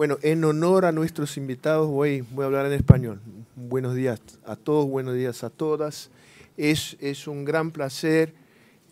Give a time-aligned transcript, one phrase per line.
[0.00, 3.20] Bueno, en honor a nuestros invitados voy, a hablar en español.
[3.54, 6.08] Buenos días a todos, buenos días a todas.
[6.56, 8.32] Es, un gran placer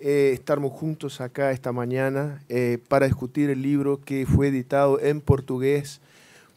[0.01, 5.23] eh, estarmos juntos acá esta mañana eh, para discutir el libro que fue editado en
[5.23, 6.03] portugués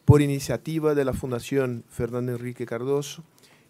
[0.04, 3.24] por iniciativa de la Fundación Fernando Enrique Cardoso.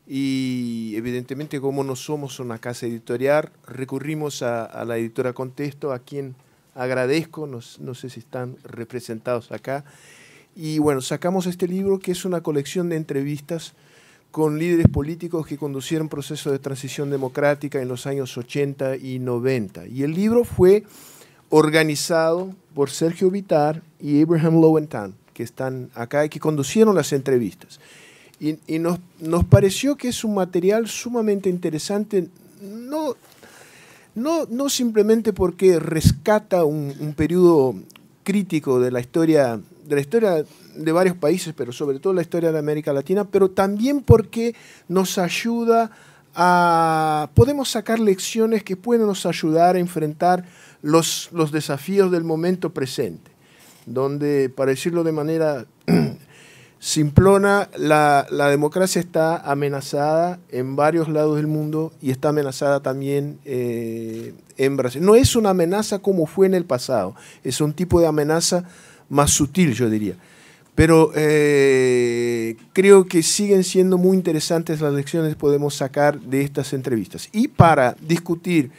[0.09, 6.01] Y evidentemente como no somos una casa editorial, recurrimos a, a la editora Contexto, a
[6.01, 6.35] quien
[6.75, 9.85] agradezco, no, no sé si están representados acá.
[10.55, 13.73] Y bueno, sacamos este libro que es una colección de entrevistas
[14.31, 19.87] con líderes políticos que conducieron procesos de transición democrática en los años 80 y 90.
[19.87, 20.85] Y el libro fue
[21.51, 27.79] organizado por Sergio Vitar y Abraham Lowenthal, que están acá y que conducieron las entrevistas.
[28.41, 32.29] Y, y nos, nos, pareció que es un material sumamente interesante,
[32.63, 33.15] no,
[34.15, 37.75] no, no simplemente porque rescata un, un periodo
[38.25, 42.53] crítico de la historia de la historia de varios países, pero sobre todo la historia
[42.53, 44.55] de América Latina, pero también porque
[44.89, 45.91] nos ayuda
[46.35, 47.31] a...
[47.35, 50.45] podemos sacar lecciones que pueden nos ayudar a enfrentar
[50.83, 53.31] los, los desafíos del momento presente,
[53.87, 55.67] donde, para decirlo de manera
[56.79, 63.39] simplona, la, la, democracia está amenazada en varios lados del mundo y está amenazada también
[63.45, 65.01] eh, en Brasil.
[65.05, 68.65] No es una amenaza como fue en el pasado, es un tipo de amenaza
[69.13, 70.15] más sutil, yo diría.
[70.75, 76.73] Pero eh, creo que siguen siendo muy interesantes las lecciones que podemos sacar de estas
[76.73, 77.29] entrevistas.
[77.31, 78.71] Y para discutir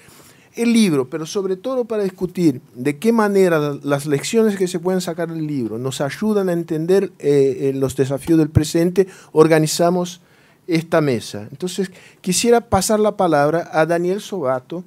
[0.56, 5.02] el libro, pero sobre todo para discutir de qué manera las lecciones que se pueden
[5.02, 10.22] sacar del libro nos ayudan a entender eh, los desafíos del presente, organizamos
[10.66, 11.48] esta mesa.
[11.52, 14.84] Entonces, quisiera pasar la palabra a Daniel Sobato,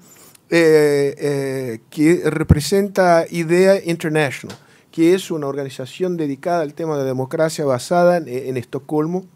[0.50, 4.56] eh, eh, que representa IDEA International
[4.96, 9.26] que es una organización dedicada al tema de democracia basada en, en Estocolmo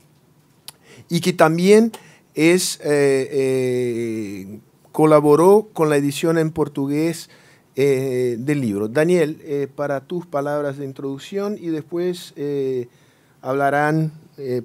[1.11, 1.93] y que también
[2.35, 4.59] eh, eh,
[4.91, 7.29] colaboró con la edición en portugués
[7.77, 8.89] eh, del libro.
[8.89, 12.89] Daniel, eh, para tus palabras de introducción y después eh,
[13.43, 14.13] hablarán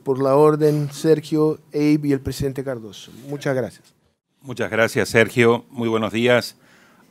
[0.05, 3.11] por la orden Sergio, Abe y el presidente Cardoso.
[3.27, 3.93] Muchas gracias.
[4.41, 5.65] Muchas gracias, Sergio.
[5.69, 6.55] Muy buenos días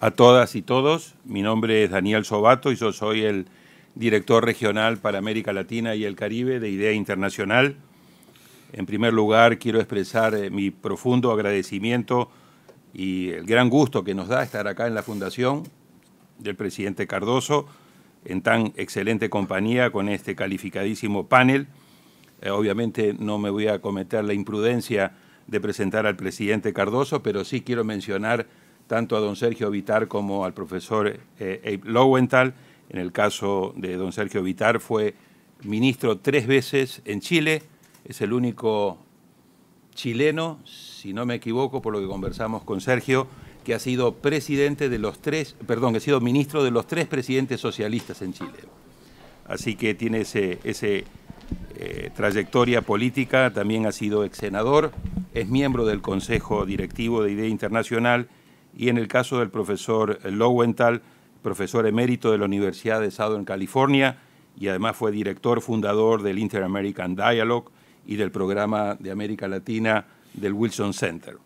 [0.01, 1.17] a todas y todos.
[1.27, 3.47] Mi nombre es Daniel Sobato y yo soy el
[3.95, 7.77] director regional para América Latina y el Caribe de IDEA Internacional.
[8.73, 12.31] En primer lugar, quiero expresar eh, mi profundo agradecimiento
[12.93, 15.63] y el gran gusto que nos da estar acá en la Fundación
[16.39, 17.67] del presidente Cardoso,
[18.25, 21.69] en tan excelente compañía con este calificadísimo panel.
[22.41, 25.13] Eh, obviamente no me voy a cometer la imprudencia
[25.47, 28.47] de presentar al presidente Cardoso, pero sí quiero mencionar
[28.87, 32.55] tanto a don Sergio Vitar como al profesor eh, Abe Lowenthal,
[32.91, 35.15] en el caso de don Sergio Vitar, fue
[35.63, 37.63] ministro tres veces en Chile,
[38.05, 38.99] es el único
[39.95, 43.27] chileno, si no me equivoco, por lo que conversamos con Sergio,
[43.65, 47.07] que ha sido presidente de los tres, perdón, que ha sido ministro de los tres
[47.07, 48.53] presidentes socialistas en Chile.
[49.47, 51.05] Así que tiene ese, ese
[51.77, 54.93] eh, trayectoria política, también ha sido ex senador,
[55.33, 58.29] es miembro del Consejo Directivo de Idea Internacional
[58.77, 61.03] y en el caso del profesor Lowenthal,
[61.45, 64.17] profesor emérito de la Universidad de Southern California
[64.59, 67.71] y además fue director fundador del Inter-American Dialogue
[68.07, 71.37] y del programa de América Latina del Wilson Center.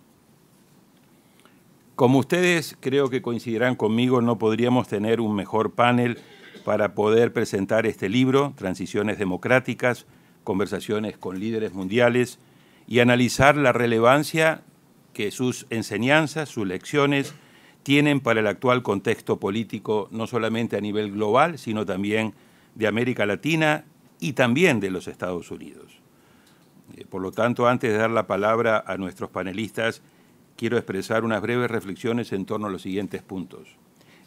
[1.96, 6.18] Como ustedes creo que coincidirán conmigo, no podríamos tener un mejor panel
[6.64, 10.06] para poder presentar este libro, Transiciones Democráticas,
[10.44, 12.38] conversaciones con líderes mundiales,
[12.86, 14.62] y analizar la relevancia
[15.12, 17.34] que sus enseñanzas, sus lecciones,
[17.82, 22.34] tienen para el actual contexto político, no solamente a nivel global, sino también
[22.74, 23.84] de América Latina
[24.20, 26.00] y también de los Estados Unidos.
[26.96, 30.02] Eh, por lo tanto, antes de dar la palabra a nuestros panelistas,
[30.56, 33.68] quiero expresar unas breves reflexiones en torno a los siguientes puntos.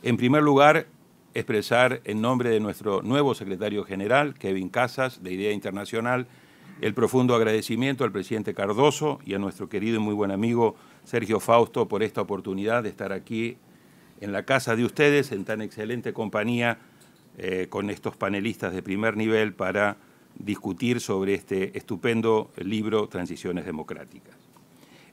[0.04, 0.88] En primer lugar,
[1.34, 6.28] expresar en nombre de nuestro nuevo secretario general, Kevin Casas, de Idea Internacional,
[6.82, 11.40] el profundo agradecimiento al presidente Cardoso y a nuestro querido y muy buen amigo Sergio
[11.40, 13.58] Fausto por esta oportunidad de estar aquí
[14.20, 16.78] en la casa de ustedes, en tan excelente compañía,
[17.38, 19.98] eh, con estos panelistas de primer nivel para
[20.38, 24.36] discutir sobre este estupendo libro Transiciones Democráticas.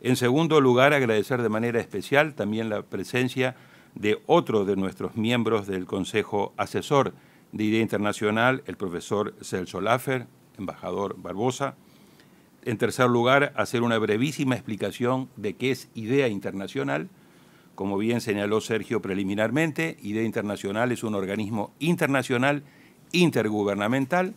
[0.00, 3.56] En segundo lugar, agradecer de manera especial también la presencia
[3.94, 7.14] de otro de nuestros miembros del Consejo Asesor
[7.52, 10.26] de Idea Internacional, el profesor Celso Laffer,
[10.56, 11.76] embajador Barbosa,
[12.64, 17.08] en tercer lugar, hacer una brevísima explicación de qué es idea internacional.
[17.74, 22.64] Como bien señaló Sergio preliminarmente, Idea Internacional es un organismo internacional
[23.12, 24.34] intergubernamental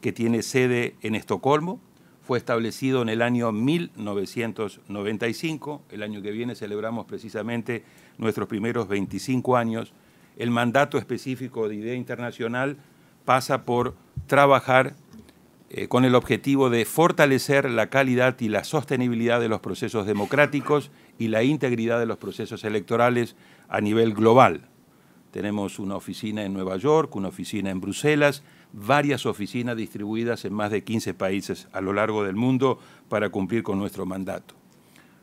[0.00, 1.80] que tiene sede en Estocolmo.
[2.22, 5.82] Fue establecido en el año 1995.
[5.90, 7.82] El año que viene celebramos precisamente
[8.18, 9.94] nuestros primeros 25 años.
[10.36, 12.76] El mandato específico de Idea Internacional
[13.24, 13.94] pasa por
[14.26, 14.96] trabajar
[15.68, 20.92] eh, con el objetivo de fortalecer la calidad y la sostenibilidad de los procesos democráticos
[21.18, 23.34] y la integridad de los procesos electorales
[23.68, 24.68] a nivel global.
[25.32, 30.70] Tenemos una oficina en Nueva York, una oficina en Bruselas, varias oficinas distribuidas en más
[30.70, 32.78] de 15 países a lo largo del mundo
[33.08, 34.54] para cumplir con nuestro mandato.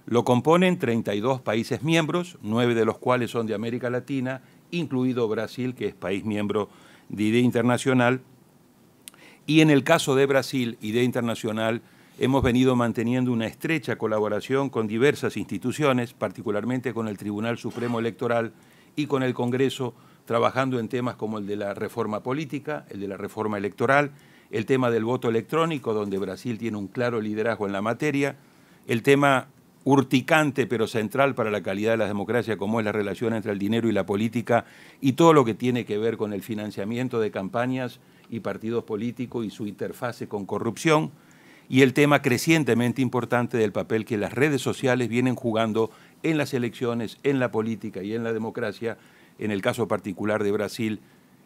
[0.05, 4.41] Lo componen 32 países miembros, nueve de los cuales son de América Latina,
[4.71, 6.67] incluido Brasil, que es país miembro
[7.07, 8.21] de IDEA Internacional,
[9.45, 11.81] y en el caso de Brasil, Idea Internacional,
[12.19, 18.53] hemos venido manteniendo una estrecha colaboración con diversas instituciones, particularmente con el Tribunal Supremo Electoral
[18.95, 19.93] y con el Congreso,
[20.25, 24.11] trabajando en temas como el de la reforma política, el de la reforma electoral,
[24.51, 28.37] el tema del voto electrónico, donde Brasil tiene un claro liderazgo en la materia,
[28.87, 29.47] el tema
[29.83, 33.59] urticante pero central para la calidad de la democracia, como es la relación entre el
[33.59, 34.63] dinero y la política,
[35.01, 37.99] y todo lo que tiene que ver con el financiamiento de campañas
[38.33, 41.11] y partidos políticos y su interfase con corrupción,
[41.69, 45.91] y el tema crecientemente importante del papel que las redes sociales vienen jugando
[46.23, 48.97] en las elecciones, en la política y en la democracia,
[49.37, 50.99] en el caso particular de Brasil,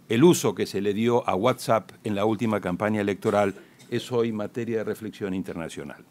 [0.09, 3.53] el uso que se le dio a WhatsApp en la última campaña electoral
[3.91, 6.05] es hoy materia de reflexión internacional.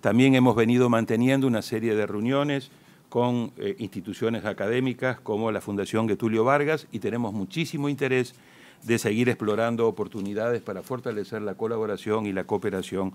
[0.00, 2.70] También hemos venido manteniendo una serie de reuniones
[3.08, 8.34] con eh, instituciones académicas como la Fundación Getulio Vargas y tenemos muchísimo interés
[8.82, 13.12] de seguir explorando oportunidades para fortalecer la colaboración y la cooperación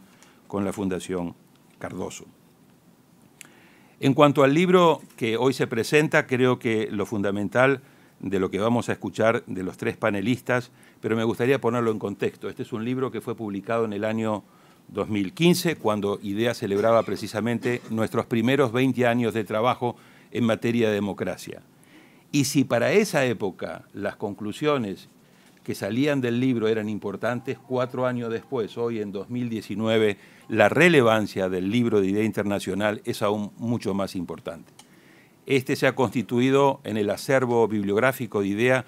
[0.48, 1.36] con la Fundación
[1.80, 2.26] Cardoso.
[4.00, 7.82] En cuanto al libro que hoy se presenta, creo que lo fundamental
[8.20, 10.72] de lo que vamos a escuchar de los tres panelistas,
[11.02, 12.50] pero me gustaría ponerlo en contexto.
[12.50, 14.44] Este es un libro que fue publicado en el año
[14.90, 19.96] 2015, cuando IDEA celebraba precisamente nuestros primeros 20 años de trabajo
[20.32, 21.62] en materia de democracia.
[22.32, 25.10] Y si para esa época las conclusiones
[25.64, 30.18] que salían del libro eran importantes, cuatro años después, hoy en 2019,
[30.50, 34.72] la relevancia del libro de idea internacional es aún mucho más importante.
[35.46, 38.86] Este se ha constituido en el acervo bibliográfico de idea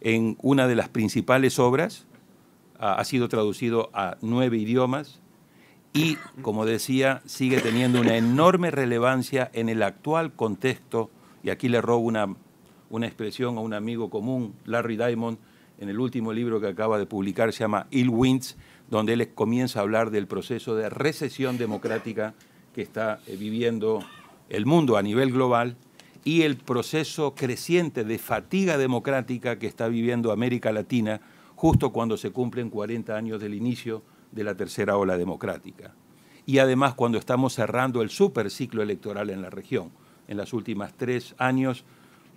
[0.00, 2.06] en una de las principales obras,
[2.78, 5.20] ha sido traducido a nueve idiomas
[5.94, 11.10] y, como decía, sigue teniendo una enorme relevancia en el actual contexto,
[11.42, 12.34] y aquí le robo una,
[12.90, 15.38] una expresión a un amigo común, Larry Diamond,
[15.78, 18.56] en el último libro que acaba de publicar, se llama Ill Winds,
[18.88, 22.34] donde él comienza a hablar del proceso de recesión democrática
[22.74, 24.04] que está eh, viviendo
[24.48, 25.76] el mundo a nivel global
[26.24, 31.20] y el proceso creciente de fatiga democrática que está viviendo América Latina
[31.54, 34.02] justo cuando se cumplen 40 años del inicio
[34.32, 35.94] de la tercera ola democrática.
[36.44, 39.90] Y además cuando estamos cerrando el superciclo electoral en la región.
[40.28, 41.84] En los últimos tres años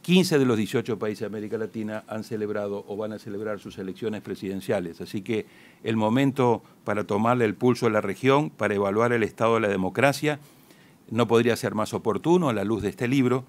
[0.02, 3.78] 15 de los 18 países de América Latina han celebrado o van a celebrar sus
[3.78, 5.02] elecciones presidenciales.
[5.02, 5.46] Así que
[5.84, 9.68] el momento para tomarle el pulso a la región, para evaluar el estado de la
[9.68, 10.40] democracia,
[11.12, 13.44] no podría ser más oportuno a la luz de este libro.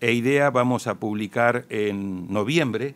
[0.00, 2.94] E IDEA vamos a publicar en noviembre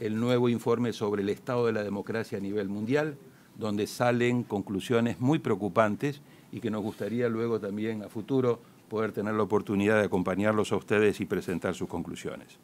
[0.00, 3.16] el nuevo informe sobre el estado de la democracia a nivel mundial,
[3.56, 6.22] donde salen conclusiones muy preocupantes
[6.52, 10.76] y que nos gustaría luego también a futuro poder tener la oportunidad de acompañarlos a
[10.76, 12.58] ustedes y presentar sus conclusiones.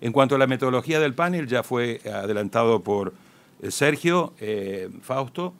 [0.00, 3.12] En cuanto a la metodología del panel, ya fue adelantado por
[3.60, 5.52] eh, Sergio eh, Fausto.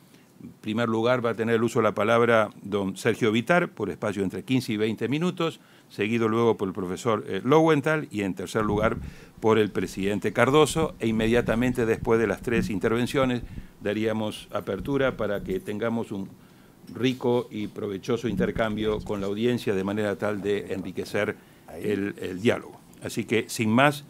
[0.42, 3.90] En primer lugar va a tener el uso de la palabra don Sergio Vitar por
[3.90, 8.34] espacio entre 15 y 20 minutos, seguido luego por el profesor eh, Lowenthal y en
[8.34, 8.98] tercer lugar
[9.40, 13.42] por el presidente Cardoso e inmediatamente después de las tres intervenciones
[13.80, 16.28] daríamos apertura para que tengamos un
[16.94, 21.36] rico y provechoso intercambio con la audiencia de manera tal de enriquecer
[21.74, 22.80] el, diálogo.
[23.02, 24.04] Así que, sin más,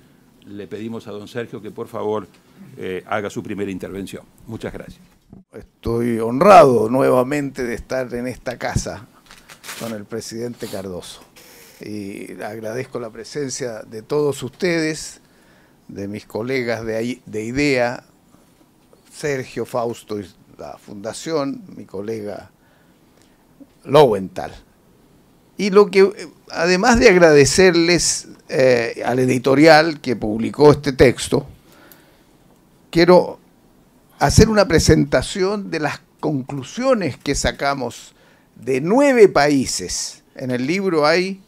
[0.46, 2.26] le pedimos a don Sergio que por favor
[2.76, 4.24] eh, haga su primera intervención.
[4.46, 5.00] Muchas gracias.
[5.52, 9.06] Estoy honrado nuevamente de estar en esta casa
[9.80, 11.22] con el presidente Cardoso.
[11.80, 15.20] Y agradezco la presencia de todos ustedes,
[15.88, 18.04] de mis colegas de, de IDEA,
[19.12, 20.26] Sergio Fausto y
[20.58, 22.50] la Fundación, mi colega
[23.86, 24.52] Lowenthal.
[25.56, 31.46] Y lo que, además de agradecerles eh, al editorial que publicó este texto,
[32.90, 33.38] quiero
[34.18, 38.14] hacer una presentación de las conclusiones que sacamos
[38.54, 40.22] de nueve países.
[40.34, 41.40] En el libro hay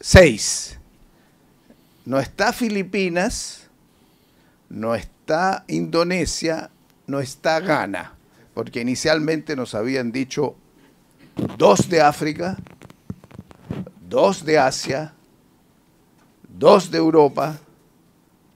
[0.00, 0.78] seis.
[2.04, 3.68] No está Filipinas,
[4.68, 6.70] no está Indonesia,
[7.06, 8.12] no está Ghana.
[8.54, 10.56] porque inicialmente nos habían dicho
[11.56, 12.56] dos de África,
[14.08, 15.14] dos de Asia,
[16.48, 17.58] dos de Europa,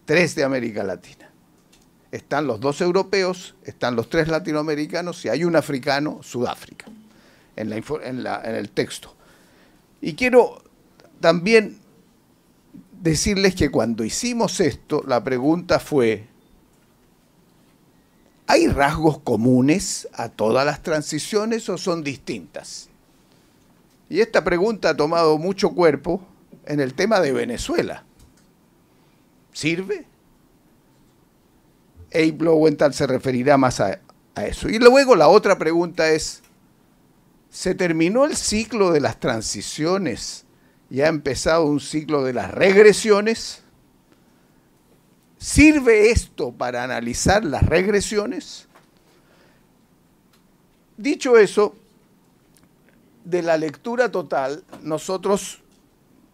[0.04, 1.30] tres de América Latina.
[2.10, 6.86] Están los dos europeos, están los tres latinoamericanos y hay un africano, Sudáfrica,
[7.56, 9.14] en, en el texto.
[10.00, 10.62] Y quiero
[11.20, 11.78] también
[13.00, 16.26] decirles que cuando hicimos esto, la pregunta fue,
[18.50, 22.88] ¿hay rasgos comunes a todas las transiciones o son distintas?
[24.08, 26.20] Y esta pregunta ha tomado mucho cuerpo
[26.66, 28.04] en el tema de Venezuela.
[29.52, 30.04] ¿Sirve?
[32.12, 34.00] Abe Lowenthal se referirá más a,
[34.34, 34.68] a eso.
[34.68, 36.42] Y luego la otra pregunta es,
[37.50, 40.44] ¿se terminó el ciclo de las transiciones
[40.90, 43.62] y ha empezado un ciclo de las regresiones.
[45.40, 48.68] ¿Sirve esto para analizar las regresiones?
[50.98, 51.74] Dicho eso,
[53.24, 55.62] de la lectura total, nosotros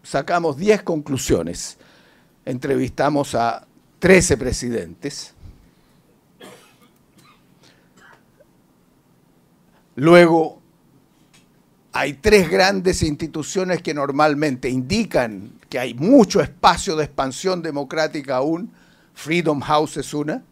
[0.03, 1.77] sacamos 10 conclusiones.
[2.43, 3.65] Entrevistamos a
[3.99, 5.33] 13 presidentes.
[9.95, 10.61] Luego
[11.93, 18.69] hay tres grandes instituciones que normalmente indican que hay mucho espacio de expansión democrática aún.
[19.17, 20.43] Freedom House es una.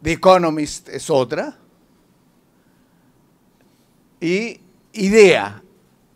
[0.00, 1.58] The Economist es otra.
[4.20, 4.60] Y
[4.92, 5.64] IDEA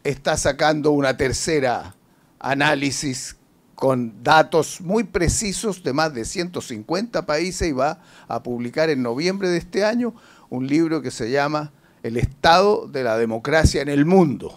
[0.05, 1.97] está sacando una tercera
[2.39, 3.35] análisis
[3.75, 9.49] con datos muy precisos de más de 150 países y va a publicar en noviembre
[9.49, 10.15] de este año
[10.51, 11.73] un libro que se llama
[12.05, 14.57] el estado de la democracia en el mundo,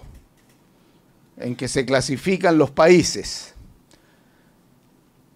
[1.38, 3.51] en que se clasifican los países.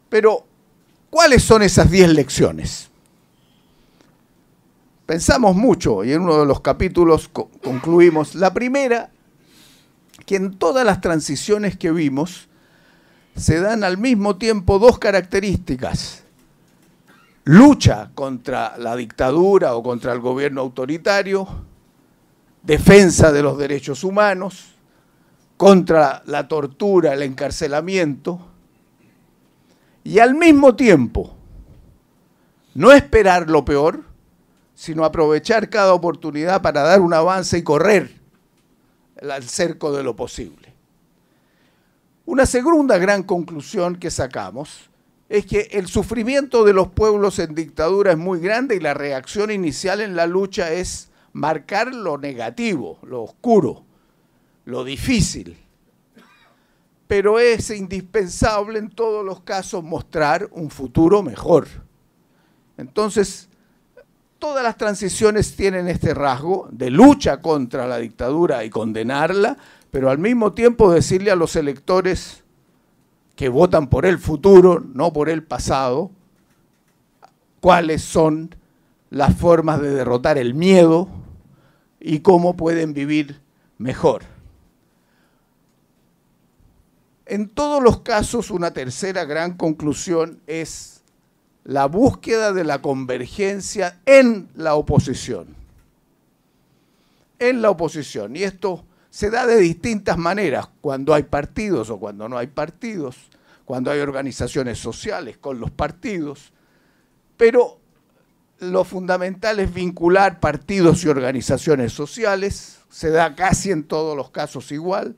[0.10, 0.46] Pero,
[1.10, 2.90] ¿cuáles son esas 10 lecciones?
[5.06, 8.36] Pensamos mucho y en uno de los capítulos concluimos.
[8.36, 9.12] La primera,
[10.26, 12.48] que en todas las transiciones que vimos
[13.36, 16.24] se dan al mismo tiempo dos características.
[17.44, 21.48] Lucha contra la dictadura o contra el gobierno autoritario
[22.66, 24.66] defensa de los derechos humanos,
[25.58, 28.40] contra la tortura, el encarcelamiento,
[30.06, 31.36] y al mismo tiempo
[32.76, 34.04] no esperar lo peor,
[34.76, 38.14] sino aprovechar cada oportunidad para dar un avance y correr
[39.20, 40.74] al cerco de lo posible.
[42.26, 44.92] Una segunda gran conclusión que sacamos
[45.28, 49.50] es que el sufrimiento de los pueblos en dictadura es muy grande y la reacción
[49.50, 53.84] inicial en la lucha es marcar lo negativo, lo oscuro,
[54.66, 55.65] lo difícil.
[57.08, 61.68] Pero es indispensable en todos los casos mostrar un futuro mejor.
[62.78, 63.48] Entonces,
[64.40, 69.58] todas las transiciones tienen este rasgo de lucha contra la dictadura y condenarla,
[69.92, 72.44] pero al mismo tiempo decirle a los electores
[73.36, 76.12] que votan por el futuro, no por el pasado,
[77.60, 78.56] cuáles son
[79.10, 81.08] las formas de derrotar el miedo,
[82.06, 83.42] y cómo pueden vivir
[83.80, 84.22] mejor.
[87.26, 91.02] En todos los casos, una tercera gran conclusión es
[91.64, 95.56] la búsqueda de la convergencia en la oposición.
[97.40, 98.36] En la oposición.
[98.36, 103.16] Y esto se da de distintas maneras, cuando hay partidos o cuando no hay partidos,
[103.66, 106.52] cuando hay organizaciones sociales con los partidos,
[107.38, 107.80] pero
[108.60, 114.72] lo fundamental es vincular partidos y organizaciones sociales, se da casi en todos los casos
[114.72, 115.16] igual,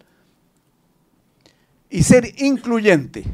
[1.89, 3.25] y ser incluyente,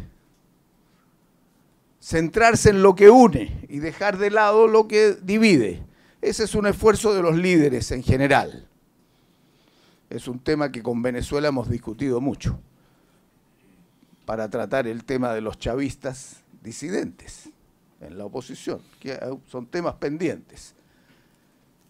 [1.99, 5.83] centrarse en lo que une y dejar de lado lo que divide.
[6.21, 8.67] Ese es un esfuerzo de los líderes en general.
[10.09, 12.59] Es un tema que con Venezuela hemos discutido mucho
[14.25, 17.49] para tratar el tema de los chavistas disidentes
[17.99, 20.75] en la oposición, que son temas pendientes.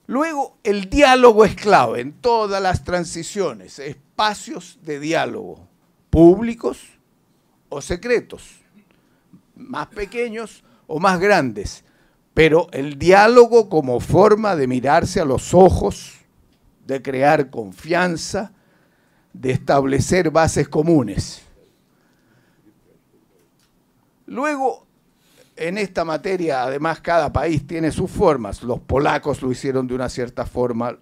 [0.08, 5.68] Luego, el diálogo es clave en todas las transiciones, espacios de diálogo,
[6.14, 6.78] públicos
[7.70, 8.62] o secretos,
[9.56, 11.84] más pequeños o más grandes,
[12.36, 16.20] pero el diálogo como forma de mirarse a los ojos,
[16.86, 18.52] de crear confianza,
[19.34, 21.42] de establecer bases comunes.
[24.28, 24.86] Luego,
[25.56, 28.62] en esta materia, además, cada país tiene sus formas.
[28.62, 30.96] Los polacos lo hicieron de una cierta forma,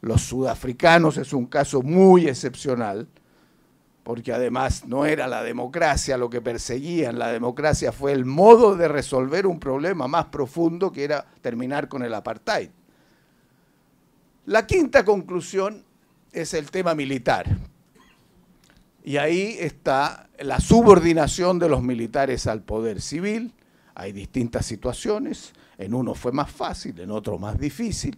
[0.00, 3.08] los sudafricanos es un caso muy excepcional,
[4.06, 8.86] porque además no era la democracia lo que perseguían, la democracia fue el modo de
[8.86, 12.68] resolver un problema más profundo que era terminar con el apartheid.
[14.44, 15.82] La quinta conclusión
[16.30, 17.46] es el tema militar.
[19.02, 23.54] Y ahí está la subordinación de los militares al poder civil.
[23.96, 28.16] Hay distintas situaciones, en uno fue más fácil, en otro más difícil.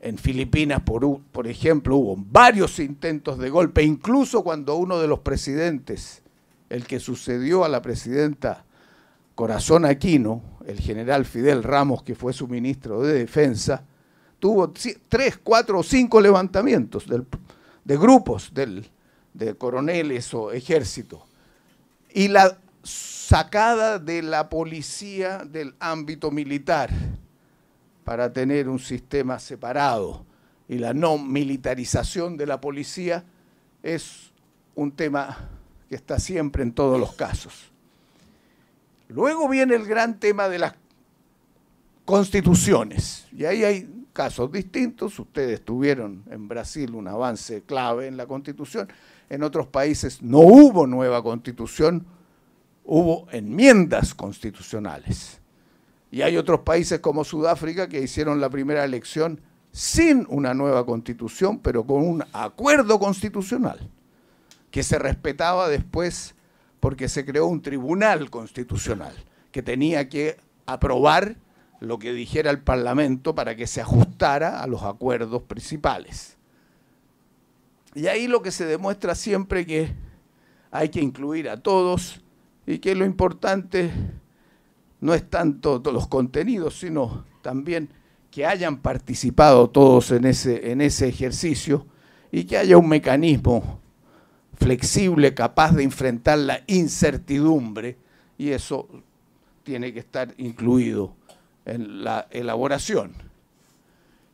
[0.00, 6.22] En Filipinas, por, ejemplo, hubo varios intentos de golpe, incluso cuando uno de los presidentes,
[6.70, 8.64] el que sucedió a la presidenta
[9.34, 13.84] Corazón Aquino, el general Fidel Ramos, que fue su ministro de Defensa,
[14.38, 14.72] tuvo
[15.08, 21.26] tres, cuatro o cinco levantamientos de grupos de coroneles o ejército.
[22.14, 26.90] Y la sacada de la policía del ámbito militar
[28.10, 30.26] para tener un sistema separado.
[30.68, 33.22] Y la no militarización de la policía
[33.84, 34.32] es
[34.74, 35.48] un tema
[35.88, 37.70] que está siempre en todos los casos.
[39.06, 40.74] Luego viene el gran tema de las
[42.04, 48.26] constituciones, y ahí hay casos distintos, ustedes tuvieron en Brasil un avance clave en la
[48.26, 48.88] constitución,
[49.28, 52.04] en otros países no hubo nueva constitución,
[52.84, 55.39] hubo enmiendas constitucionales.
[56.10, 59.40] Y hay otros países como Sudáfrica que hicieron la primera elección
[59.72, 63.88] sin una nueva constitución, pero con un acuerdo constitucional,
[64.70, 66.34] que se respetaba después
[66.80, 69.14] porque se creó un tribunal constitucional
[69.52, 71.36] que tenía que aprobar
[71.80, 76.36] lo que dijera el Parlamento para que se ajustara a los acuerdos principales.
[77.94, 79.92] Y ahí lo que se demuestra siempre que
[80.70, 82.20] hay que incluir a todos
[82.66, 83.90] y que lo importante
[85.00, 87.88] no es tanto los contenidos, sino también
[88.30, 91.86] que hayan participado todos en ese, en ese ejercicio
[92.30, 93.80] y que haya un mecanismo
[94.54, 97.96] flexible, capaz de enfrentar la incertidumbre,
[98.36, 98.88] y eso
[99.62, 101.14] tiene que estar incluido
[101.64, 103.12] en la elaboración.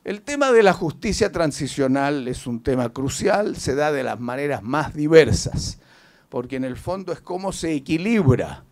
[0.05, 4.63] El tema de la justicia transicional es un tema crucial, se da de las maneras
[4.63, 5.81] más diversas,
[6.29, 8.66] porque en el fondo es cómo se equilibra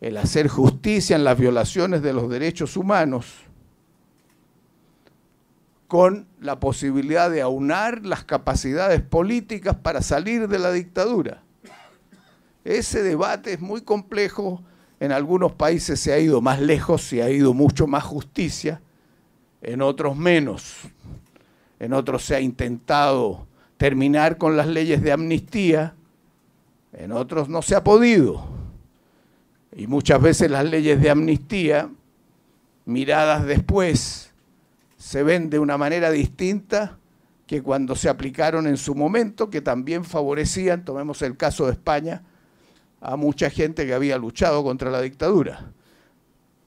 [0.00, 3.26] el hacer justicia en las violaciones de los derechos humanos
[5.88, 11.42] con la posibilidad de aunar las capacidades políticas para salir de la dictadura.
[12.62, 14.62] Ese debate es muy complejo,
[15.00, 18.82] en algunos países se ha ido más lejos, se ha ido mucho más justicia,
[19.62, 20.76] en otros menos.
[21.80, 23.46] En otros se ha intentado
[23.78, 25.94] terminar con las leyes de amnistía,
[26.92, 28.57] en otros no se ha podido.
[29.76, 31.90] Y muchas veces las leyes de amnistía,
[32.84, 34.32] miradas después,
[34.96, 36.98] se ven de una manera distinta
[37.46, 42.22] que cuando se aplicaron en su momento, que también favorecían, tomemos el caso de España,
[43.00, 45.72] a mucha gente que había luchado contra la dictadura.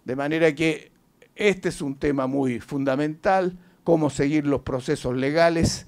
[0.05, 0.91] De manera que
[1.35, 5.87] este es un tema muy fundamental, cómo seguir los procesos legales.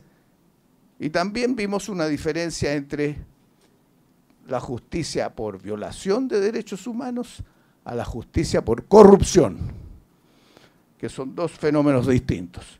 [0.99, 3.17] Y también vimos una diferencia entre
[4.47, 7.43] la justicia por violación de derechos humanos
[7.86, 9.58] a la justicia por corrupción,
[10.97, 12.79] que son dos fenómenos distintos.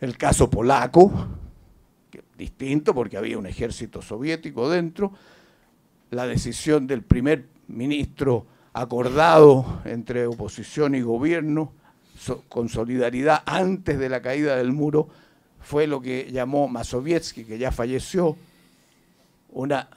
[0.00, 1.10] El caso polaco,
[2.36, 5.12] distinto porque había un ejército soviético dentro,
[6.10, 11.72] la decisión del primer ministro acordado entre oposición y gobierno
[12.48, 15.08] con solidaridad antes de la caída del muro
[15.60, 18.36] fue lo que llamó Mazowiecki, que ya falleció,
[19.50, 19.88] una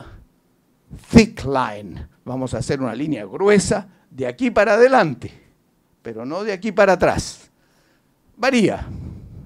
[1.12, 2.08] thick line.
[2.26, 5.32] Vamos a hacer una línea gruesa de aquí para adelante,
[6.02, 7.50] pero no de aquí para atrás.
[8.38, 8.88] Varía.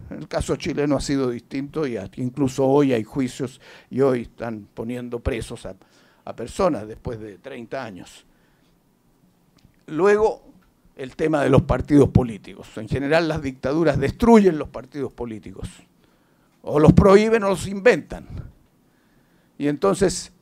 [0.09, 5.19] El caso chileno ha sido distinto y incluso hoy hay juicios y hoy están poniendo
[5.19, 5.75] presos a,
[6.23, 8.25] a personas después de 30 años.
[9.87, 10.53] Luego,
[10.95, 12.69] el tema de los partidos políticos.
[12.77, 15.69] En general, las dictaduras destruyen los partidos políticos.
[16.61, 18.27] O los prohíben o los inventan.
[19.57, 20.32] Y entonces,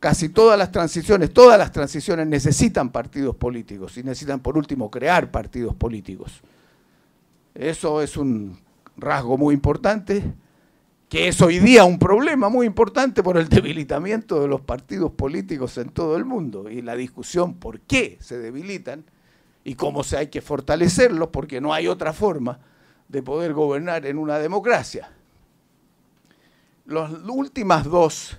[0.00, 5.30] casi todas las transiciones, todas las transiciones necesitan partidos políticos y necesitan, por último, crear
[5.30, 6.42] partidos políticos.
[7.54, 8.58] Eso es un
[8.96, 10.22] rasgo muy importante
[11.08, 15.78] que es hoy día un problema muy importante por el debilitamiento de los partidos políticos
[15.78, 19.04] en todo el mundo y la discusión por qué se debilitan
[19.64, 22.58] y cómo se hay que fortalecerlos porque no hay otra forma
[23.08, 25.10] de poder gobernar en una democracia.
[26.86, 28.38] Las últimas dos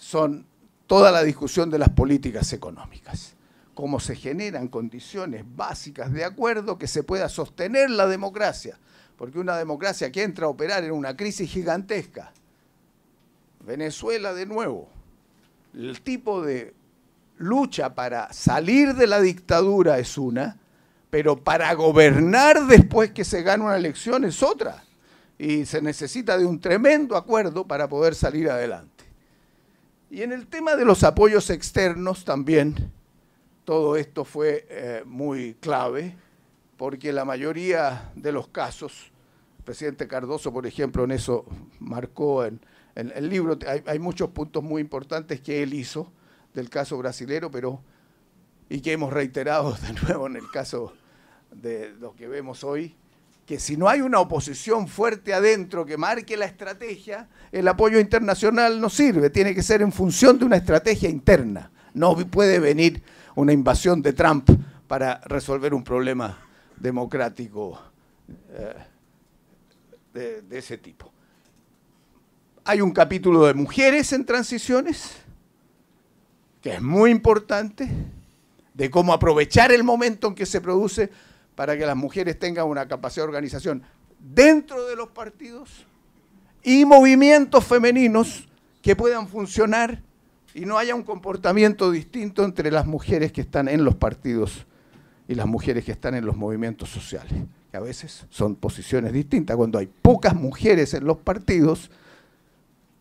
[0.00, 0.46] son
[0.86, 3.34] toda la discusión de las políticas económicas,
[3.74, 8.78] cómo se generan condiciones básicas de acuerdo que se pueda sostener la democracia
[9.20, 12.32] porque una democracia que entra a operar en una crisis gigantesca
[13.66, 14.88] Venezuela de nuevo,
[15.74, 16.72] el tipo de
[17.36, 20.56] lucha para salir de la dictadura es una,
[21.10, 24.82] pero para gobernar después que se gana una elección es otra.
[25.36, 28.99] Y se necesita de un tremendo acuerdo para poder salir adelante.
[30.10, 32.90] Y en el tema de los apoyos externos también,
[33.64, 36.16] todo esto fue eh, muy clave,
[36.76, 39.12] porque la mayoría de los casos,
[39.58, 41.44] el presidente Cardoso, por ejemplo, en eso
[41.78, 42.60] marcó en,
[42.96, 46.10] el libro, hay, muchos puntos muy importantes que él hizo
[46.54, 47.80] del caso brasilero, pero
[48.68, 50.92] y que hemos reiterado de nuevo en el caso
[51.52, 52.96] de lo que vemos hoy,
[53.50, 58.80] que si no hay una oposición fuerte adentro que marque la estrategia, el apoyo internacional
[58.80, 61.72] no sirve, tiene que ser en función de una estrategia interna.
[61.92, 63.02] No puede venir
[63.34, 64.48] una invasión de Trump
[64.86, 66.38] para resolver un problema
[66.76, 67.76] democrático
[68.52, 68.74] eh,
[70.14, 71.12] de, de ese tipo.
[72.64, 75.16] Hay un capítulo de mujeres en transiciones,
[76.62, 77.90] que es muy importante,
[78.74, 81.10] de cómo aprovechar el momento en que se produce
[81.54, 83.82] para que las mujeres tengan una capacidad de organización
[84.18, 85.86] dentro de los partidos
[86.62, 88.48] y movimientos femeninos
[88.82, 90.02] que puedan funcionar
[90.54, 94.66] y no haya un comportamiento distinto entre las mujeres que están en los partidos
[95.28, 97.32] y las mujeres que están en los movimientos sociales,
[97.70, 99.56] que a veces son posiciones distintas.
[99.56, 101.90] Cuando hay pocas mujeres en los partidos,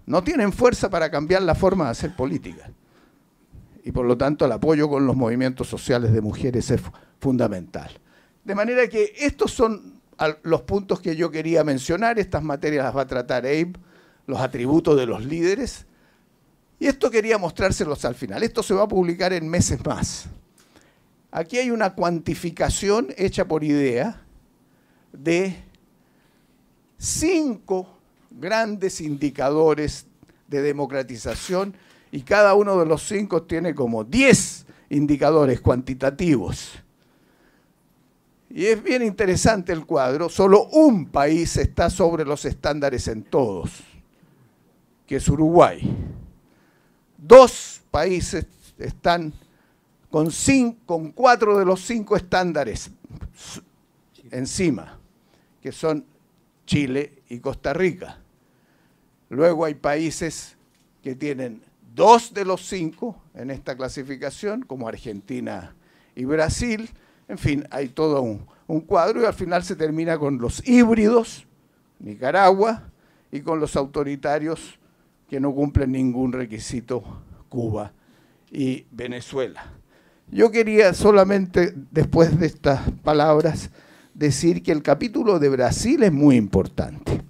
[0.05, 2.69] no tienen fuerza para cambiar la forma de hacer política.
[3.83, 6.81] Y por lo tanto el apoyo con los movimientos sociales de mujeres es
[7.19, 7.89] fundamental.
[8.43, 9.99] De manera que estos son
[10.43, 13.73] los puntos que yo quería mencionar, estas materias las va a tratar Abe,
[14.27, 15.85] los atributos de los líderes,
[16.79, 18.41] y esto quería mostrárselos al final.
[18.41, 20.27] Esto se va a publicar en meses más.
[21.31, 24.21] Aquí hay una cuantificación hecha por idea
[25.11, 25.55] de
[26.97, 27.97] cinco
[28.31, 30.05] grandes indicadores
[30.47, 31.75] de democratización
[32.11, 36.71] y cada uno de los cinco tiene como diez indicadores cuantitativos
[38.49, 43.83] y es bien interesante el cuadro, solo un país está sobre los estándares en todos,
[45.05, 45.81] que es Uruguay.
[47.17, 48.45] Dos países
[48.79, 49.33] están
[50.09, 52.89] con, cuatro de los cinco estándares
[54.31, 54.97] encima,
[55.61, 56.05] que son
[56.65, 58.17] Chile y Costa Rica.
[59.29, 60.55] Luego hay países
[61.03, 61.61] que tienen
[61.93, 65.75] dos de los cinco en esta clasificación, como Argentina
[66.15, 66.89] y Brasil,
[67.29, 71.45] en fin, hay todo un, cuadro y al final se termina con los híbridos,
[71.99, 72.89] Nicaragua,
[73.31, 74.79] y con los autoritarios
[75.29, 77.03] que no cumplen ningún requisito,
[77.47, 77.93] Cuba
[78.51, 79.73] y Venezuela.
[80.31, 83.69] Yo quería solamente, después de estas palabras,
[84.15, 87.21] decir que el capítulo de Brasil es muy importante.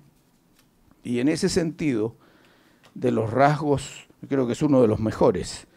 [1.04, 2.16] Y en ese sentido,
[2.94, 5.68] de los rasgos, creo que es uno de los mejores,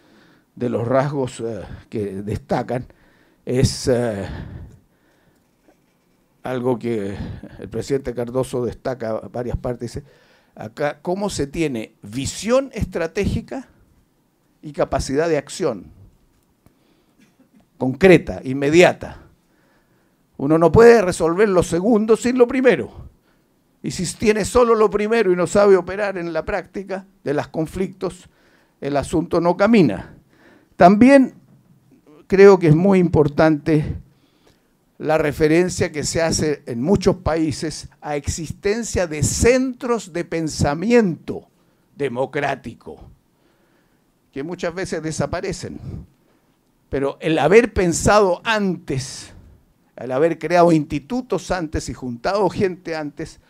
[0.54, 2.86] de los rasgos eh, que destacan,
[3.44, 4.26] es eh,
[6.42, 7.16] algo que
[7.58, 9.94] el presidente Cardoso destaca varias partes.
[9.94, 10.06] Dice,
[10.54, 13.68] acá, cómo se tiene visión estratégica
[14.62, 15.90] y capacidad de acción
[17.82, 19.22] concreta, inmediata.
[20.36, 23.08] Uno no puede resolver lo segundo sin lo primero.
[23.82, 27.48] Y si tiene solo lo primero y no sabe operar en la práctica de los
[27.48, 28.28] conflictos,
[28.80, 30.14] el asunto no camina.
[30.76, 31.34] También
[32.32, 33.84] creo que es muy importante
[34.96, 41.46] la referencia que se hace en muchos países a existencia de centros de pensamiento
[41.94, 42.98] democrático,
[44.32, 45.78] que muchas veces desaparecen.
[46.88, 49.34] Pero el haber pensado antes,
[49.94, 53.40] el haber creado institutos antes y juntado gente antes,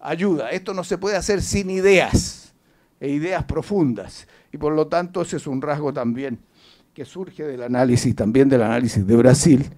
[0.00, 0.50] ayuda.
[0.50, 2.52] Esto no se puede hacer sin ideas,
[3.00, 4.28] e ideas profundas.
[4.52, 6.38] Y por lo tanto ese es un rasgo también
[6.98, 9.70] que surge del análisis, también del análisis de Brasil.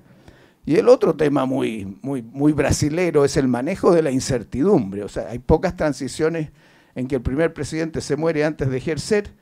[0.64, 5.04] Y el otro tema muy, muy, muy brasilero es el manejo de la incertidumbre.
[5.04, 6.48] O sea, hay pocas transiciones
[6.94, 9.34] en que el primer presidente se muere antes de ejercer,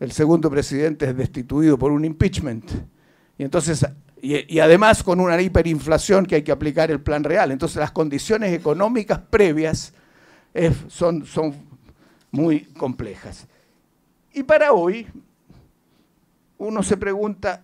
[0.00, 2.68] el segundo presidente es destituido por un impeachment.
[3.38, 3.86] Y entonces,
[4.20, 7.52] y, además con una hiperinflación que hay que aplicar el plan real.
[7.52, 9.94] Entonces las condiciones económicas previas
[10.88, 11.54] son, son
[12.32, 13.46] muy complejas.
[14.32, 15.06] Y para hoy,
[16.58, 17.62] uno se pregunta,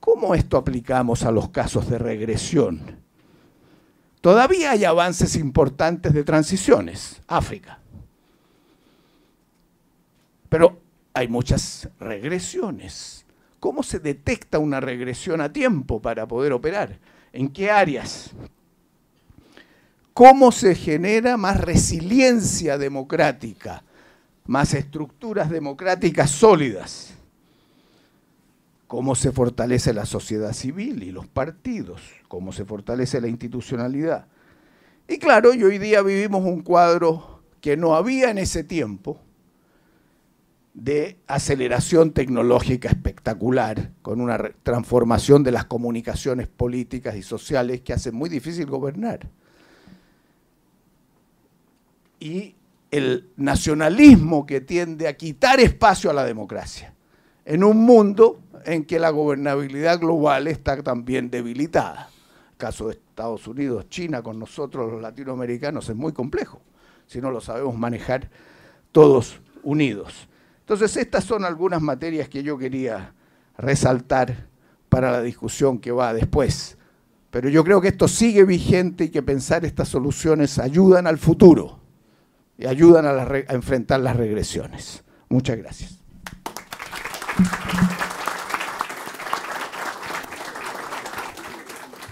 [0.00, 2.98] ¿cómo esto aplicamos a los casos de regresión?
[4.20, 7.78] Todavía hay avances importantes de transiciones, África.
[10.48, 10.80] Pero
[11.14, 13.24] hay muchas regresiones.
[13.60, 16.98] ¿Cómo se detecta una regresión a tiempo para poder operar?
[17.32, 18.30] ¿En qué áreas?
[20.14, 23.84] ¿Cómo se genera más resiliencia democrática
[24.48, 27.14] más estructuras democráticas sólidas,
[28.88, 34.26] cómo se fortalece la sociedad civil y los partidos, cómo se fortalece la institucionalidad.
[35.06, 39.20] Y claro, hoy día vivimos un cuadro que no había en ese tiempo,
[40.72, 48.12] de aceleración tecnológica espectacular, con una transformación de las comunicaciones políticas y sociales que hace
[48.12, 49.28] muy difícil gobernar.
[52.20, 52.54] Y
[52.90, 56.94] el nacionalismo que tiende a quitar espacio a la democracia,
[57.44, 62.10] en un mundo en que la gobernabilidad global está también debilitada.
[62.56, 66.60] Caso de Estados Unidos, China, con nosotros los latinoamericanos es muy complejo,
[67.06, 68.30] si no lo sabemos manejar
[68.92, 70.28] todos unidos.
[70.60, 73.14] Entonces, estas son algunas materias que yo quería
[73.56, 74.48] resaltar
[74.88, 76.76] para la discusión que va después.
[77.30, 81.78] Pero yo creo que esto sigue vigente y que pensar estas soluciones ayudan al futuro
[82.56, 85.04] y ayudan a, a enfrentar las regresiones.
[85.28, 85.97] Muchas gracias.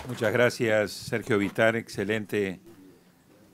[0.09, 1.75] Muchas gracias, Sergio Vitar.
[1.75, 2.61] Excelente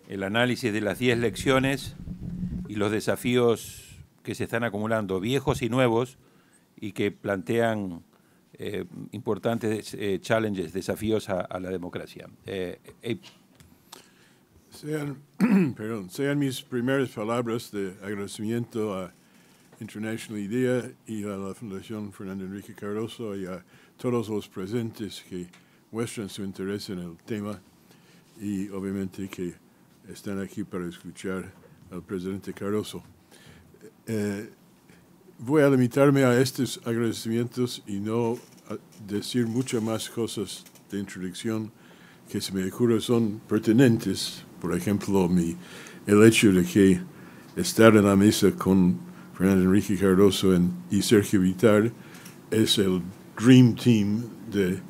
[0.09, 1.97] el análisis de las 10 lecciones
[2.69, 6.19] y los desafíos que se están acumulando, viejos y nuevos,
[6.77, 8.03] y que plantean
[8.59, 12.29] eh, importantes eh, challenges, desafíos a, la democracia.
[12.45, 13.19] Eh, eh,
[14.71, 15.17] sean,
[15.75, 19.12] perdón, sean mis primeras palabras de agradecimiento a
[19.81, 23.65] International IDEA y a la Fundación Fernando Enrique Cardoso y a
[23.97, 25.47] todos los presentes que
[25.93, 27.61] muestran su interés en el tema
[28.41, 29.55] y obviamente que
[30.09, 31.53] están aquí para escuchar
[31.91, 33.03] al presidente Cardoso.
[34.07, 34.51] Eh,
[35.39, 38.39] voy a limitarme a estos agradecimientos y no
[39.07, 41.71] decir muchas más cosas de introducción
[42.31, 44.45] que se me ocurre son pertinentes.
[44.61, 45.57] Por ejemplo, mi,
[46.07, 47.01] el hecho de que
[47.55, 48.99] estar en la mesa con
[49.37, 50.59] Fernando Enrique Cardoso
[50.91, 51.93] y Sergio Vitar
[52.51, 53.03] es el
[53.37, 54.81] dream team de,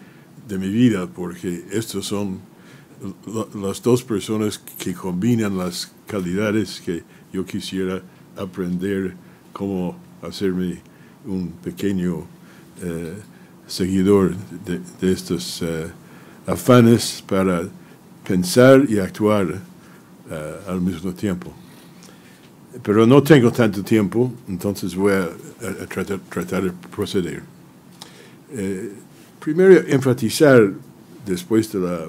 [0.52, 2.38] de mi vida, porque estos son
[3.54, 8.02] las dos personas que combinan las calidades que yo quisiera
[8.36, 9.14] aprender
[9.52, 10.78] cómo hacerme
[11.24, 12.26] un pequeño
[12.82, 13.14] eh,
[13.66, 14.34] seguidor
[14.66, 15.90] de, estos eh,
[16.46, 17.62] afanes para
[18.22, 19.58] pensar y actuar
[20.30, 21.50] eh, al mismo tiempo.
[22.82, 25.30] Pero no tengo tanto tiempo, entonces voy a,
[25.88, 27.42] tratar, de proceder.
[29.42, 30.72] Primero, enfatizar,
[31.26, 32.06] después de la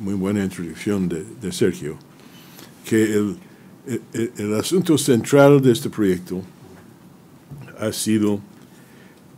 [0.00, 1.96] muy buena introducción de, Sergio,
[2.84, 3.34] que
[4.14, 6.42] el, asunto central de este proyecto
[7.78, 8.40] ha sido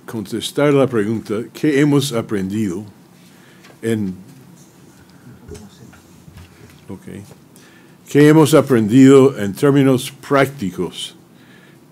[0.06, 2.84] contestar la pregunta, ¿qué hemos aprendido
[3.82, 4.14] en...
[6.88, 7.22] Okay.
[8.08, 11.16] ¿Qué hemos aprendido en términos prácticos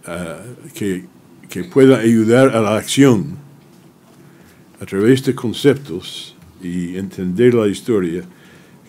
[0.07, 1.07] uh, que,
[1.49, 3.40] que pueda ayudar a la acción
[4.81, 8.25] a través de conceptos y entender la historia?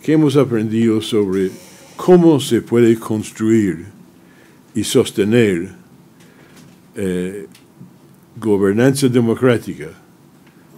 [0.02, 1.50] ¿Qué hemos aprendido sobre
[1.96, 3.86] cómo se puede construir
[4.74, 5.72] y sostener
[6.96, 7.46] eh,
[8.36, 9.88] gobernanza democrática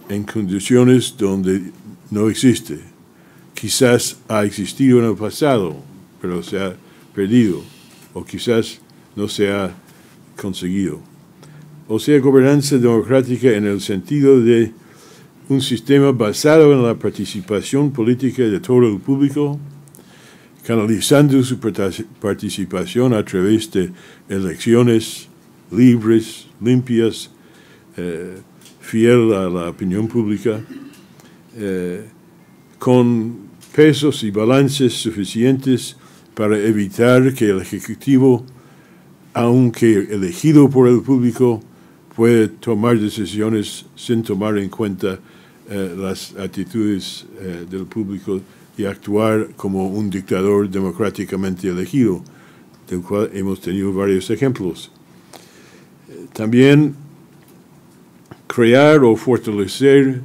[0.09, 1.71] en condiciones donde
[2.11, 2.79] no existe.
[3.53, 5.77] Quizás ha existido en el pasado,
[6.21, 6.75] pero se ha
[7.13, 7.61] perdido,
[8.13, 8.79] o quizás
[9.15, 9.73] no se ha
[10.35, 10.99] conseguido.
[11.87, 14.71] O sea, gobernanza democrática en el sentido de
[15.47, 19.59] un sistema basado en la participación política de todo el público,
[20.65, 23.91] canalizando su participación a través de
[24.27, 25.27] elecciones
[25.71, 27.29] libres, limpias,
[27.97, 28.37] eh,
[28.79, 30.61] fiel a la opinión pública,
[31.55, 32.05] eh,
[32.79, 35.95] con pesos y balances suficientes
[36.33, 38.45] para evitar que el Ejecutivo,
[39.33, 41.61] aunque elegido por el público,
[42.15, 45.19] puede tomar decisiones sin tomar en cuenta
[45.69, 47.25] eh, las actitudes
[47.69, 48.41] del público
[48.77, 52.23] y actuar como un dictador democráticamente elegido,
[52.89, 54.91] del cual hemos tenido varios ejemplos.
[56.33, 56.95] También
[58.47, 60.21] crear o fortalecer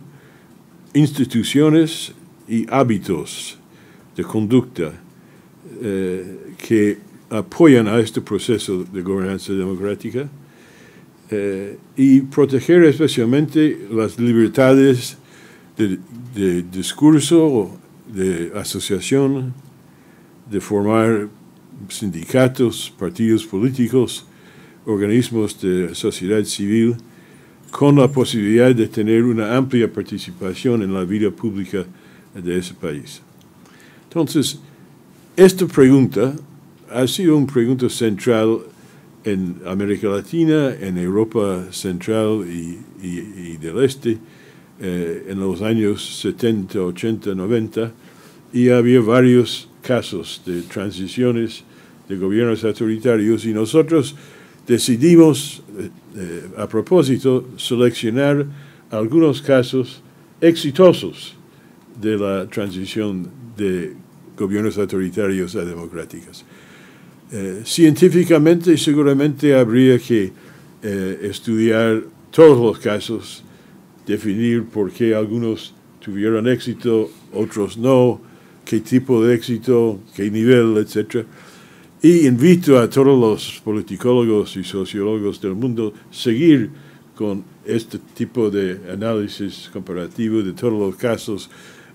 [0.94, 2.12] instituciones
[2.48, 3.59] y hábitos
[4.16, 4.92] de conducta
[5.83, 6.98] eh, que
[7.31, 10.29] apoyan a este proceso de gobernanza democrática
[11.31, 15.16] eh, y proteger especialmente las libertades
[16.35, 19.53] de, discurso de asociación,
[20.51, 21.29] de formar
[21.88, 24.27] sindicatos, partidos políticos,
[24.85, 26.97] organismos de sociedad civil,
[27.71, 31.85] con la posibilidad de tener una amplia participación en la vida pública
[32.35, 33.23] de ese país.
[34.05, 34.59] Entonces,
[35.37, 36.35] esta pregunta
[36.90, 38.61] ha sido una pregunta central
[39.25, 44.19] en América Latina, en Europa Central y, y, del Este,
[44.81, 47.93] eh, en los años 70, 80, 90,
[48.53, 51.64] y había varios casos de transiciones
[52.09, 54.16] de gobiernos autoritarios y nosotros
[54.66, 58.47] decidimos, eh, eh, a propósito, seleccionar
[58.90, 60.03] algunos casos
[60.40, 61.37] exitosos
[62.01, 63.95] de la transición de
[64.37, 66.45] gobiernos autoritarios a democráticos.
[67.33, 70.33] Eh, científicamente seguramente habría que
[70.83, 73.45] estudiar todos los casos,
[74.07, 78.21] definir por qué algunos tuvieron éxito, otros no,
[78.65, 81.27] qué tipo de éxito, qué nivel, etc.
[82.03, 86.71] Y invito a todos los politicólogos y sociólogos del mundo a seguir
[87.15, 91.51] con este tipo de análisis comparativo de todos los casos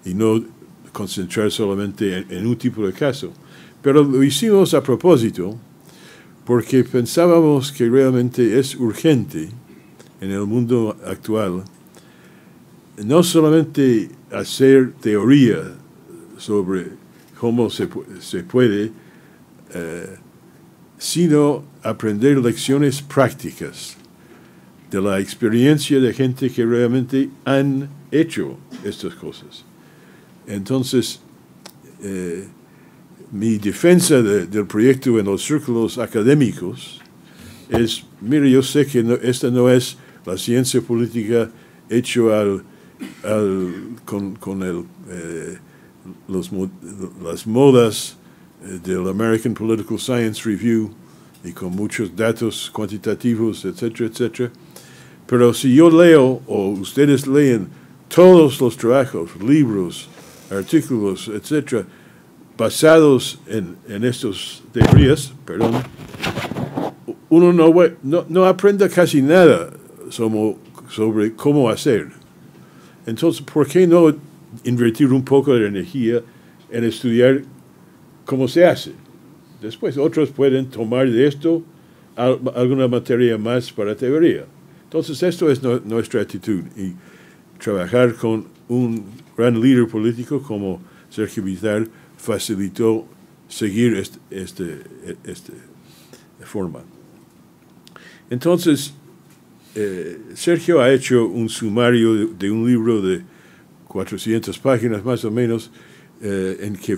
[0.06, 0.44] y no
[0.91, 3.34] concentrar solamente en, un tipo de caso.
[3.82, 5.58] Pero lo hicimos a propósito
[6.46, 9.50] porque pensábamos que realmente es urgente
[10.22, 11.63] en el mundo actual
[13.03, 15.75] no solamente hacer teoría
[16.38, 16.88] sobre
[17.39, 17.88] cómo se,
[18.19, 18.91] se puede,
[19.73, 20.17] eh,
[20.97, 23.97] sino aprender lecciones prácticas
[24.89, 29.65] de la experiencia de gente que realmente han hecho estas cosas.
[30.47, 31.19] Entonces,
[32.01, 32.47] eh,
[33.31, 37.01] mi defensa del proyecto en los círculos académicos
[37.69, 41.49] es, mire, yo sé que esta no es la ciencia política
[41.89, 42.63] hecho al,
[44.05, 45.58] con, con el, eh,
[46.27, 46.51] los,
[47.23, 48.17] las modas
[48.63, 50.91] eh, del American Political Science Review
[51.43, 54.51] y con muchos datos cuantitativos, etcétera, etcétera.
[55.27, 57.67] Pero si yo leo o ustedes leen
[58.08, 60.08] todos los trabajos, libros,
[60.51, 61.86] artículos, etcétera,
[62.58, 65.84] basados en, en estos teorías, perdón,
[67.29, 69.71] uno no, no, no aprende casi nada
[70.10, 70.55] sobre,
[70.89, 72.25] sobre cómo hacer.
[73.06, 74.15] Entonces, ¿por qué no
[74.63, 76.22] invertir un poco de energía
[76.70, 77.44] en estudiar
[78.26, 78.94] cómo se hace?
[79.62, 81.63] Después, otros pueden tomar de esto
[82.15, 84.46] alguna materia más para teoría.
[84.84, 86.94] Entonces, esto es nuestra actitud y
[87.60, 89.04] trabajar con un
[89.38, 93.06] gran líder político como Sergio Vital facilitó
[93.48, 94.82] seguir este, este,
[95.26, 95.54] este
[96.46, 96.82] forma.
[98.30, 98.94] Entonces,
[99.76, 103.22] eh, Sergio ha hecho un sumario de, un libro de
[103.90, 105.70] 400 páginas más o menos,
[106.22, 106.98] eh, en que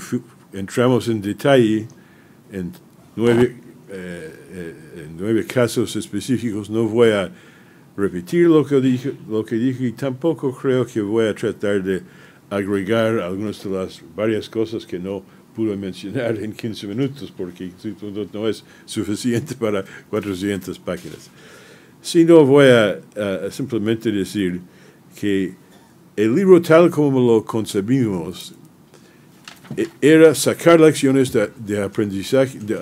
[0.53, 1.87] entramos en detalle
[2.51, 2.71] en
[3.15, 3.55] nueve,
[3.89, 6.69] eh, en nueve casos específicos.
[6.69, 7.31] No voy a
[7.97, 12.03] repetir lo que, dije, lo que dije y tampoco creo que voy a tratar de
[12.49, 15.23] agregar algunas de las varias cosas que no
[15.55, 17.71] pude mencionar en 15 minutos porque
[18.31, 21.31] no es suficiente para 400 páginas.
[22.07, 23.01] Sino voy a,
[23.51, 24.61] simplemente decir
[25.19, 25.53] que
[26.15, 28.55] el libro tal como lo concebimos
[29.75, 32.79] e, era sacar lecciones de, aprendizaje, de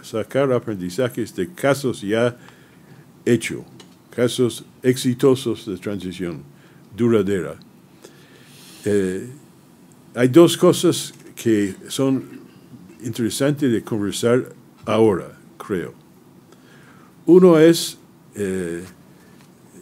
[0.00, 2.34] sacar aprendizajes de casos ya
[3.26, 3.60] hechos,
[4.08, 6.42] casos exitosos de transición
[6.96, 7.56] duradera.
[8.86, 9.28] Eh,
[10.14, 12.24] hay dos cosas que son
[13.04, 14.54] interesantes de conversar
[14.86, 15.92] ahora, creo.
[17.26, 17.98] Uno es
[18.34, 18.82] eh,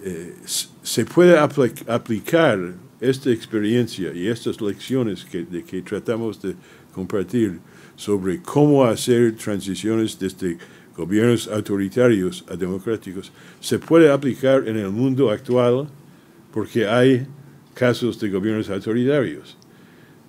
[0.03, 0.35] eh,
[0.83, 6.55] se puede aplicar esta experiencia y estas lecciones que, tratamos de
[6.95, 7.59] compartir
[7.97, 10.59] sobre cómo hacer transiciones desde
[10.97, 15.89] gobiernos autoritarios a democráticos, se puede aplicar en el mundo actual
[16.53, 17.27] porque hay
[17.75, 19.57] casos de gobiernos autoritarios.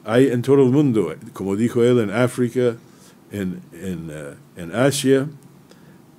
[0.03, 2.75] Hay en todo el mundo, como dijo él, en África,
[3.31, 5.27] en, en, eh, en Asia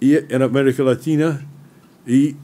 [0.00, 1.46] y en América Latina,
[2.06, 2.34] y eh,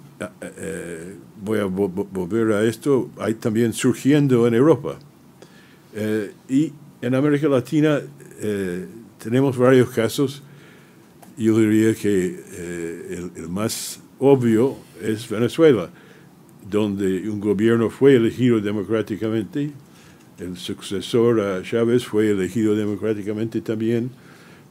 [0.41, 4.99] eh, voy a volver a esto, hay también surgiendo en Europa.
[5.95, 8.01] Eh, y en América Latina
[9.19, 10.43] tenemos varios casos.
[11.37, 12.41] Yo diría que
[13.11, 15.89] el, el, más obvio es Venezuela,
[16.69, 19.71] donde un gobierno fue elegido democráticamente,
[20.39, 24.11] el sucesor a Chávez fue elegido democráticamente también,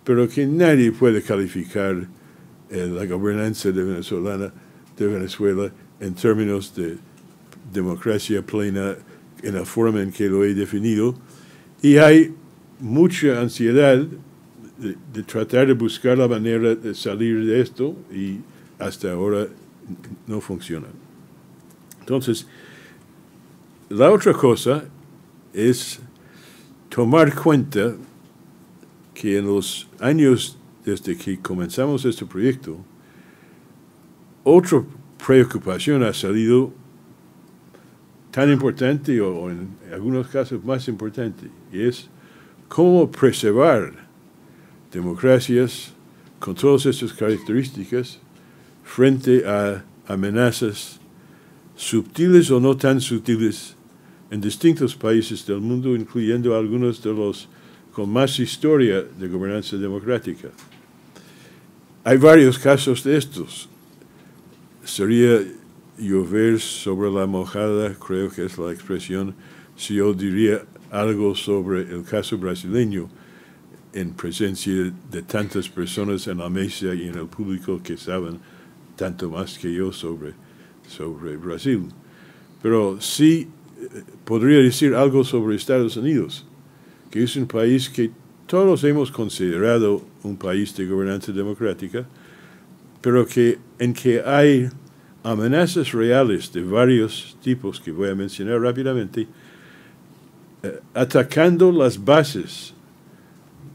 [0.03, 2.07] pero que nadie puede calificar
[2.69, 4.53] la gobernanza de venezolana
[4.97, 6.97] de Venezuela en términos de
[7.71, 8.95] democracia plena
[9.43, 11.15] en la forma en que lo he definido.
[11.81, 12.33] Y hay
[12.79, 14.05] mucha ansiedad
[14.77, 18.39] de, tratar de buscar la manera de salir de esto y
[18.79, 19.47] hasta ahora
[20.27, 20.87] no funciona.
[21.99, 22.47] Entonces,
[23.89, 24.85] la otra cosa
[25.53, 25.99] es
[26.89, 27.95] tomar cuenta
[29.13, 32.77] que en los años desde que comenzamos este proyecto,
[34.49, 34.81] otra
[35.25, 36.71] preocupación ha salido
[38.31, 42.07] tan importante o, en algunos casos más importante, y es
[42.69, 43.91] cómo preservar
[44.89, 45.91] democracias
[46.39, 48.19] con todas estas características
[48.85, 51.01] frente a amenazas
[51.75, 53.75] sutiles o no tan sutiles
[54.31, 57.49] en distintos países del mundo, incluyendo algunos de los
[57.91, 60.49] con más historia de gobernanza democrática.
[62.05, 63.67] Hay varios casos de estos.
[64.87, 65.43] Sería
[65.99, 69.35] llover sobre la mojada, creo que es la expresión,
[69.75, 73.09] si yo diría algo sobre el caso brasileño
[73.91, 78.39] en presencia de tantas personas en la mesa y en el público que saben
[78.95, 80.31] tanto más que yo sobre,
[80.87, 81.89] sobre Brasil.
[82.63, 83.49] Pero sí
[83.81, 86.45] eh, podría decir algo sobre Estados Unidos,
[87.11, 88.09] que es un país que
[88.47, 92.07] todos hemos considerado un país de gobernanza democrática,
[93.01, 94.69] pero que en que hay
[95.23, 99.27] amenazas reales de varios tipos que voy a mencionar rápidamente,
[100.63, 102.73] eh, atacando las bases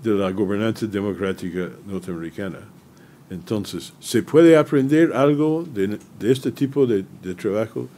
[0.02, 2.58] de la gobernanza democrática norteamericana.
[3.30, 7.88] Entonces, ¿se puede aprender algo de, este tipo de, trabajo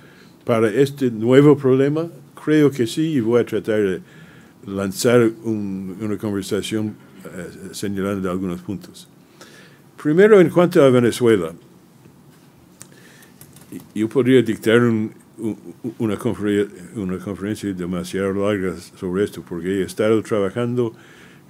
[0.44, 2.08] para este nuevo problema?
[2.44, 4.00] Creo que sí y voy a tratar de
[4.66, 6.94] lanzar una conversación
[7.24, 9.08] eh, señalando algunos puntos.
[10.00, 11.52] Primero, en cuanto a Venezuela,
[13.94, 14.80] yo podría dictar
[15.98, 20.92] una, conferencia, demasiado larga sobre esto, porque he estado trabajando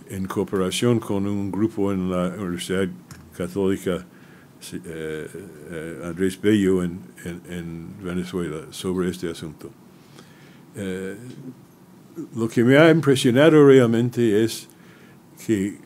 [0.09, 2.89] en cooperación con un grupo en la Universidad
[3.37, 4.07] Católica
[4.73, 5.29] eh,
[5.71, 6.99] eh, Andrés Bello en,
[8.03, 9.71] Venezuela sobre este asunto.
[10.77, 11.17] Eh,
[12.37, 14.69] lo que me ha impresionado realmente es
[15.47, 15.77] que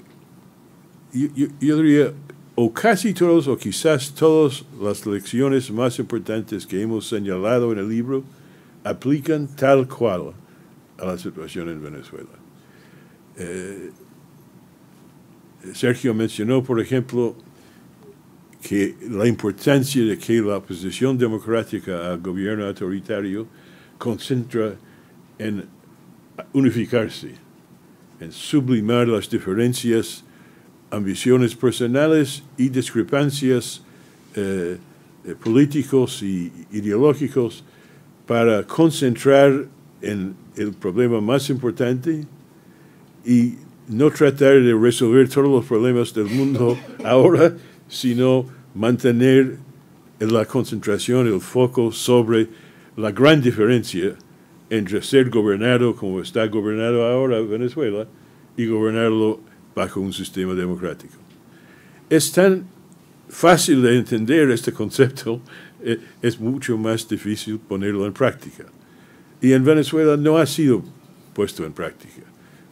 [1.12, 2.12] yo diría
[2.61, 7.88] o casi todos o quizás todas las lecciones más importantes que hemos señalado en el
[7.88, 8.24] libro
[8.82, 10.32] aplican tal cual
[10.98, 12.34] a la situación en Venezuela.
[13.36, 13.92] Eh,
[15.72, 17.36] Sergio mencionó, por ejemplo,
[18.61, 23.46] que la importancia de que la oposición democrática al gobierno autoritario
[23.98, 24.74] concentra
[25.38, 25.64] en
[26.52, 27.34] unificarse,
[28.18, 30.24] en sublimar las diferencias
[30.91, 33.82] ambiciones personales y discrepancias
[34.34, 34.78] eh,
[35.24, 37.64] eh, políticos y ideológicos
[38.26, 39.66] para concentrar
[40.01, 42.24] en el problema más importante
[43.24, 43.55] y
[43.89, 47.57] no tratar de resolver todos los problemas del mundo ahora,
[47.89, 49.57] sino mantener
[50.20, 52.49] la concentración, el foco sobre
[52.97, 54.14] la gran diferencia
[54.70, 58.07] entre ser gobernado como está gobernado ahora Venezuela
[58.57, 59.41] y gobernarlo
[59.79, 61.14] bajo un sistema democrático.
[62.11, 62.64] Es tan
[63.29, 65.41] fácil de entender este concepto,
[65.85, 68.64] eh, es mucho más difícil ponerlo en práctica.
[69.41, 70.83] Y en Venezuela no ha sido
[71.33, 72.22] puesto en práctica.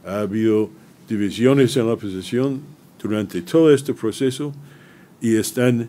[0.04, 0.68] Ha habido
[1.08, 2.60] divisiones en la oposición
[3.00, 4.52] durante todo este proceso
[5.20, 5.88] y están,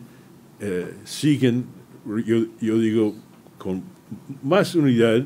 [0.60, 1.64] eh, siguen,
[2.24, 3.16] yo, yo digo,
[3.58, 3.82] con
[4.44, 5.24] más unidad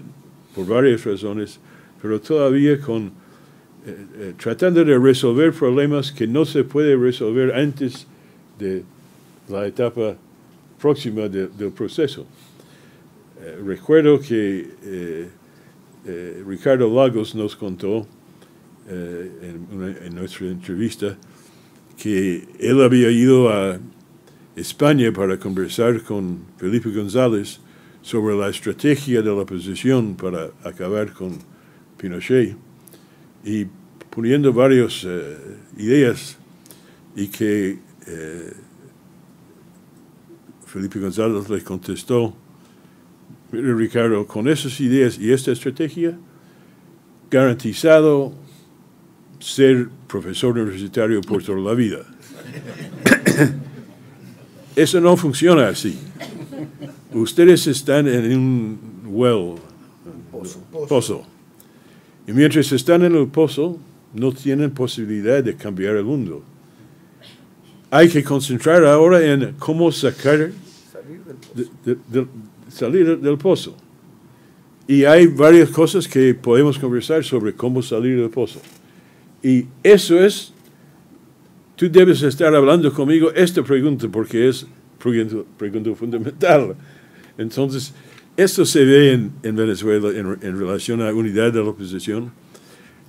[0.55, 1.61] por varias razones,
[2.01, 3.13] pero todavía con
[3.85, 8.07] eh, eh, tratando de resolver problemas que no se puede resolver antes
[8.57, 8.85] de
[9.49, 10.17] la etapa
[10.81, 12.25] próxima del proceso.
[13.41, 15.29] Eh, recuerdo que
[16.47, 18.07] Ricardo Lagos nos contó
[18.89, 21.17] en, en, nuestra entrevista
[21.97, 23.81] que él había ido a
[24.55, 27.59] España para conversar con Felipe González
[28.01, 31.39] sobre la estrategia de la oposición para acabar con
[31.97, 32.57] Pinochet
[33.45, 33.67] y
[34.11, 35.37] poniendo varias eh,
[35.79, 36.37] ideas
[37.17, 38.53] y que eh,
[40.67, 42.35] Felipe González le contestó,
[43.51, 46.19] mire Ricardo, con esas ideas y esta estrategia,
[47.31, 48.33] garantizado
[49.39, 51.99] ser profesor universitario por toda la vida.
[54.77, 55.99] Eso no funciona así.
[57.13, 59.57] Ustedes están en un well,
[60.89, 61.27] pozo.
[62.27, 63.79] Y mientras están en el pozo,
[64.15, 66.43] no tienen posibilidad de cambiar el mundo.
[67.91, 70.51] Hay que concentrar ahora en cómo sacar,
[72.69, 73.77] salir del pozo.
[74.87, 78.61] Y hay varias cosas que podemos conversar sobre cómo salir del pozo.
[79.43, 80.53] Y eso es,
[81.77, 84.67] tú debes estar hablando conmigo esta pregunta porque es
[84.99, 86.77] pregunta, pregunta fundamental.
[87.37, 87.93] Entonces,
[88.37, 92.33] esto se ve en, Venezuela en, relación a la unidad de la oposición.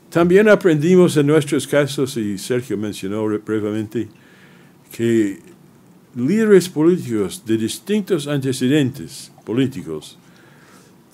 [0.09, 4.09] También aprendimos en nuestros casos, y Sergio mencionó brevemente,
[4.91, 5.39] que
[6.15, 10.17] líderes políticos de distintos antecedentes políticos,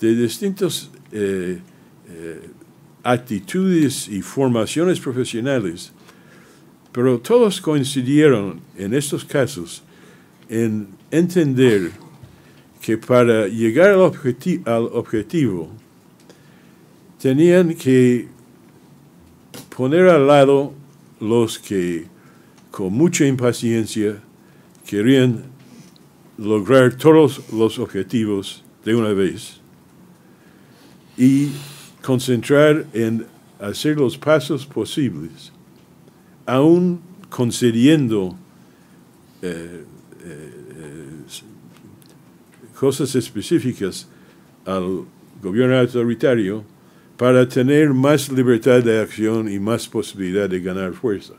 [0.00, 1.58] de distintas eh,
[2.08, 2.48] eh,
[3.02, 5.92] actitudes y formaciones profesionales,
[6.92, 9.82] pero todos coincidieron en estos casos
[10.48, 11.92] en entender
[12.80, 15.68] que para llegar al, objetivo
[17.20, 18.28] tenían que
[19.76, 20.72] poner al lado
[21.20, 22.06] los que
[22.70, 24.22] con mucha impaciencia
[24.86, 25.44] querían
[26.38, 29.60] lograr todos los objetivos de una vez
[31.18, 31.50] y
[32.02, 33.26] concentrar en
[33.60, 35.52] hacer los pasos posibles,
[36.46, 38.34] aún concediendo
[39.42, 39.84] eh,
[40.24, 40.59] eh,
[42.80, 44.08] cosas específicas
[44.64, 45.04] al
[45.42, 46.64] gobierno autoritario
[47.18, 51.34] para tener más libertad de acción y más posibilidad de ganar fuerza.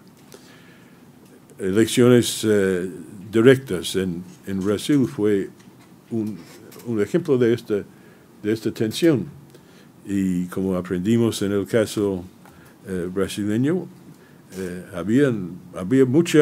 [1.57, 2.87] Elecciones eh,
[3.31, 5.49] directas en, en, Brasil fue
[6.11, 6.37] un,
[6.85, 7.77] un, ejemplo de esta,
[8.43, 9.25] de esta tensión.
[10.05, 12.23] Y como aprendimos en el caso
[12.87, 13.87] eh, brasileño,
[14.59, 16.39] eh, había mucho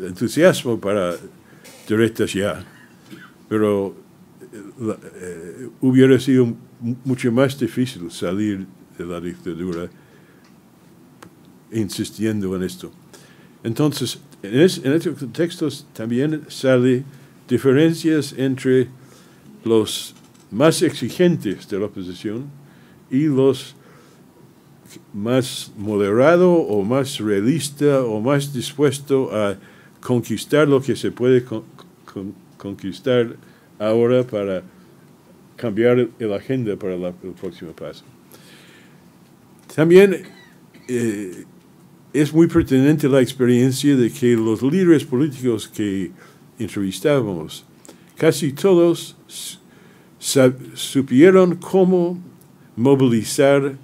[0.00, 1.14] entusiasmo para
[1.86, 2.64] directas ya,
[3.48, 4.02] pero
[4.54, 6.54] eh, hubiera sido
[7.04, 9.90] mucho más difícil salir de la dictadura
[11.72, 12.92] insistiendo en esto.
[13.64, 17.02] Entonces, en, estos contextos también sale
[17.48, 18.88] diferencias entre
[19.64, 20.14] los
[20.50, 22.44] más exigentes de la oposición
[23.10, 23.74] y los
[25.12, 29.56] más moderado o más realista o más dispuesto a
[30.00, 31.44] conquistar lo que se puede
[32.56, 33.36] conquistar
[33.78, 34.62] ahora para
[35.56, 38.04] cambiar la agenda para el próximo paso.
[39.74, 40.24] También
[40.88, 41.44] eh,
[42.12, 46.12] es muy pertinente la experiencia de que los líderes políticos que
[46.58, 47.64] entrevistábamos,
[48.16, 49.16] casi todos
[50.74, 52.18] supieron cómo
[52.76, 53.76] movilizar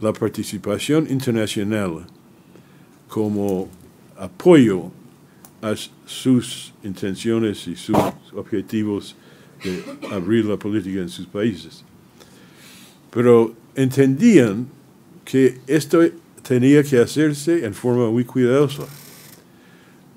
[0.00, 2.06] la participación internacional
[3.08, 3.68] como
[4.16, 4.90] apoyo
[5.64, 7.96] a sus intenciones y sus
[8.34, 9.16] objetivos
[9.64, 11.82] de abrir la política en sus países.
[13.10, 14.66] Pero entendían
[15.24, 16.02] que esto
[16.46, 18.82] tenía que hacerse en forma muy cuidadosa.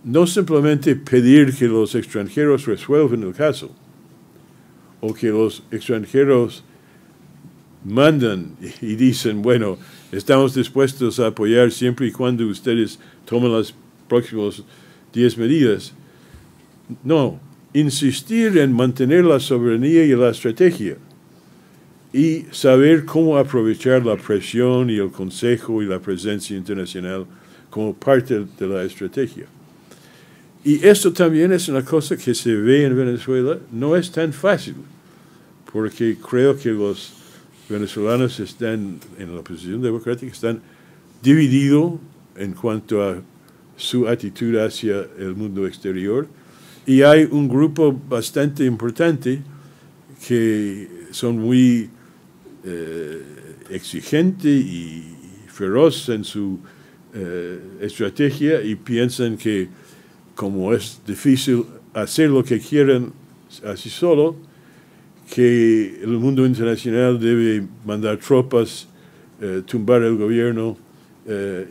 [0.03, 3.71] No simplemente pedir que los extranjeros resuelvan el caso
[4.99, 6.65] o que los extranjeros
[7.85, 9.77] mandan y dicen, bueno,
[10.11, 13.73] estamos dispuestos a apoyar siempre y cuando ustedes tomen las
[14.09, 14.63] próximas
[15.13, 15.93] 10 medidas.
[17.03, 17.39] No,
[17.73, 20.97] insistir en mantener la soberanía y la estrategia
[22.13, 27.25] y saber cómo aprovechar la presión y el consejo y la presencia internacional
[27.69, 29.45] como parte de la estrategia.
[30.63, 34.75] Y esto también es una cosa que se ve en Venezuela, no es tan fácil,
[35.71, 37.13] porque creo que los
[37.69, 40.61] venezolanos están en la oposición democrática, están
[41.21, 41.93] divididos
[42.35, 43.21] en cuanto a
[43.77, 46.27] su actitud hacia el mundo exterior.
[46.85, 49.39] Y hay un grupo bastante importante
[50.27, 51.89] que son muy
[52.65, 53.21] eh,
[53.69, 55.03] exigente y
[55.47, 56.59] feroz en su
[57.13, 59.67] eh, estrategia y piensan que
[60.35, 63.11] como es difícil hacer lo que quieren
[63.65, 64.35] así solo,
[65.33, 68.87] que el mundo internacional debe mandar tropas,
[69.41, 70.77] eh, tumbar el gobierno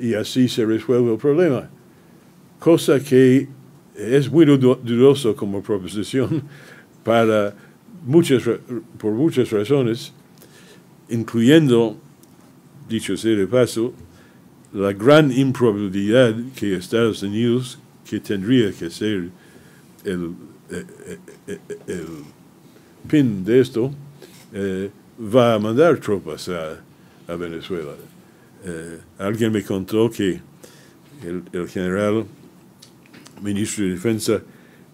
[0.02, 1.70] y así se resuelve el problema
[2.58, 3.48] cosa que
[3.96, 6.42] es muy dudoso como proposición
[7.04, 7.54] para
[8.04, 8.42] muchas,
[8.98, 10.12] por muchas razones,
[11.08, 11.96] incluyendo,
[12.88, 13.92] dicho sea de paso,
[14.72, 17.78] la gran improbabilidad que Estados Unidos,
[18.08, 19.30] que tendría que ser
[20.04, 20.34] el,
[20.70, 20.84] eh,
[21.48, 22.04] eh, eh,
[23.08, 23.92] pin de esto,
[25.18, 26.82] va a mandar tropas a,
[27.36, 27.92] Venezuela.
[29.18, 30.40] alguien me contó que
[31.24, 32.24] el general
[33.42, 34.42] ministro de Defensa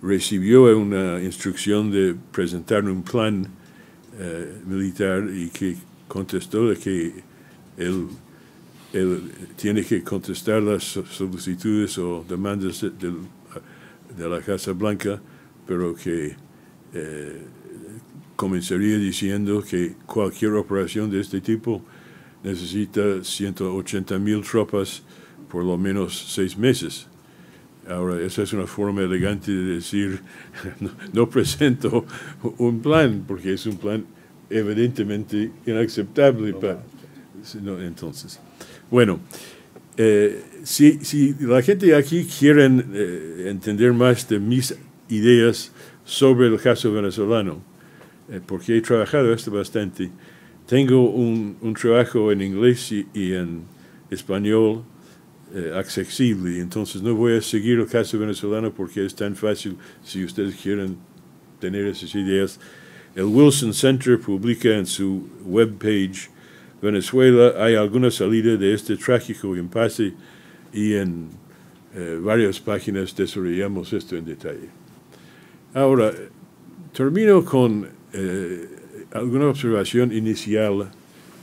[0.02, 3.46] recibió una instrucción de presentar un plan
[4.18, 5.76] eh, militar y que
[6.08, 7.12] contestó de que
[7.78, 8.08] él,
[9.56, 15.18] tiene que contestar las solicitudes o demandas de, la Casa Blanca,
[15.66, 16.36] pero que
[16.92, 17.42] eh,
[18.36, 21.82] comenzaría diciendo que cualquier operación de este tipo
[22.44, 25.02] necesita 180 mil tropas
[25.48, 27.06] por lo menos seis meses.
[27.88, 30.20] Ahora, esa es una forma elegante de decir,
[31.12, 32.06] no, presento
[32.58, 34.04] un plan, porque es un plan
[34.48, 36.54] evidentemente inaceptable.
[36.54, 36.82] para,
[37.80, 38.38] entonces,
[38.88, 39.18] bueno,
[39.96, 44.76] eh, si, si, la gente aquí quiere eh, entender más de mis
[45.08, 45.72] ideas
[46.04, 47.62] sobre el caso venezolano,
[48.30, 50.10] eh, porque he trabajado esto bastante.
[50.66, 53.62] Tengo un, un trabajo en inglés y, y en
[54.08, 54.84] español
[55.54, 60.24] eh, accesible, entonces no voy a seguir el caso venezolano porque es tan fácil si
[60.24, 60.96] ustedes quieren
[61.60, 62.58] tener esas ideas.
[63.14, 66.30] El Wilson Center publica en su webpage
[66.80, 70.14] Venezuela, hay alguna salida de este trágico impasse
[70.72, 71.28] y en
[71.94, 74.68] eh, varias páginas desarrollamos esto en detalle.
[75.74, 76.12] Ahora,
[76.92, 78.68] termino con eh,
[79.12, 80.90] alguna observación inicial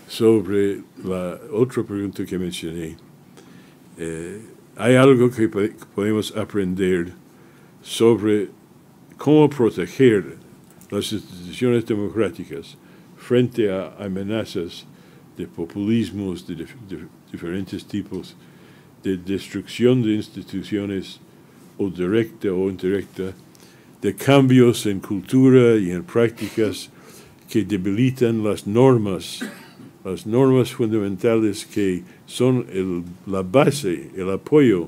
[0.08, 3.09] sobre la otra pregunta que mencioné.
[4.00, 4.40] Eh,
[4.78, 5.50] hay algo que
[5.94, 7.12] podemos aprender
[7.82, 8.48] sobre
[9.18, 10.38] cómo proteger
[10.90, 12.78] las instituciones democráticas
[13.18, 14.86] frente a amenazas
[15.38, 16.66] de populismos de,
[17.30, 18.38] diferentes tipos,
[19.04, 21.20] de destrucción de instituciones
[21.78, 23.34] o directa o indirecta,
[24.02, 26.90] de cambios en cultura y en prácticas
[27.50, 29.42] que debilitan las normas,
[30.06, 34.88] las normas fundamentales que son la base, el apoyo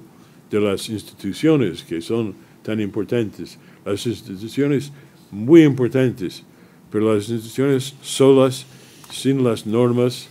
[0.52, 3.58] de las instituciones que son tan importantes.
[3.84, 4.92] Las instituciones
[5.32, 6.44] muy importantes,
[6.92, 8.68] pero las instituciones solas,
[9.12, 10.30] sin las normas,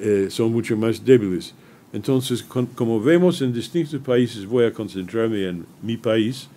[0.00, 1.54] eh, son mucho más débiles.
[1.92, 6.48] Entonces, como vemos en distintos países, voy a concentrarme en mi país,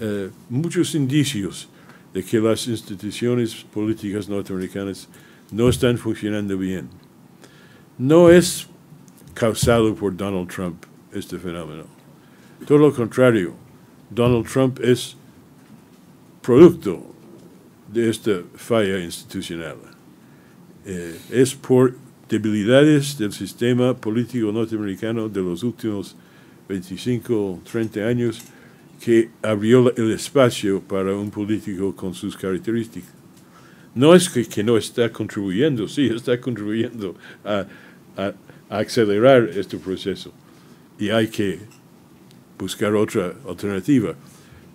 [0.00, 1.68] eh, muchos indicios
[2.12, 5.08] de que las instituciones políticas norteamericanas
[5.52, 6.88] no están funcionando bien.
[7.98, 8.66] No es
[9.34, 11.84] causado por Donald Trump este fenómeno.
[12.66, 13.54] Todo lo contrario,
[14.10, 15.16] Donald Trump es
[16.42, 17.04] producto
[17.92, 19.76] de esta falla institucional.
[20.84, 21.94] Eh, es por
[22.28, 26.16] debilidades del sistema político norteamericano de los últimos
[26.68, 28.42] 25 30 años
[29.04, 33.12] que abrió el espacio para un político con sus características.
[33.94, 37.14] No es que, no está contribuyendo, sí, está contribuyendo
[37.44, 37.66] a,
[38.78, 40.32] acelerar este proceso
[40.98, 41.58] y hay que
[42.58, 44.14] buscar otra alternativa.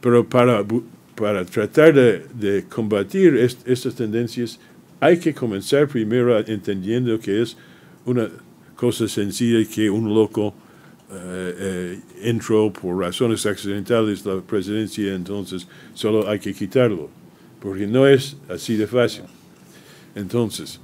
[0.01, 0.63] Pero para,
[1.15, 4.59] para tratar de, combatir estas tendencias
[4.99, 7.55] hay que comenzar primero entendiendo que es
[8.05, 8.29] una
[8.75, 10.53] cosa sencilla que un loco
[11.09, 17.09] eh, eh, entró por razones accidentales la presidencia, entonces solo hay que quitarlo,
[17.61, 19.23] porque no es así de fácil.
[20.15, 20.79] Entonces,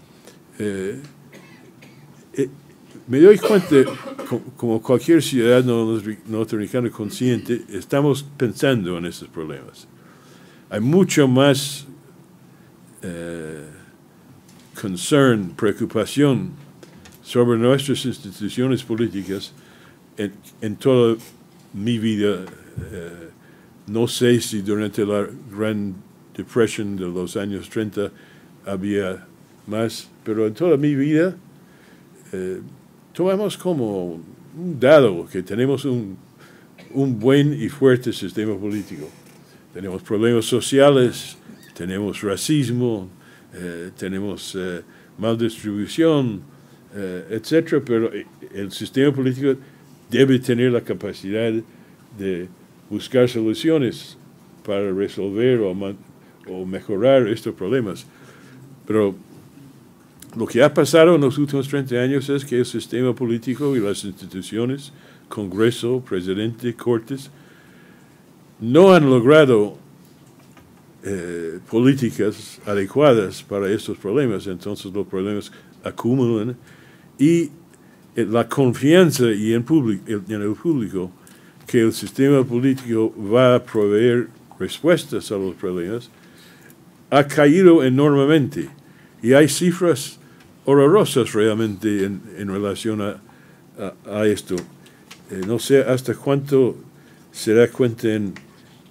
[0.59, 0.99] eh,
[3.07, 3.75] me doy cuenta,
[4.57, 9.87] como cualquier ciudadano norteamericano consciente, estamos pensando en estos problemas.
[10.69, 11.85] Hay mucho más
[14.79, 16.51] concern, preocupación
[17.21, 19.53] sobre nuestras instituciones políticas
[20.17, 21.15] en, toda
[21.73, 22.45] mi vida.
[22.91, 23.29] Eh,
[23.87, 25.95] no sé si durante la Gran
[26.35, 28.11] Depression de los años 30
[28.65, 29.25] había
[29.67, 31.35] más, pero en toda mi vida
[32.31, 32.61] eh,
[33.14, 34.20] tomamos como
[34.55, 36.18] un dado que tenemos un,
[36.91, 39.07] un buen y fuerte sistema político.
[39.74, 41.38] Tenemos problemas sociales,
[41.74, 43.09] tenemos racismo,
[43.53, 44.82] eh, tenemos eh,
[45.18, 46.41] maldistribución,
[46.95, 48.11] eh, etcétera, pero
[48.53, 49.55] el sistema político
[50.09, 51.51] debe tener la capacidad
[52.18, 52.47] de
[52.89, 54.18] buscar soluciones
[54.66, 55.76] para resolver o,
[56.47, 58.05] o mejorar estos problemas.
[58.86, 59.16] Pero
[60.36, 63.79] lo que ha pasado en los últimos 30 años es que el sistema político y
[63.79, 64.91] las instituciones,
[65.29, 67.29] Congreso, presidente, Cortes,
[68.59, 69.77] no han logrado
[71.03, 75.51] eh, políticas adecuadas para estos problemas, entonces los problemas
[75.84, 76.55] acumulan
[77.19, 77.51] y
[78.15, 79.65] eh, la confianza y en,
[80.07, 81.11] en el público
[81.67, 84.29] que el sistema político va a proveer
[84.59, 86.09] respuestas a los problemas
[87.09, 88.69] ha caído enormemente.
[89.21, 90.19] Y hay cifras
[90.66, 93.22] horrorosas realmente en, en relación a,
[94.05, 94.55] a, esto.
[95.32, 96.78] Eh, no sé hasta cuánto
[97.32, 98.34] se da cuenta en,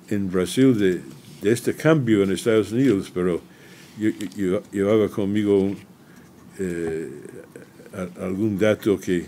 [0.09, 1.01] en Brasil de,
[1.43, 3.41] de este cambio en Estados Unidos, pero
[3.99, 5.75] yo, llevaba conmigo
[6.59, 7.11] eh,
[8.21, 9.27] algún dato que,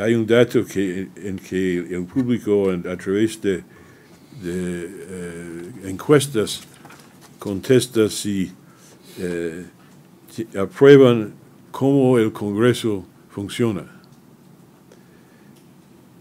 [0.00, 3.62] hay un dato que en que el público a través de,
[4.44, 6.62] eh, encuestas
[7.38, 8.50] contesta si
[10.58, 11.34] aprueban
[11.70, 13.84] cómo el Congreso funciona.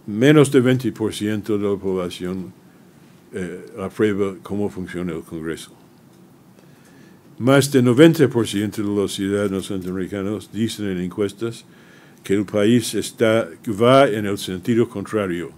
[0.08, 2.54] Menos del 20% de la población
[3.34, 5.72] eh, aprueba cómo funciona el Congreso.
[7.38, 11.66] Más del 90% de los ciudadanos norteamericanos dicen en encuestas
[12.24, 15.52] que el país va en el sentido contrario,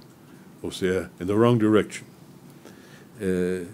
[0.61, 2.05] o sea, en the wrong direction.
[3.19, 3.65] eh,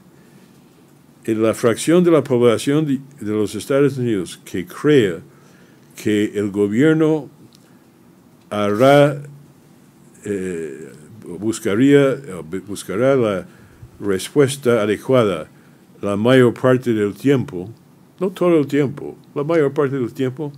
[1.36, 5.19] la fracción de la población de, los Estados Unidos que crea
[6.01, 7.30] que el gobierno
[8.49, 9.21] hará,
[10.25, 10.91] eh,
[11.39, 12.15] buscaría,
[12.67, 13.45] buscará la
[13.99, 15.49] respuesta adecuada
[16.01, 17.69] la mayor parte del tiempo,
[18.19, 20.53] no todo el tiempo, la mayor parte del tiempo,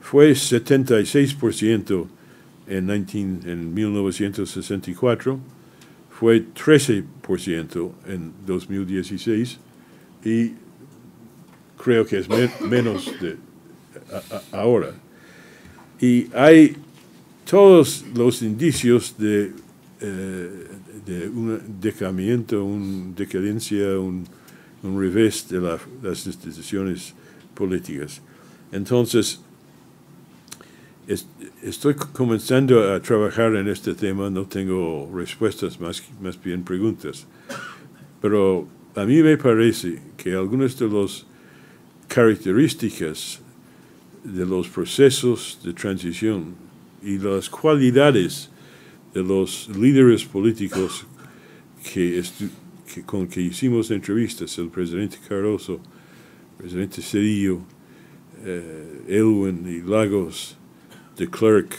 [0.00, 2.06] fue 76%
[2.68, 5.38] en, en 1964,
[6.10, 9.58] fue 13% en 2016
[10.24, 10.52] y
[11.82, 12.28] creo que es
[12.60, 13.36] menos de
[14.52, 14.94] ahora.
[16.00, 16.76] Y hay
[17.44, 19.52] todos los indicios de,
[20.00, 20.66] eh,
[21.06, 24.24] de un decaimiento, una decadencia, un,
[24.82, 27.14] un revés de las instituciones
[27.54, 28.20] políticas.
[28.72, 29.40] Entonces,
[31.62, 37.26] estoy comenzando a trabajar en este tema, no tengo respuestas, más, más bien preguntas,
[38.20, 41.26] pero a mí me parece que algunas de las
[42.08, 43.40] características
[44.22, 46.54] de los procesos de transición
[47.02, 48.50] y las cualidades
[49.14, 51.06] de los líderes políticos
[53.06, 57.60] con que hicimos entrevistas, el presidente Cardoso, el presidente Cedillo,
[58.44, 60.56] eh, Elwin y Lagos,
[61.16, 61.76] de Klerk,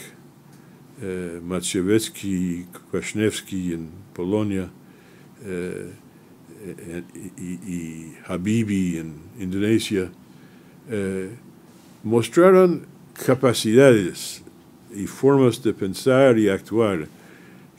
[1.00, 4.70] eh, Maciejewski, Kwasniewski en Polonia,
[5.42, 5.92] eh,
[6.64, 7.02] eh,
[7.36, 10.10] y, Habibi en Indonesia,
[10.88, 11.30] eh,
[12.02, 12.86] mostraron
[13.26, 14.42] capacidades
[14.94, 17.06] y formas de pensar y actuar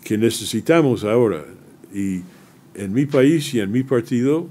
[0.03, 1.45] que necesitamos ahora.
[1.93, 2.21] Y
[2.75, 4.47] en mi país y en mi partido,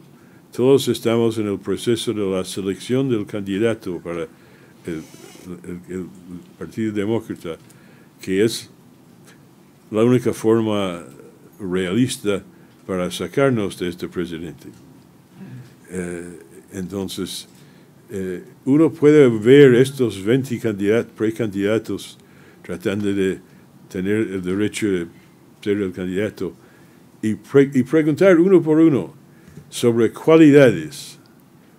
[0.54, 4.26] todos estamos en el proceso de la selección del candidato para
[4.86, 5.02] el,
[6.58, 7.58] Partido Demócrata,
[8.22, 8.70] que es
[9.90, 11.02] la única forma
[11.60, 12.42] realista
[12.86, 14.68] para sacarnos de este presidente.
[15.90, 16.38] Eh,
[16.72, 17.48] entonces,
[18.10, 22.18] eh, uno puede ver estos 20 precandidatos
[22.62, 23.38] tratando de
[23.88, 25.06] tener el derecho de
[25.60, 26.52] ser el candidato
[27.22, 29.14] y, y preguntar uno por uno
[29.70, 31.18] sobre cualidades.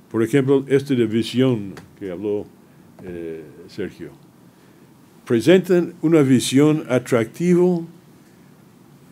[0.09, 2.47] Por ejemplo, esta de visión que habló
[3.03, 4.11] eh, Sergio,
[5.25, 7.81] presentan una visión atractiva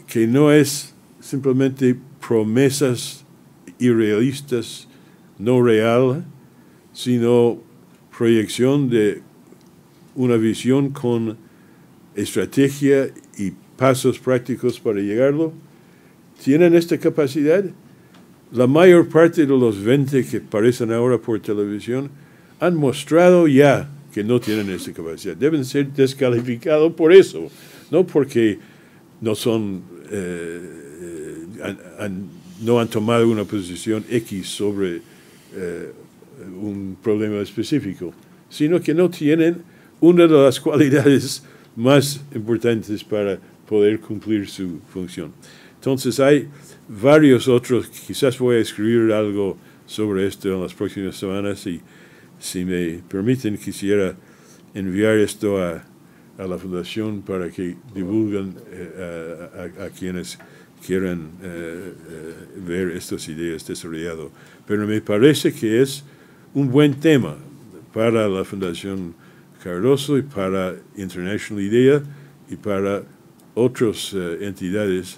[0.07, 0.92] que no es
[1.23, 1.95] simplemente
[2.25, 3.25] promesas
[3.79, 4.89] irrealistas,
[5.39, 6.25] no real,
[6.91, 7.59] sino
[8.15, 9.21] proyección de
[10.15, 11.37] una visión con
[12.13, 13.07] estrategia
[13.37, 15.53] y pasos prácticos para llegarlo.
[16.43, 17.63] ¿Tienen esta capacidad?
[18.51, 22.11] La mayor parte de los 20 que aparecen ahora por televisión
[22.59, 25.35] han mostrado ya que no tienen esa capacidad.
[25.35, 27.49] Deben ser descalificados por eso,
[27.89, 28.59] no porque
[29.21, 30.82] no son, eh,
[32.61, 35.01] no han tomado una posición X sobre
[35.55, 35.91] eh,
[36.59, 38.13] un problema específico,
[38.49, 39.63] sino que no tienen
[39.99, 41.43] una de las cualidades
[41.75, 45.31] más importantes para poder cumplir su función.
[45.75, 46.47] Entonces hay
[46.87, 51.81] varios otros, quizás voy a escribir algo sobre esto en las próximas semanas y
[52.39, 54.15] si me permiten, quisiera
[54.73, 55.83] enviar esto a,
[56.37, 60.39] la Fundación para que divulguen eh, a, quienes
[60.85, 62.33] quieran eh, eh,
[62.65, 64.27] ver estas ideas desarrolladas.
[64.67, 66.03] Pero me parece que es
[66.53, 67.35] un buen tema
[67.93, 69.13] para la Fundación
[69.63, 72.03] Cardoso y para International IDEA
[72.49, 73.03] y para
[73.55, 75.17] otras entidades,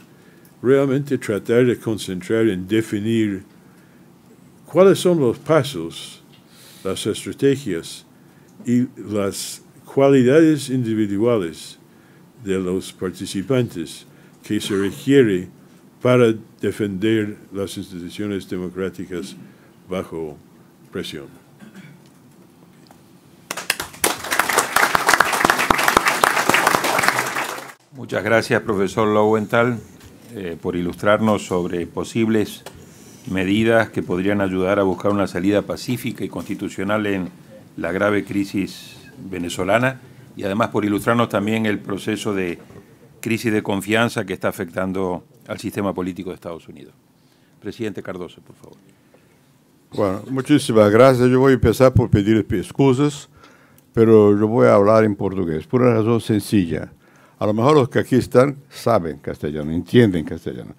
[0.62, 3.44] realmente tratar de concentrar en definir
[4.66, 6.22] cuáles son los pasos
[6.86, 8.06] las estrategias
[8.66, 11.80] y las cualidades individuales
[12.44, 14.06] de los participantes
[14.44, 15.50] que se requiere
[16.02, 19.36] para defender las instituciones democráticas
[19.90, 20.38] bajo
[20.92, 21.26] presión.
[27.92, 29.80] Muchas gracias, profesor Lowenthal,
[30.36, 32.64] eh, por ilustrarnos sobre posibles
[33.32, 37.30] medidas que podrían ayudar a buscar una salida pacífica y constitucional en
[37.78, 40.02] la grave crisis venezolana
[40.36, 42.60] y además por ilustrarnos también el proceso de
[43.22, 46.94] crisis de confianza que está afectando al sistema político de Estados Unidos.
[47.60, 48.78] Presidente Cardoso, por favor.
[49.92, 51.30] Bueno, muchísimas gracias.
[51.30, 53.30] Yo voy a empezar por pedir excusas,
[53.94, 56.92] pero yo voy a hablar en portugués, por una razón sencilla.
[57.38, 60.76] A lo mejor los que aquí están saben castellano, entienden castellano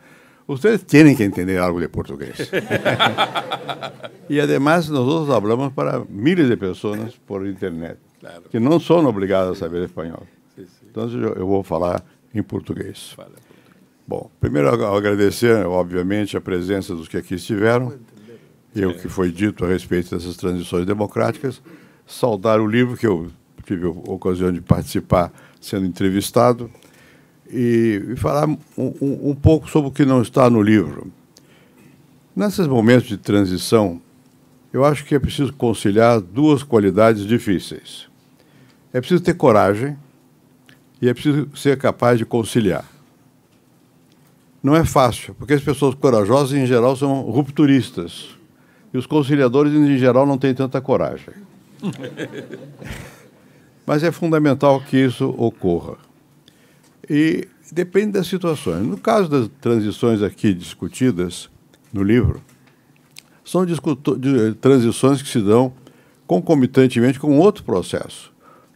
[0.46, 2.50] ustedes tienen que entender algo de portugués.
[4.28, 7.98] y además nosotros hablamos para miles de personas por internet,
[8.50, 10.24] que no son obligadas a saber español.
[10.56, 13.16] Entonces yo, voy a hablar en portugués.
[14.08, 17.94] Bom, primeiro agradecer, obviamente, a presença dos que aqui estiveram
[18.72, 21.60] e o que foi dito a respeito dessas transições democráticas.
[22.06, 23.32] Saudar o livro que eu
[23.64, 26.70] tive a ocasião de participar sendo entrevistado
[27.50, 31.10] e, falar um, um, um pouco sobre o que não está no livro.
[32.34, 34.00] Nesses momentos de transição,
[34.72, 38.08] eu acho que é preciso conciliar duas qualidades difíceis.
[38.92, 39.96] É preciso ter coragem
[41.02, 42.95] e é preciso ser capaz de conciliar.
[44.66, 48.30] Não é fácil, porque as pessoas corajosas, em geral, são rupturistas.
[48.92, 51.34] E os conciliadores, em geral, não têm tanta coragem.
[53.86, 55.94] Mas é fundamental que isso ocorra.
[57.08, 58.84] E depende das situações.
[58.84, 61.48] No caso das transições aqui discutidas
[61.92, 62.42] no livro,
[63.44, 63.64] são
[64.60, 65.72] transições que se dão
[66.26, 68.32] concomitantemente com outro processo,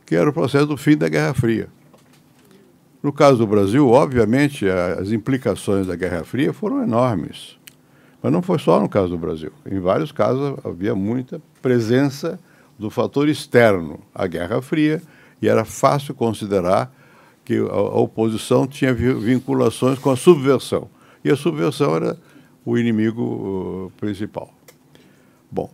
[0.07, 1.68] que era o processo do fim da Guerra Fria.
[3.03, 7.59] No caso do Brasil, obviamente, as implicações da Guerra Fria foram enormes.
[8.23, 9.53] Mas não foi só no caso do Brasil.
[9.65, 12.39] Em vários casos havia muita presença
[12.79, 15.03] do fator externo, a Guerra Fria,
[15.41, 16.93] e era fácil considerar
[17.45, 20.89] que a, oposição tinha vinculações com a subversão.
[21.25, 22.19] E a subversão era
[22.65, 24.53] o inimigo principal.
[25.51, 25.71] Bom,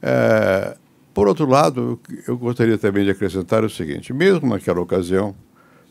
[0.00, 0.76] é,
[1.12, 5.34] por outro lado, eu gostaria também de acrescentar o seguinte: mesmo naquela ocasião,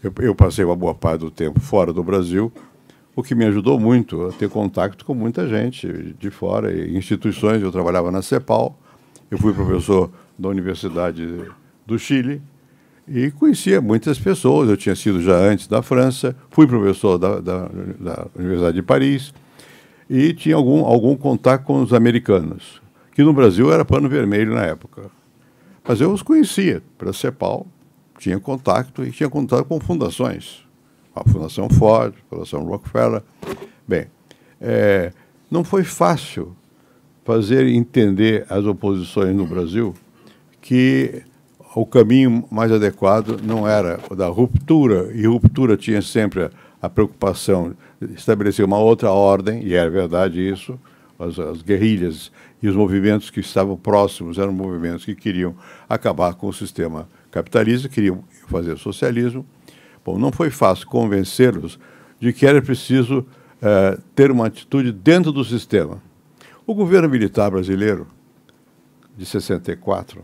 [0.04, 2.52] eu, eu, passei uma boa parte do tempo fora do Brasil,
[3.16, 7.62] o que me ajudou muito a ter contato com muita gente de fora, e instituições.
[7.62, 8.78] Eu trabalhava na CEPAL,
[9.30, 11.46] eu fui professor da Universidade
[11.86, 12.42] do Chile,
[13.08, 14.70] e conhecia muitas pessoas.
[14.70, 17.70] Eu tinha sido já antes da França, fui professor da, da,
[18.00, 19.34] da Universidade de Paris
[20.10, 22.82] e tinha algum, algum contato com os americanos,
[23.14, 25.12] que no Brasil era pano vermelho na época.
[25.88, 27.66] Mas eu os conhecia, para CEPAL,
[28.20, 30.66] tinha contato e tinha contato com fundações.
[31.16, 33.24] A Fundação Ford, a Fundação Rockefeller.
[33.88, 34.08] Bem,
[34.62, 35.12] é,
[35.50, 36.56] não foi fácil
[37.24, 39.94] fazer entender às oposições no Brasil
[40.62, 41.24] que
[41.76, 46.52] o caminho mais adequado não era o da ruptura, e ruptura tinha sempre a,
[46.82, 50.80] a preocupação de estabelecer uma outra ordem, e era verdade isso,
[51.18, 55.56] as, as, guerrilhas e os movimentos que estavam próximos eram movimentos que queriam
[55.88, 59.46] acabar com o sistema capitalista, queriam fazer socialismo.
[60.04, 61.80] Bom, não foi fácil convencê-los
[62.20, 66.02] de que era preciso uh, ter uma atitude dentro do sistema.
[66.66, 68.08] O governo militar brasileiro,
[69.18, 70.24] de 64,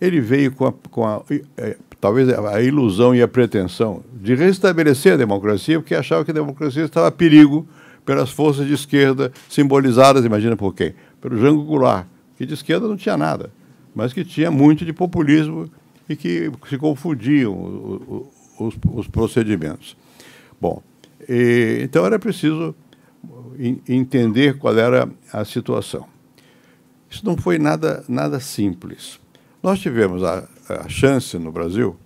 [0.00, 1.22] ele veio com, a, com a,
[1.56, 6.34] é, talvez a ilusão e a pretensão de restabelecer a democracia, porque achava que a
[6.34, 7.66] democracia estava a perigo
[8.04, 10.94] pelas forças de esquerda simbolizada, imagina por quem?
[11.20, 13.52] Pelo Jango Goulart, que de esquerda não tinha nada,
[13.94, 15.70] mas que tinha muito de populismo
[16.12, 19.96] e que se confundiam os, os procedimentos.
[20.60, 20.82] Bom,
[21.28, 22.74] e, então era preciso
[23.88, 26.06] entender qual era a situação.
[27.10, 29.20] Isso não foi nada, nada simples.
[29.62, 31.96] Nós tivemos a, a chance no Brasil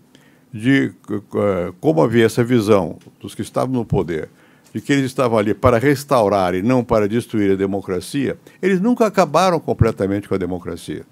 [0.53, 4.29] de, uh, como havia essa visão dos que estavam no poder,
[4.75, 9.07] de que eles estavam ali para restaurar e não para destruir a democracia, eles nunca
[9.07, 11.05] acabaram completamente com a democracia.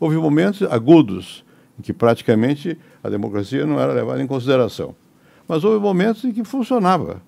[0.00, 1.44] Houve momentos agudos
[1.78, 4.94] em que praticamente a democracia não era levada em consideração.
[5.46, 7.22] Mas houve momentos em que funcionava.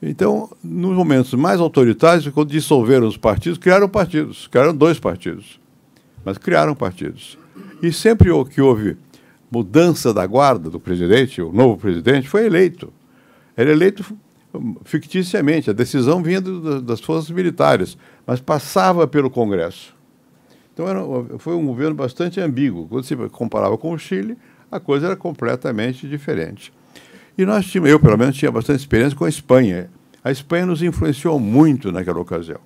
[0.00, 5.60] Então, nos momentos mais autoritários, quando dissolveram os partidos, criaram partidos, criaram dois partidos,
[6.24, 7.38] mas criaram partidos.
[7.80, 8.96] E sempre que houve
[9.50, 12.92] mudança da guarda do presidente, o novo presidente foi eleito.
[13.56, 14.04] Era eleito
[14.84, 17.96] ficticiamente, a decisão vinha das forças militares,
[18.26, 19.94] mas passava pelo Congresso.
[20.72, 21.00] Então era,
[21.38, 22.88] foi um governo bastante ambíguo.
[22.88, 24.36] Quando se comparava com o Chile,
[24.70, 26.72] a coisa era completamente diferente.
[27.36, 29.90] E nós tínhamos, eu pelo menos tinha bastante experiência com a Espanha.
[30.24, 32.60] A Espanha nos influenciou muito naquela ocasião,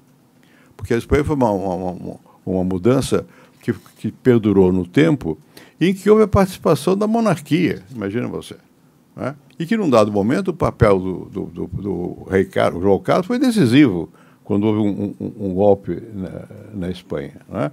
[0.76, 3.26] porque a Espanha foi uma, uma, uma mudança
[3.62, 5.38] que, que perdurou no tempo,
[5.80, 8.56] em que houve a participação da monarquia, imagina você.
[9.16, 9.34] Né?
[9.58, 13.26] E que, num dado momento, o papel do, do, do, do rei Carlos, João Carlos,
[13.26, 14.10] foi decisivo
[14.46, 17.34] quando houve um, um, um golpe na, na Espanha.
[17.48, 17.68] Né?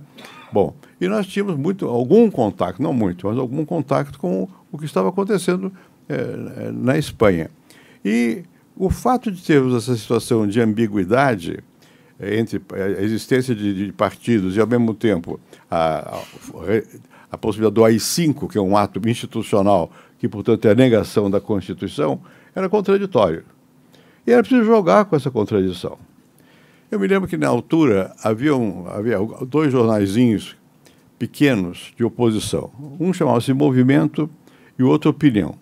[0.51, 4.85] Bom, e nós tínhamos muito, algum contato, não muito, mas algum contato com o que
[4.85, 5.71] estava acontecendo
[6.09, 7.51] é, na Espanha.
[8.03, 8.43] E
[8.75, 11.59] o fato de termos essa situação de ambiguidade
[12.19, 16.23] entre a existência de, de partidos e, ao mesmo tempo, a, a,
[17.31, 21.39] a possibilidade do AI-5, que é um ato institucional, que, portanto, é a negação da
[21.39, 22.19] Constituição,
[22.55, 23.43] era contraditório.
[24.25, 25.99] E era preciso jogar com essa contradição.
[26.91, 29.17] Eu me lembro que, na altura, havia, um, havia
[29.47, 30.55] dois jornaizinhos
[31.17, 32.69] pequenos de oposição.
[32.99, 34.29] Um chamava-se Movimento
[34.77, 35.55] e o outro Opinião.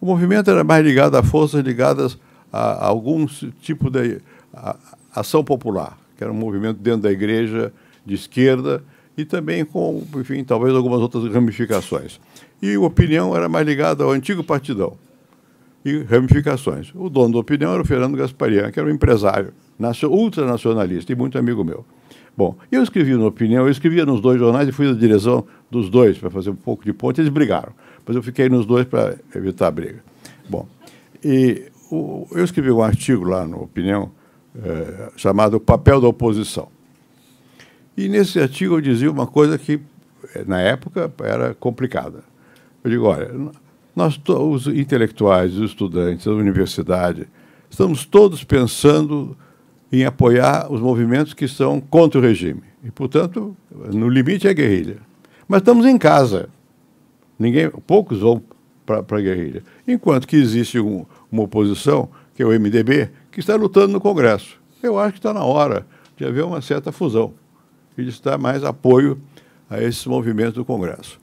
[0.00, 2.18] O movimento era mais ligado a forças ligadas
[2.52, 4.20] a, algum tipo de
[4.52, 4.76] a,
[5.14, 7.72] ação popular, que era um movimento dentro da igreja
[8.04, 8.84] de esquerda
[9.16, 12.20] e também com, enfim, talvez algumas outras ramificações.
[12.60, 14.96] E a opinião era mais ligada ao antigo partidão
[15.84, 16.92] e ramificações.
[16.94, 19.52] O dono da opinião era o Fernando Gasparian, que era um empresário
[20.08, 21.84] ultranacionalista e muito amigo meu.
[22.36, 25.88] Bom, eu escrevi na Opinião, eu escrevia nos dois jornais e fui da direção dos
[25.88, 27.20] dois para fazer um pouco de ponte.
[27.20, 27.72] Eles brigaram,
[28.06, 30.04] mas eu fiquei nos dois para evitar a briga.
[30.48, 30.68] Bom,
[31.24, 34.10] e o, eu escrevi um artigo lá no Opinião
[34.54, 36.68] é, chamado Papel da Oposição.
[37.96, 39.80] E nesse artigo eu dizia uma coisa que,
[40.34, 42.22] eh, na época, era complicada.
[42.84, 43.30] Eu digo, olha,
[43.94, 47.26] nós, os intelectuais, os estudantes, a universidade,
[47.70, 49.36] estamos todos pensando
[50.02, 52.62] em apoiar os movimentos que são contra o regime.
[52.82, 53.56] E, portanto,
[53.92, 54.98] no limite é guerrilha.
[55.48, 56.48] Mas estamos em casa.
[57.38, 58.42] Ninguém, poucos vão
[58.84, 59.62] para a guerrilha.
[59.86, 64.60] Enquanto que existe um, uma oposição, que é o MDB, que está lutando no Congresso.
[64.82, 65.86] Eu acho que está na hora
[66.16, 67.34] de haver uma certa fusão
[67.96, 69.20] e de estar mais apoio
[69.68, 71.18] a esses movimentos do Congresso.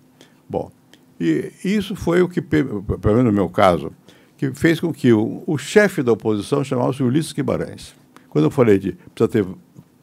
[0.49, 0.71] Bom,
[1.19, 3.91] e isso foi o que, pelo menos no meu caso,
[4.37, 7.95] que fez com que o, o chefe da oposição chamasse Ulisses Guimarães.
[8.33, 9.45] Quando eu falei de precisa ter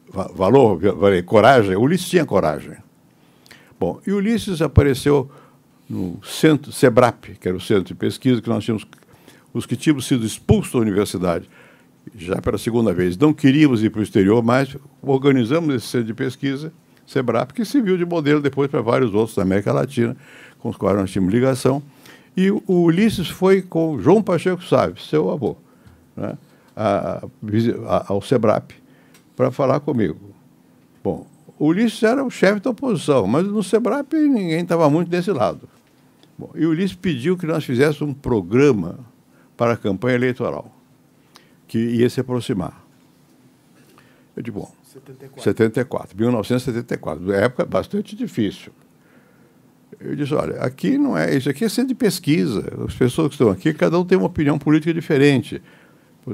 [0.09, 2.77] valor, falei, coragem, Ulisses tinha coragem.
[3.77, 5.29] Bom, e Ulisses apareceu
[5.89, 8.87] no centro, SEBRAP, que era o centro de pesquisa que nós tínhamos,
[9.53, 11.49] os que tínhamos sido expulsos da universidade,
[12.15, 13.17] já pela segunda vez.
[13.17, 16.71] Não queríamos ir para o exterior, mas organizamos esse centro de pesquisa,
[17.05, 20.15] SEBRAP, que serviu de modelo depois para vários outros da América Latina,
[20.57, 21.83] com os quais nós tínhamos ligação.
[22.37, 25.57] E o Ulisses foi com João Pacheco Salles, seu avô.
[26.15, 26.37] Né?
[26.75, 27.25] A,
[27.87, 28.71] a, ao SEBRAP
[29.35, 30.19] para falar comigo.
[31.03, 31.27] Bom,
[31.59, 35.69] Ulisses era o chefe da oposição, mas no SEBRAP ninguém estava muito desse lado.
[36.37, 38.99] Bom, e o Ulisses pediu que nós fizéssemos um programa
[39.55, 40.75] para a campanha eleitoral,
[41.67, 42.83] que ia se aproximar.
[44.35, 45.43] Eu disse, bom, 74.
[45.43, 48.71] 74, 1974, época bastante difícil.
[49.99, 52.63] Eu disse, olha, aqui não é, isso aqui é centro de pesquisa.
[52.87, 55.61] As pessoas que estão aqui, cada um tem uma opinião política diferente.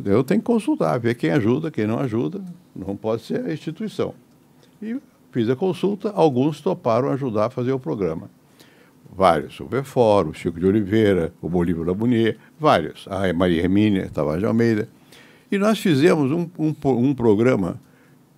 [0.05, 2.43] Eu tenho que consultar, ver quem ajuda, quem não ajuda.
[2.75, 4.13] Não pode ser a instituição.
[4.81, 4.99] E
[5.31, 8.29] fiz a consulta, alguns toparam ajudar a fazer o programa.
[9.11, 13.07] Vários, o Befor, o Chico de Oliveira, o Bolívar Labunier, vários.
[13.09, 14.89] A Maria Hermínia Tavares de Almeida.
[15.51, 17.79] E nós fizemos um, um, um programa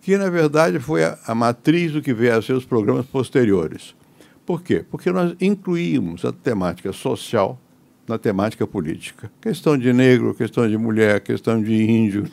[0.02, 3.96] que, na verdade, foi a, a matriz do que veio a ser os programas posteriores.
[4.46, 4.86] Por quê?
[4.90, 7.60] Porque nós incluímos a temática social,
[8.10, 9.32] na temática política.
[9.40, 12.26] Questão de negro, questão de mulher, questão de índio,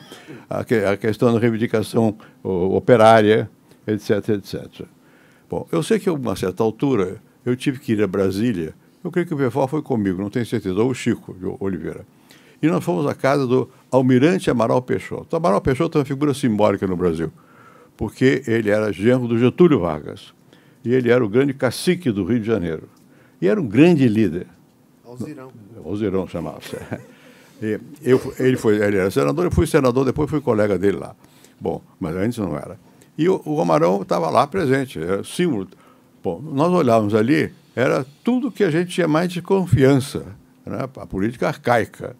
[0.49, 3.47] a, que, a questão da reivindicação operária,
[3.85, 4.87] etc, etc.
[5.47, 8.73] Bom, eu sei que a uma certa altura eu tive que ir a Brasília.
[9.03, 12.05] Eu creio que o Beval foi comigo, não tenho certeza, ou o Chico de Oliveira.
[12.61, 15.27] E nós fomos à casa do Almirante Amaral Peixoto.
[15.31, 17.31] O Amaral Peixoto é uma figura simbólica no Brasil,
[17.95, 20.33] porque ele era genro do Getúlio Vargas.
[20.83, 22.89] E ele era o grande cacique do Rio de Janeiro.
[23.39, 24.47] E era um grande líder.
[25.05, 25.51] Alzirão.
[25.87, 26.75] Alzirão chamava-se.
[28.03, 31.15] Eu, ele, foi, ele era senador, eu fui senador, depois fui colega dele lá.
[31.59, 32.79] Bom, mas antes não era.
[33.17, 35.67] E o, o Amarão estava lá presente, era símbolo.
[36.23, 40.23] Bom, nós olhávamos ali, era tudo que a gente tinha mais de confiança,
[40.63, 40.87] né?
[40.97, 42.15] a política arcaica.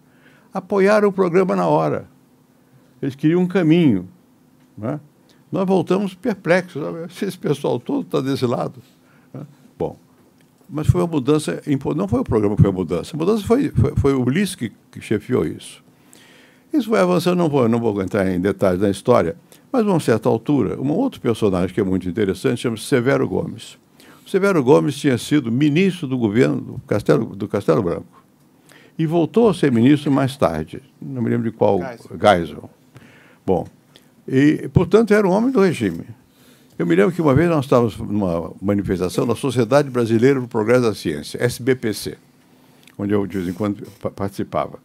[0.52, 2.08] Apoiaram o programa na hora.
[3.00, 4.10] Eles queriam um caminho.
[4.76, 5.00] Né?
[5.52, 6.82] Nós voltamos perplexos.
[7.22, 8.82] Esse pessoal todo está desse lado.
[10.70, 11.62] Mas foi uma mudança,
[11.96, 14.56] não foi o programa que foi a mudança, a mudança foi, foi, foi o Ulisses
[14.56, 15.84] que, que chefiou isso.
[16.74, 19.38] Isso foi avançando, não vou, não vou entrar em detalhes da história,
[19.72, 23.78] mas a uma certa altura, um outro personagem que é muito interessante chama-se Severo Gomes.
[24.26, 28.24] O Severo Gomes tinha sido ministro do governo do Castelo, do Castelo Branco
[29.00, 31.80] e voltou a ser ministro mais tarde, não me lembro de qual,
[32.20, 32.70] Geisel.
[33.46, 33.66] Bom,
[34.28, 36.04] e, portanto, era um homem do regime.
[36.78, 40.48] Eu me lembro que uma vez nós estávamos numa manifestação da Sociedade Brasileira para o
[40.48, 42.18] Progresso da Ciência, SBPC,
[42.98, 43.84] onde eu de vez em quando
[44.16, 44.78] participava.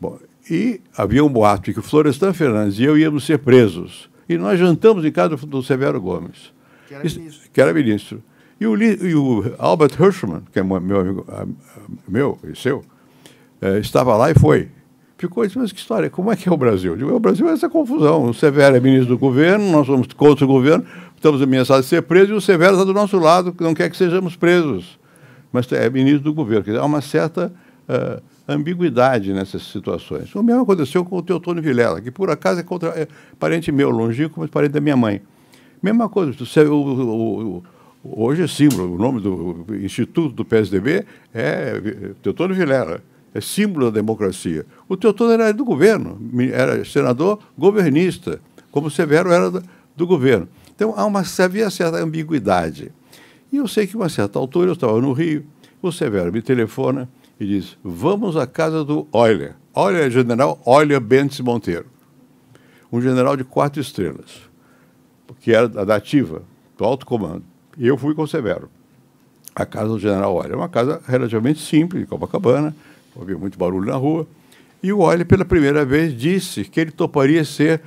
[0.00, 0.18] Bom,
[0.50, 4.10] e havia um boato que o Florestan Fernandes e eu íamos ser presos.
[4.28, 6.52] E nós jantamos em casa do Severo Gomes.
[6.88, 7.50] Que era ministro.
[7.52, 8.22] Que era ministro.
[8.60, 11.26] E o, e o, Albert Hirschman, que é meu amigo,
[12.08, 12.84] meu e seu,
[13.60, 14.68] eh, estava lá e foi.
[15.18, 16.94] Ficou disse, mas que história, como é que é o Brasil?
[16.94, 18.26] Digo, o Brasil é essa confusão.
[18.26, 22.02] O Severo é ministro do governo, nós somos contra o governo, estamos ameaçados de ser
[22.02, 24.96] presos e o Severo está do nosso lado, não quer que sejamos presos.
[25.52, 26.62] Mas é ministro do governo.
[26.62, 27.52] Quer dizer, há uma certa
[27.88, 30.32] uh, ambiguidade nessas situações.
[30.36, 33.08] O mesmo aconteceu com o Teotônio Vilela, que por acaso é, contra, é
[33.40, 35.20] parente meu, longínquo, mas parente da minha mãe.
[35.82, 37.56] Mesma coisa, o, o,
[38.04, 41.04] o, hoje é símbolo, o nome do Instituto do PSDB
[41.34, 41.72] é
[42.22, 43.02] Teotônio Vilela.
[43.34, 44.64] É símbolo da democracia.
[44.88, 46.18] O Teotônio era do governo,
[46.52, 50.48] era senador governista, como Severo era do, governo.
[50.74, 52.92] Então há uma, havia certa ambiguidade.
[53.52, 55.44] E eu sei que, uma certa altura, eu estava no Rio,
[55.80, 57.08] o Severo me telefona
[57.38, 59.54] e diz: Vamos à casa do Euler.
[59.74, 61.86] Euler é general Euler Bentes Monteiro,
[62.90, 64.42] um general de quatro estrelas,
[65.40, 66.42] que era da ativa,
[66.76, 67.44] do alto comando.
[67.76, 68.68] E eu fui com o Severo.
[69.54, 70.52] A casa do general Euler.
[70.52, 72.74] É uma casa relativamente simples, de Copacabana,
[73.20, 74.26] havia muito barulho na rua.
[74.82, 77.80] E o Euler, pela primeira vez, disse que ele toparia ser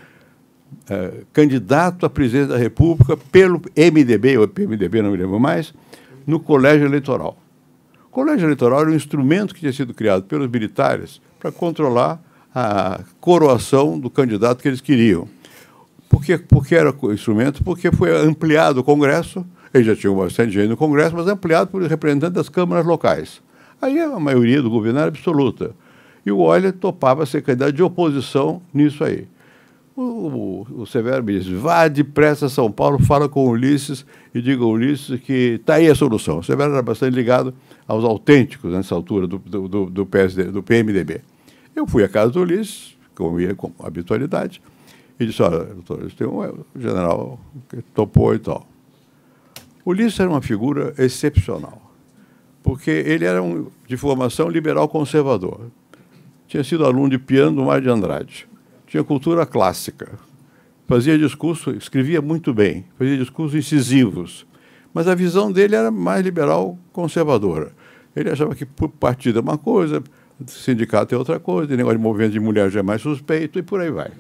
[0.89, 5.73] é, candidato à presidência da República pelo MDB, ou PMDB, não me lembro mais,
[6.25, 7.38] no colégio eleitoral.
[8.07, 12.21] O colégio eleitoral era um instrumento que tinha sido criado pelos militares para controlar
[12.53, 15.27] a coroação do candidato que eles queriam.
[16.09, 17.63] Por que, por que era instrumento?
[17.63, 21.82] Porque foi ampliado o Congresso, ele já tinha bastante gente no Congresso, mas ampliado por
[21.84, 23.41] representantes das câmaras locais.
[23.82, 25.75] Aí a maioria do governo era absoluta.
[26.25, 29.27] E o Euler topava ser candidato de oposição nisso aí.
[29.95, 34.05] O, o, o, Severo me disse, vá depressa a São Paulo, fala com o Ulisses
[34.34, 36.39] e diga ao Ulisses que está aí a solução.
[36.39, 37.53] O Severo era bastante ligado
[37.88, 41.21] aos autênticos nessa altura do, do, do, PSD, do PMDB.
[41.75, 44.61] Eu fui à casa do Ulisses, como ia com habitualidade,
[45.19, 48.65] e disse, olha, doutor, tem um general que topou e tal.
[49.86, 51.90] Ulisses era uma figura excepcional,
[52.64, 55.72] porque ele era um, de formação liberal conservador.
[56.47, 58.51] Tinha sido aluno de piano do Mário de Andrade
[58.91, 60.20] tinha cultura clássica,
[60.86, 64.45] fazia discurso, escrevia muito bem, fazia discursos incisivos,
[64.93, 67.72] mas a visão dele era mais liberal conservadora.
[68.14, 68.66] Ele achava que
[68.99, 70.03] partido é uma coisa,
[70.45, 73.80] sindicato é outra coisa, negócio de movimento de mulher já é mais suspeito e por
[73.80, 74.12] aí vai.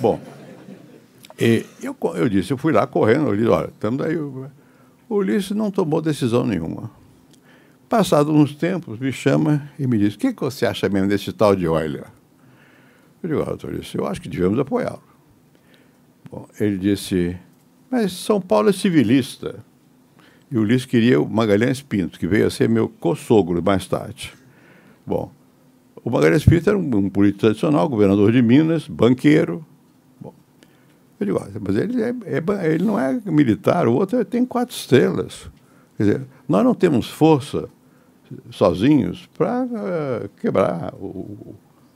[0.00, 0.18] Bom,
[1.38, 4.16] eu, eu disse, eu fui lá correndo, eu disse, olha, estamos aí.
[4.16, 4.48] O
[5.10, 6.90] Ulisses não tomou decisão nenhuma.
[7.88, 11.56] Passado uns tempos, me chama e me diz, o que, você acha mesmo desse tal
[11.56, 12.04] de Euler?
[13.22, 15.02] Eu digo, doutor, eu acho que devemos apoiá-lo.
[16.30, 17.34] Bom, ele disse,
[17.90, 19.64] mas São Paulo é civilista.
[20.50, 24.34] E o Ulisses queria o Magalhães Pinto, que veio a ser meu co-sogro mais tarde.
[25.06, 25.32] Bom,
[26.04, 29.64] o Magalhães Pinto era um, um, político tradicional, governador de Minas, banqueiro.
[30.20, 30.34] Bom,
[31.18, 34.76] eu digo, ah, mas ele, é, é, ele não é militar, o outro tem quatro
[34.76, 35.50] estrelas.
[35.96, 37.68] Quer dizer, nós não temos força
[38.50, 41.54] sozinhos para uh, quebrar o,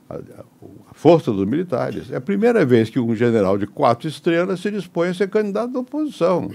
[0.09, 2.11] a, a, força dos militares.
[2.11, 5.71] É a primeira vez que um general de quatro estrelas se dispõe a ser candidato
[5.71, 6.49] da oposição.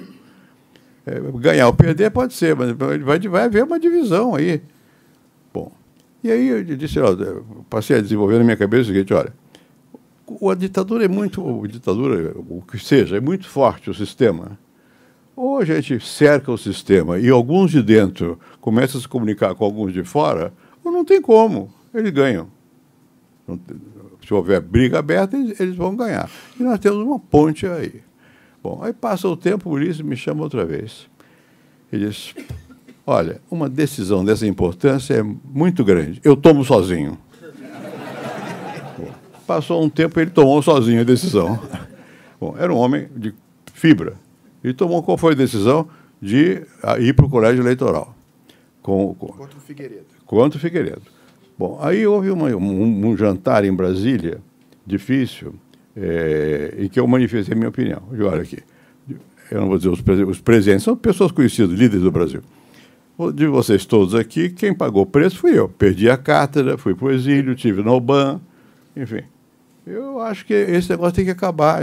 [1.07, 4.61] É, ganhar ou perder pode ser, mas vai, vai haver uma divisão aí.
[5.53, 5.73] Bom,
[6.23, 7.17] e aí eu disse, ó,
[7.71, 9.33] passei a desenvolver na minha cabeça o seguinte, olha,
[10.51, 14.59] a ditadura é muito, ditadura, o que seja, é muito forte o sistema.
[15.39, 19.65] Ou a gente cerca o sistema e alguns de dentro começam a se comunicar com
[19.65, 20.53] alguns de fora,
[20.85, 22.49] ou não tem como, eles ganham
[24.27, 26.29] se houver briga aberta, eles, vão ganhar.
[26.59, 28.03] E nós temos uma ponte aí.
[28.63, 31.09] Bom, aí passa o tempo, o Ulisses me chama outra vez.
[31.93, 32.35] Ele diz:
[33.07, 36.21] Olha, uma decisão dessa importância é muito grande.
[36.23, 37.17] Eu tomo sozinho.
[38.99, 39.09] Bom,
[39.47, 41.59] passou um tempo, ele tomou sozinho a decisão.
[42.41, 43.33] Bom, era um homem de
[43.73, 44.15] fibra.
[44.63, 45.89] Ele tomou qual foi a decisão
[46.21, 46.63] de
[47.01, 48.15] ir para o colégio eleitoral.
[48.83, 50.07] Com, com, contra o Figueiredo.
[50.27, 51.03] Contra o Figueiredo.
[51.59, 54.41] Bom, aí houve uma, um, um, jantar em Brasília,
[54.87, 55.55] difícil,
[55.97, 58.03] é, em que eu manifestei minha opinião.
[58.13, 58.59] Olha aqui,
[59.51, 62.43] eu não vou dizer os, os presidentes, são pessoas conhecidas, líderes do Brasil.
[63.35, 65.69] De vocês todos aqui, quem pagou o preço fui eu.
[65.69, 68.41] Perdi a cátedra, fui para o exílio, tive no OBAN,
[68.97, 69.23] enfim.
[69.89, 71.81] Eu acho que esse negócio tem que acabar.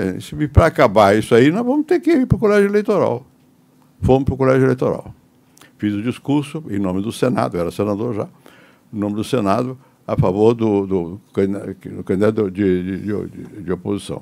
[0.54, 3.26] Para acabar isso aí, nós vamos ter que ir para o colégio eleitoral.
[4.02, 5.14] Fomos para o colégio eleitoral.
[5.78, 8.28] Fiz o discurso em nome do Senado, eu era senador já
[8.96, 9.78] no nome do Senado,
[10.08, 14.22] a favor do, do, do candidato de, de, de, de, oposição.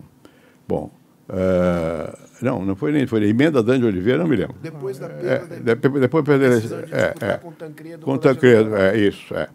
[0.67, 0.89] Bom,
[1.29, 4.55] é, não, não foi nem, foi a emenda da de Oliveira, não me lembro.
[4.61, 6.79] Depois da perda é, da depois, depois perder a eleição.
[6.91, 8.05] É, é, com Tancredo.
[8.05, 9.47] Com Tancredo, é isso, é.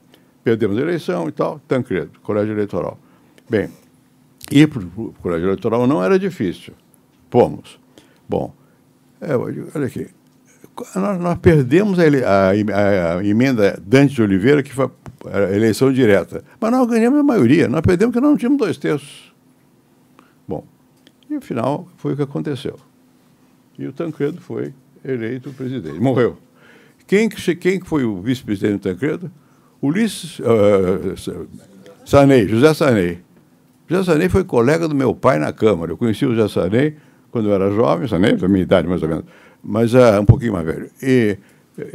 [0.45, 2.99] Perdemos a eleição e tal, Tancredo, colégio eleitoral.
[3.51, 3.71] Bem,
[4.51, 6.75] ir para o colégio eleitoral não era difícil.
[7.31, 7.79] Fomos.
[8.29, 8.55] Bom,
[9.21, 10.09] é, olha aqui,
[10.95, 14.91] nós, nós perdemos a, a, a, emenda Dante de Oliveira, que foi
[15.27, 16.45] a eleição direta.
[16.61, 17.69] Mas nós ganhamos a maioria.
[17.69, 19.33] Nós perdemos porque nós não tínhamos dois terços.
[20.47, 20.65] Bom,
[21.29, 22.79] e no final foi o que aconteceu.
[23.79, 24.73] E o Tancredo foi
[25.05, 25.99] eleito presidente.
[26.01, 26.37] Morreu.
[27.07, 29.31] Quem, quem foi o vice-presidente do Tancredo?
[29.81, 31.49] Ulisses uh,
[32.05, 33.19] Sanei, José Sanei.
[33.89, 35.93] José Sanei foi colega do meu pai na Câmara.
[35.93, 36.97] Eu conheci o José Sanei
[37.31, 39.25] quando eu era jovem, Sanei, da minha idade mais ou menos
[39.63, 40.91] mas uh, um pouquinho mais velho.
[41.03, 41.37] E,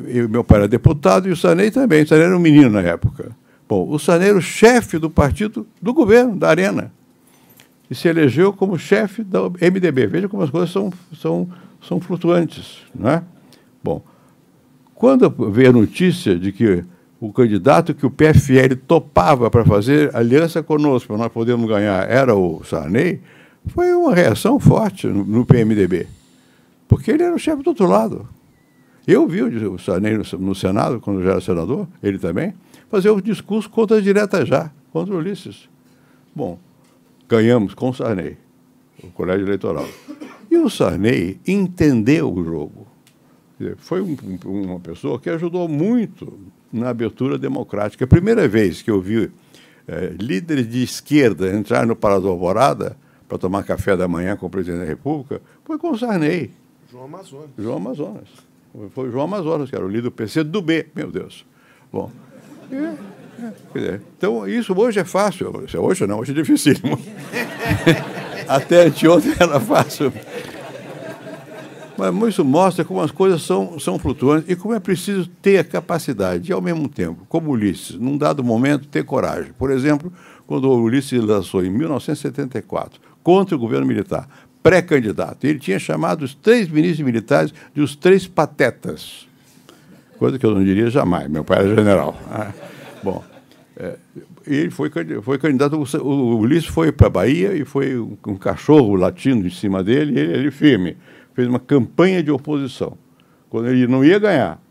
[0.08, 2.04] e meu pai era deputado e o Sanei também.
[2.04, 3.32] O Sanei era um menino na época.
[3.68, 6.92] Bom, o Sarney era o chefe do partido do governo, da Arena.
[7.90, 10.08] E se elegeu como chefe da MDB.
[10.08, 11.50] Veja como as coisas são, são,
[11.82, 12.80] são flutuantes.
[12.94, 13.24] Não é?
[13.84, 14.04] Bom,
[14.94, 16.84] quando veio a notícia de que
[17.24, 22.36] o candidato que o PFL topava para fazer aliança conosco, para nós podermos ganhar, era
[22.36, 23.22] o Sarney,
[23.68, 26.06] foi uma reação forte no, PMDB.
[26.86, 28.28] Porque ele era o chefe do outro lado.
[29.08, 32.54] Eu vi o Sarney no, Senado, quando já era senador, ele também,
[32.92, 35.70] fazer o discurso contra a direta já, contra o Ulisses.
[36.36, 36.60] Bom,
[37.30, 38.36] ganhamos com o Sarney,
[39.02, 39.88] o colégio eleitoral.
[40.52, 42.86] E o Sarney entendeu o jogo.
[43.78, 46.38] Foi um, uma pessoa que ajudou muito
[46.74, 48.04] na abertura democrática.
[48.04, 49.32] A primeira vez que eu vi
[49.88, 52.98] é, líderes de esquerda entrar no Parador Alvorada
[53.30, 56.52] para tomar café da manhã com o presidente da República foi com o Sarney.
[56.92, 57.50] João Amazonas.
[57.58, 58.30] João Amazonas.
[58.92, 61.46] Foi João Amazonas, que era o líder do PC do B, meu Deus.
[61.92, 62.12] Bom.
[62.72, 65.52] É, é, então, isso hoje é fácil.
[65.80, 67.00] Hoje não, hoje é dificílimo.
[68.48, 70.12] Até anteontem era fácil.
[71.98, 75.64] Mas isso mostra como as coisas são, são flutuantes e como é preciso ter a
[75.64, 79.54] capacidade de, ao mesmo tempo, como Ulisses, num dado momento, ter coragem.
[79.54, 80.12] Por exemplo,
[80.48, 84.28] quando o Ulisses lançou, em 1974, contra o governo militar,
[84.64, 89.28] pré-candidato, ele tinha chamado os três ministros militares de os três patetas.
[90.18, 92.18] Coisa que eu não diria jamais, meu pai era general.
[93.04, 93.24] Bom,
[93.78, 93.98] é,
[94.48, 94.90] ele foi,
[95.22, 99.84] foi candidato, o Ulisses foi para a Bahia e foi um cachorro latindo em cima
[99.84, 100.98] dele, e ele, ele firme
[101.34, 102.98] fez uma campanha de oposição,
[103.50, 104.62] quando ele não ia ganhar,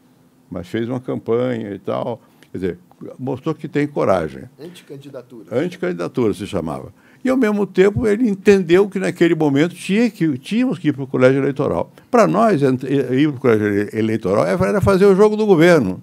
[0.50, 2.20] mas fez uma campanha e tal.
[2.50, 2.78] Quer dizer,
[3.18, 4.44] mostrou que tem coragem.
[4.60, 5.46] Anticandidatura.
[5.50, 6.92] Anticandidatura se chamava.
[7.24, 11.04] E, ao mesmo tempo, ele entendeu que, naquele momento, tinha que, tínhamos que ir para
[11.04, 11.92] o colégio eleitoral.
[12.10, 16.02] Para nós, ir para o colégio eleitoral era fazer o jogo do governo.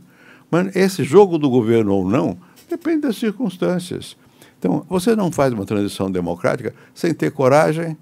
[0.50, 2.38] Mas esse jogo do governo ou não
[2.70, 4.16] depende das circunstâncias.
[4.58, 7.98] Então, você não faz uma transição democrática sem ter coragem,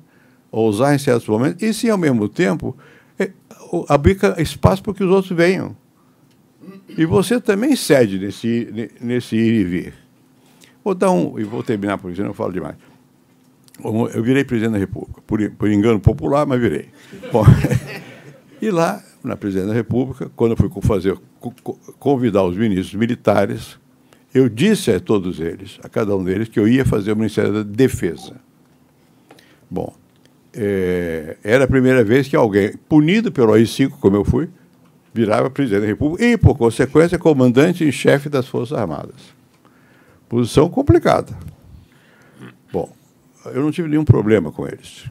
[0.52, 2.76] ousar em certos momentos, e sim, ao mesmo tempo,
[3.20, 3.32] é,
[3.88, 5.76] abrir espaço para que os outros venham.
[6.98, 9.94] E você também cede nesse, nesse ir e vir.
[10.84, 12.76] Vou dar um, e vou terminar, porque senão eu falo demais.
[13.84, 16.90] Eu virei presidente da República, por, por engano popular, mas virei.
[17.32, 17.44] Bom,
[18.62, 21.18] e lá, na presidência da República, quando eu fui fazer,
[22.00, 23.78] convidar os ministros militares,
[24.34, 27.54] eu disse a todos eles, a cada um deles, que eu ia fazer o Ministério
[27.54, 28.36] da Defesa.
[29.70, 29.94] Bom,
[30.58, 34.50] é, era a primeira vez que alguém, punido pelo AI-5, como eu fui,
[35.14, 39.36] virava presidente da República e, por consequência, comandante em chefe das Forças Armadas.
[40.28, 41.38] Posição complicada.
[42.74, 42.92] Bom,
[43.46, 45.06] eu não tive nenhum problema com eles,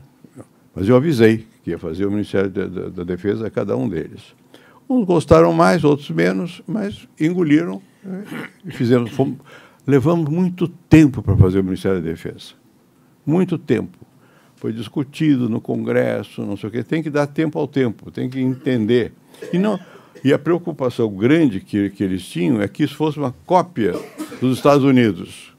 [0.74, 3.88] mas eu avisei que ia fazer o Ministério da, da, da Defesa a cada um
[3.88, 4.34] deles.
[4.88, 8.24] Uns gostaram mais, outros menos, mas engoliram né,
[8.64, 9.06] e fizeram.
[9.06, 9.38] Fomos,
[9.86, 12.52] levamos muito tempo para fazer o Ministério da Defesa.
[13.24, 14.05] Muito tempo
[14.56, 16.82] foi discutido no Congresso, não sei o quê.
[16.82, 19.12] Tem que dar tempo ao tempo, tem que entender.
[19.52, 19.78] E, não,
[20.24, 23.94] e a preocupação grande que, que eles tinham é que isso fosse uma cópia
[24.40, 25.54] dos Estados Unidos.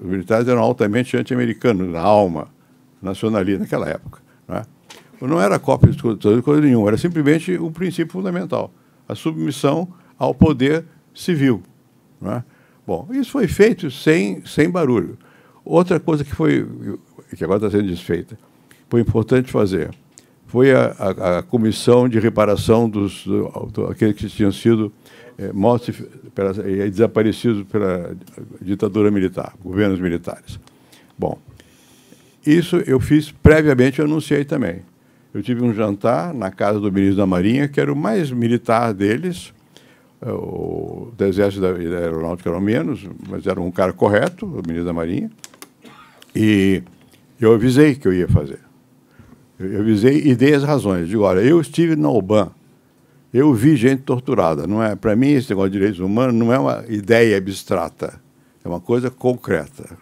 [0.00, 2.48] Os militares eram altamente anti-americanos, na alma,
[3.02, 4.20] nacionalista naquela época.
[4.48, 4.64] Não, é?
[5.20, 8.72] não era cópia de coisa nenhuma, era simplesmente um princípio fundamental,
[9.08, 9.88] a submissão
[10.18, 11.62] ao poder civil.
[12.24, 12.42] É?
[12.86, 15.18] Bom, isso foi feito sem, sem barulho.
[15.64, 16.66] Outra coisa que foi
[17.36, 18.38] que agora está sendo desfeita,
[18.88, 19.90] foi importante fazer,
[20.46, 24.92] foi a, a, a comissão de reparação dos do, do, aqueles que tinham sido
[25.38, 25.98] é, mortos
[26.66, 28.14] e desaparecidos pela
[28.60, 30.60] ditadura militar, governos militares.
[31.18, 31.38] Bom,
[32.46, 34.82] isso eu fiz previamente, eu anunciei também.
[35.32, 38.92] Eu tive um jantar na casa do ministro da Marinha, que era o mais militar
[38.92, 39.54] deles,
[40.20, 44.60] eh, o do Exército da, da Aeronáutica era menos, mas era um cara correto, o
[44.66, 45.30] ministro da Marinha,
[46.36, 46.82] e
[47.44, 48.60] eu avisei que eu ia fazer.
[49.58, 51.08] Eu avisei e dei as razões.
[51.08, 52.50] Digo, olha, eu estive na OBAN,
[53.34, 54.66] eu vi gente torturada.
[54.66, 58.20] Não é, para mim, esse negócio de direitos humanos não é uma ideia abstrata,
[58.64, 59.98] é uma coisa concreta.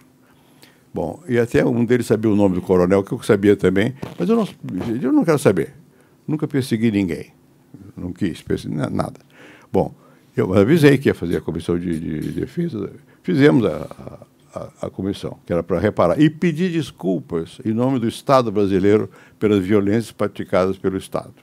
[0.92, 4.28] Bom, e até um deles sabia o nome do coronel, que eu sabia também, mas
[4.28, 4.48] eu não,
[5.00, 5.74] eu não quero saber.
[6.26, 7.32] Nunca persegui ninguém.
[7.96, 9.20] Não quis perseguir nada.
[9.72, 9.94] Bom,
[10.36, 12.92] eu avisei que ia fazer a comissão de, de, de defesa.
[13.22, 18.08] Fizemos a, a, a comissão, que era para reparar, e pedir desculpas em nome do
[18.08, 21.34] Estado brasileiro pelas violências praticadas pelo Estado.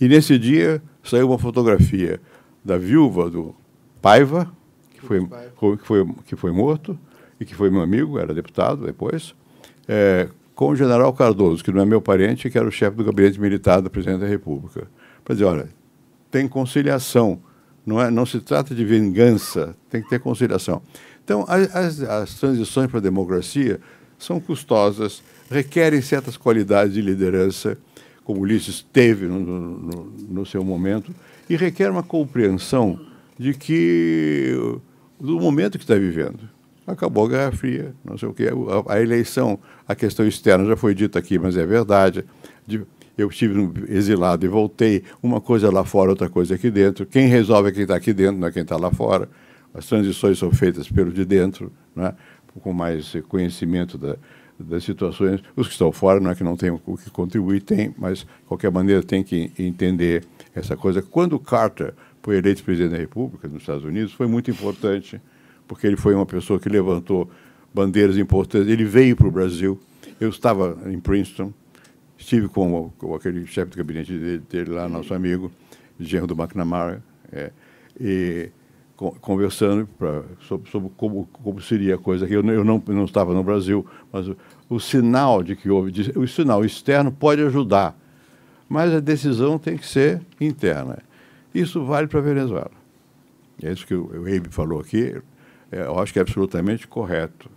[0.00, 2.20] E nesse dia saiu uma fotografia
[2.64, 3.54] da viúva do
[4.02, 4.52] Paiva,
[4.90, 6.98] que foi, que foi, que foi morto,
[7.40, 9.34] e que foi meu amigo, era deputado depois,
[9.88, 13.04] é, com o general Cardoso, que não é meu parente, que era o chefe do
[13.04, 14.88] gabinete militar do presidente da República.
[15.24, 15.68] Para dizer, olha,
[16.30, 17.40] tem conciliação
[17.84, 20.80] Não, é, não se trata de vingança, tem que ter conciliação.
[21.24, 23.80] Então, as, as transições para a democracia
[24.18, 27.78] são custosas, requerem certas qualidades de liderança,
[28.22, 31.14] como Ulisses teve no, no, no seu momento,
[31.48, 33.00] e requer uma compreensão
[33.38, 34.54] de que
[35.18, 36.40] do momento que está vivendo.
[36.86, 40.76] Acabou a Guerra Fria, não sei o que, a, a eleição, a questão externa já
[40.76, 42.24] foi dita aqui, mas é verdade.
[42.66, 42.82] De,
[43.16, 47.06] eu estive exilado e voltei, uma coisa lá fora, outra coisa aqui dentro.
[47.06, 49.28] Quem resolve é quem está aqui dentro, não é quem está lá fora.
[49.74, 52.14] As transições são feitas pelo de dentro, né?
[52.60, 54.16] com mais conhecimento da,
[54.58, 55.42] das situações.
[55.56, 58.26] Os que estão fora não é que não tem o que contribuir, tem, mas, de
[58.46, 60.24] qualquer maneira, tem que entender
[60.54, 61.02] essa coisa.
[61.02, 61.92] Quando Carter
[62.22, 65.20] foi eleito presidente da República nos Estados Unidos, foi muito importante,
[65.66, 67.28] porque ele foi uma pessoa que levantou
[67.74, 68.68] bandeiras importantes.
[68.68, 69.78] Ele veio para o Brasil.
[70.20, 71.52] Eu estava em Princeton,
[72.16, 75.50] estive com, com aquele chefe de gabinete dele, dele, lá, nosso amigo,
[75.98, 77.02] genro do McNamara,
[77.32, 77.50] é,
[78.00, 78.50] e
[79.12, 82.26] conversando pra, sobre, sobre como, como, seria a coisa.
[82.26, 84.36] Eu, eu não, não estava no Brasil, mas o,
[84.68, 87.96] o sinal de que houve, de, o sinal externo pode ajudar,
[88.68, 90.98] mas a decisão tem que ser interna.
[91.54, 92.70] Isso vale para a Venezuela.
[93.62, 95.16] É isso que o, Eibe falou aqui,
[95.70, 97.50] é, eu acho que é absolutamente correto.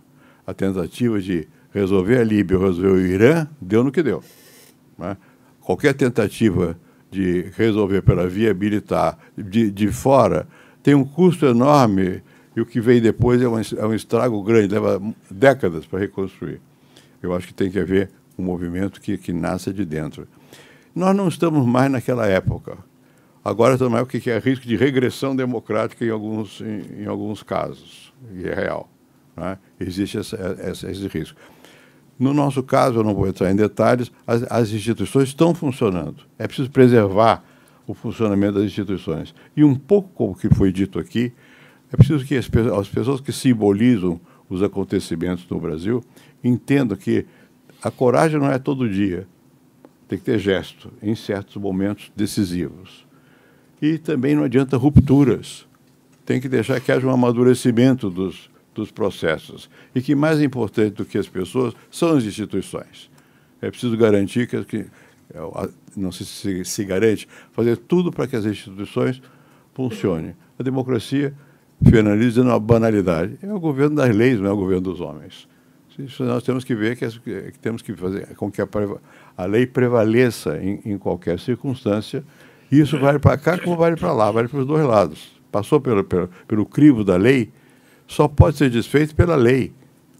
[0.46, 4.22] A tentativa de resolver a Líbia, resolver o Irã, deu no que deu.
[4.96, 5.16] Né?
[5.60, 6.78] Qualquer tentativa
[7.10, 10.46] de resolver pela via militar de, de fora
[10.88, 12.22] tem um custo enorme
[12.56, 14.98] e o que vem depois é um, é um estrago grande, leva
[15.30, 16.62] décadas para reconstruir.
[17.22, 20.26] Eu acho que tem que haver um movimento que, que nasça de dentro.
[20.94, 22.78] Nós não estamos mais naquela época.
[23.44, 28.10] Agora estamos o que é risco de regressão democrática em alguns, em, em alguns casos,
[28.34, 28.88] e é real.
[29.36, 29.58] Né?
[29.78, 31.38] Existe essa, essa, esse risco.
[32.18, 36.22] No nosso caso, eu não vou entrar em detalhes, as, as instituições estão funcionando.
[36.38, 37.44] É preciso preservar
[37.88, 39.34] o funcionamento das instituições.
[39.56, 41.32] E um pouco como que foi dito aqui,
[41.90, 42.48] é preciso que as,
[42.78, 46.04] as pessoas que simbolizam os acontecimentos no Brasil
[46.44, 47.24] entendam que
[47.82, 49.26] a coragem não é todo dia,
[50.06, 53.06] tem que ter gesto em certos momentos decisivos.
[53.80, 55.66] E também não adianta rupturas,
[56.26, 59.70] tem que deixar que haja um amadurecimento dos, dos processos.
[59.94, 63.10] E que mais importante do que as pessoas são as instituições.
[63.62, 64.86] É preciso garantir que, que
[65.96, 69.20] não sei se se garante, fazer tudo para que as instituições
[69.74, 70.34] funcionem.
[70.58, 71.34] A democracia,
[71.82, 75.48] finaliza numa banalidade, é o governo das leis, não é o governo dos homens.
[75.98, 78.68] Isso nós temos que ver que, que temos que fazer com que a,
[79.36, 82.22] a lei prevaleça em, em, qualquer circunstância.
[82.70, 85.40] E isso vale para cá como vale para lá, vale para os dois lados.
[85.50, 87.50] Passou pelo, pelo, pelo crivo da lei,
[88.06, 89.72] só pode ser desfeito pela lei,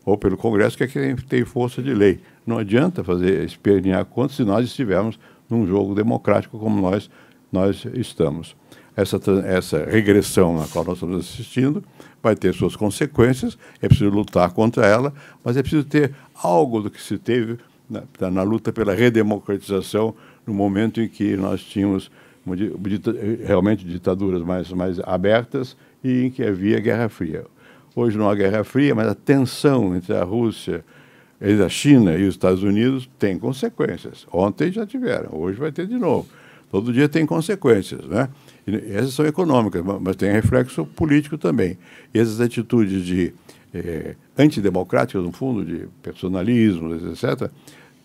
[0.05, 2.18] ou pelo Congresso, que é quem tem força de lei.
[2.49, 5.19] Não adianta fazer espernear contra se nós estivermos
[5.51, 7.11] num jogo democrático como nós,
[7.53, 8.57] nós estamos.
[8.97, 11.85] Essa, essa regressão na qual nós estamos assistindo
[12.23, 15.12] vai ter suas consequências, é preciso lutar contra ela,
[15.45, 20.15] mas é preciso ter algo do que se teve na, na luta pela redemocratização
[20.47, 22.11] no momento em que nós tínhamos
[23.45, 27.45] realmente ditaduras mais, mais abertas e em que havia Guerra Fria.
[27.95, 30.83] Hoje não há Guerra Fria, mas a tensão entre a Rússia,
[31.40, 34.27] entre a China e os Estados Unidos tem consequências.
[34.32, 36.28] Ontem já tiveram, hoje vai ter de novo.
[36.70, 38.28] Todo dia tem consequências, né?
[38.66, 41.78] E essas são econômicas, mas tem reflexo político também.
[42.12, 43.32] E essas atitudes de
[43.73, 47.51] eh, antidemocráticas, no fundo, de personalismo, etc.,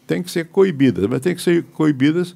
[0.08, 2.36] têm que ser coibidas, mas têm que ser coibidas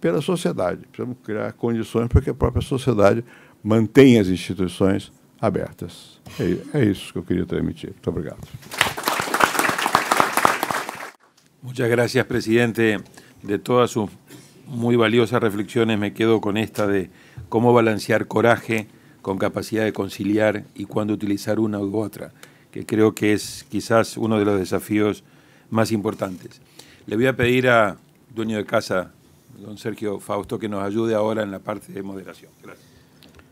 [0.00, 0.80] pela sociedade.
[0.90, 3.22] Precisamos criar condições para que a própria sociedade
[3.62, 6.20] mantenha as instituições abertas.
[6.38, 7.90] É, é isso que eu queria transmitir.
[7.90, 9.09] Muito obrigado.
[11.62, 13.00] Muchas gracias, presidente.
[13.42, 14.10] De todas sus
[14.66, 17.10] muy valiosas reflexiones, me quedo con esta de
[17.50, 18.86] cómo balancear coraje
[19.20, 22.32] con capacidad de conciliar y cuándo utilizar una u otra,
[22.70, 25.22] que creo que es quizás uno de los desafíos
[25.68, 26.62] más importantes.
[27.06, 27.98] Le voy a pedir a
[28.34, 29.12] dueño de casa,
[29.58, 32.50] don Sergio Fausto, que nos ayude ahora en la parte de moderación.
[32.62, 32.90] Gracias.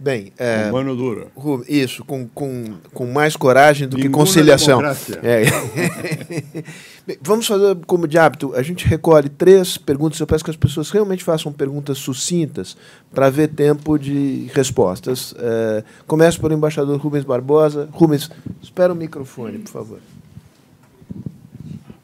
[0.01, 1.26] Bem, é, mano dura.
[1.68, 4.80] Isso, com, com, com mais coragem do que conciliação.
[5.24, 5.43] É.
[7.22, 10.90] Vamos fazer como de hábito, a gente recolhe três perguntas, eu peço que as pessoas
[10.90, 12.76] realmente façam perguntas sucintas
[13.14, 15.35] para haver tempo de respostas.
[15.39, 17.89] É, começo pelo embaixador Rubens Barbosa.
[17.93, 18.30] Rubens,
[18.62, 19.98] espera o microfone, por favor.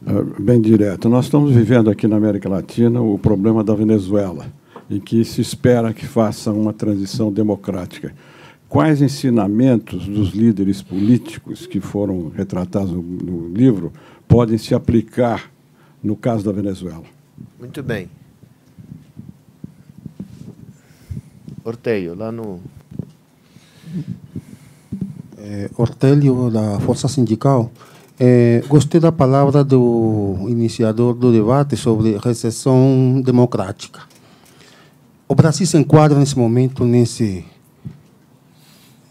[0.06, 1.08] Ah, bem direto.
[1.08, 4.46] Nós estamos vivendo aqui na América Latina o problema da Venezuela
[4.88, 8.14] e que se espera que faça uma transição democrática.
[8.68, 13.92] Quais ensinamentos dos líderes políticos que foram retratados no livro
[14.34, 15.48] podem se aplicar
[16.02, 17.04] no caso da Venezuela?
[17.56, 18.10] Muito bem.
[21.62, 22.58] Orteio, lá no.
[25.38, 27.70] É, Ortélio, da Força Sindical.
[28.18, 34.00] É, gostei da palavra do iniciador do debate sobre recessão democrática.
[35.28, 37.44] O Brasil se enquadra nesse momento nesse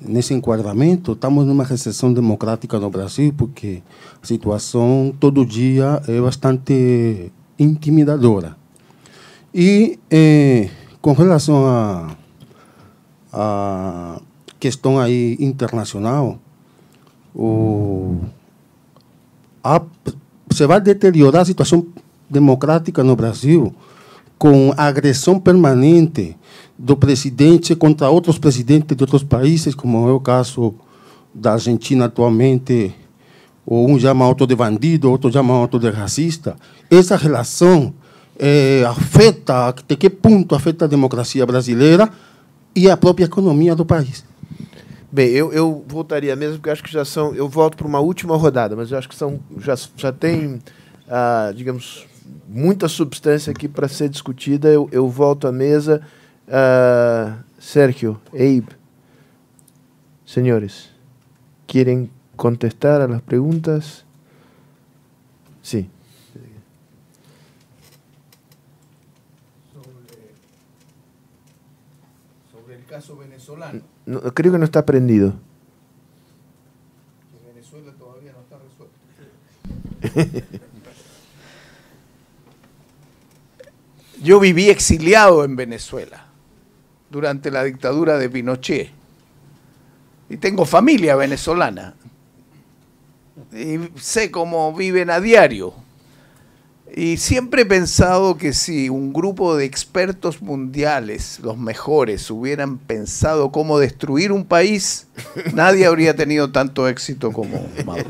[0.05, 1.13] nesse enquadramento.
[1.13, 3.81] Estamos numa recessão democrática no Brasil porque
[4.21, 8.55] a situação todo dia é bastante intimidadora.
[9.53, 10.69] E eh,
[11.01, 12.15] com relação a,
[13.31, 14.21] a
[14.59, 16.39] questão aí internacional,
[17.35, 18.19] o,
[19.63, 19.81] a,
[20.49, 21.85] você vai deteriorar a situação
[22.30, 23.73] democrática no Brasil
[24.44, 26.36] com a agressão permanente
[26.78, 30.76] do presidente contra outros presidentes de outros países, como é o caso
[31.34, 32.94] da Argentina atualmente,
[33.65, 36.57] ou um chama outro de bandido, outro chama outro de racista.
[36.91, 37.94] Essa relação
[38.38, 42.10] eh, afeta, até que ponto afeta a democracia brasileira
[42.76, 44.26] e a própria economia do país?
[45.10, 47.34] Bem, eu, eu voltaria mesmo, porque acho que já são.
[47.34, 50.60] Eu volto para uma última rodada, mas eu acho que são, já, já tem,
[51.07, 52.11] ah, digamos,
[52.48, 54.70] muita substância aqui para ser discutida.
[54.70, 56.02] Eu, eu volto à mesa.
[56.48, 58.68] Ah, Sérgio, Abe,
[60.26, 60.90] senhores,
[61.66, 63.24] ¿quieren contestar a las.
[72.52, 73.82] Sobre el caso venezolano.
[74.06, 75.34] No, creo que no está prendido.
[77.32, 78.94] Que Venezuela todavía no está resuelto.
[84.24, 86.26] Yo viví exiliado en Venezuela
[87.10, 88.90] durante la dictadura de Pinochet.
[90.30, 91.95] Y tengo familia venezolana.
[93.52, 95.74] Y sé cómo viven a diario.
[96.95, 103.52] Y siempre he pensado que si un grupo de expertos mundiales, los mejores, hubieran pensado
[103.52, 105.08] cómo destruir un país,
[105.54, 108.10] nadie habría tenido tanto éxito como Maduro.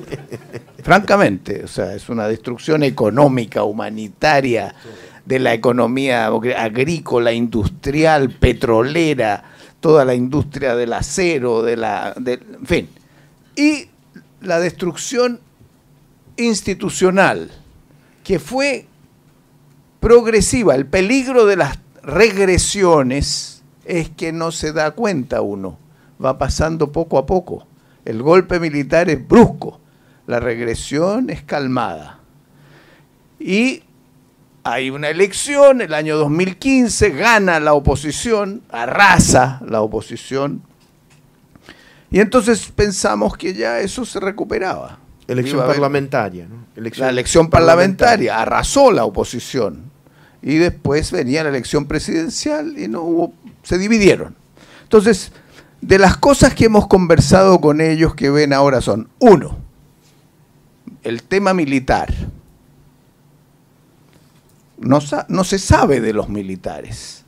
[0.84, 4.76] Francamente, o sea, es una destrucción económica, humanitaria,
[5.26, 9.44] de la economía agrícola, industrial, petrolera,
[9.80, 12.90] toda la industria del acero, de la, en fin.
[13.56, 13.88] Y
[14.42, 15.40] la destrucción
[16.38, 17.52] institucional,
[18.24, 18.88] que fue
[20.00, 20.76] progresiva.
[20.76, 25.78] El peligro de las regresiones es que no se da cuenta uno,
[26.24, 27.66] va pasando poco a poco.
[28.06, 29.80] El golpe militar es brusco,
[30.28, 32.20] la regresión es calmada.
[33.40, 33.84] Y
[34.64, 40.62] hay una elección, el año 2015, gana la oposición, arrasa la oposición,
[42.14, 45.00] y entonces pensamos que ya eso se recuperaba.
[45.28, 46.48] Elección parlamentaria.
[46.48, 46.64] ¿no?
[46.76, 49.92] la elección parlamentaria arrasó la oposición
[50.42, 53.34] y después venía la elección presidencial y no hubo,
[53.64, 54.36] se dividieron.
[54.84, 55.32] Entonces,
[55.82, 59.58] de las cosas que hemos conversado con ellos que ven ahora son, uno,
[61.02, 62.14] el tema militar.
[64.84, 67.24] No, se sabe de los militares.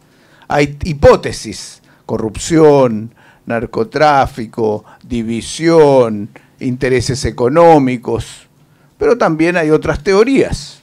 [0.47, 3.15] Hay hipótesis, corrupción,
[3.45, 6.29] narcotráfico, división,
[6.59, 8.47] intereses económicos,
[8.97, 10.81] pero también hay otras teorías.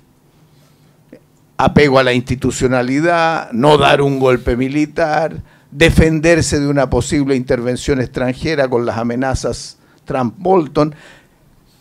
[1.59, 8.69] Apego a la institucionalidad, no dar un golpe militar, defenderse de una posible intervención extranjera
[8.69, 10.94] con las amenazas Trump-Bolton.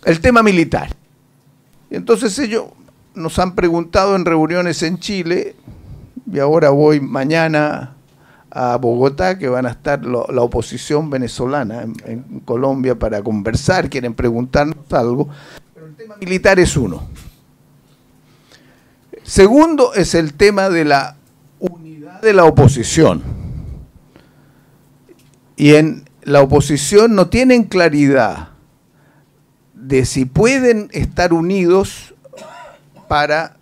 [0.06, 0.90] El tema militar.
[1.90, 2.66] Entonces ellos
[3.14, 5.56] nos han preguntado en reuniones en Chile,
[6.32, 7.96] y ahora voy mañana
[8.50, 14.14] a Bogotá, que van a estar la oposición venezolana en, en Colombia para conversar, quieren
[14.14, 15.30] preguntarnos algo.
[15.74, 17.08] Pero el tema militar es uno.
[19.24, 21.16] Segundo es el tema de la
[21.60, 23.22] unidad de la oposición.
[25.56, 28.50] Y en la oposición no tienen claridad
[29.74, 32.14] de si pueden estar unidos
[33.12, 33.58] para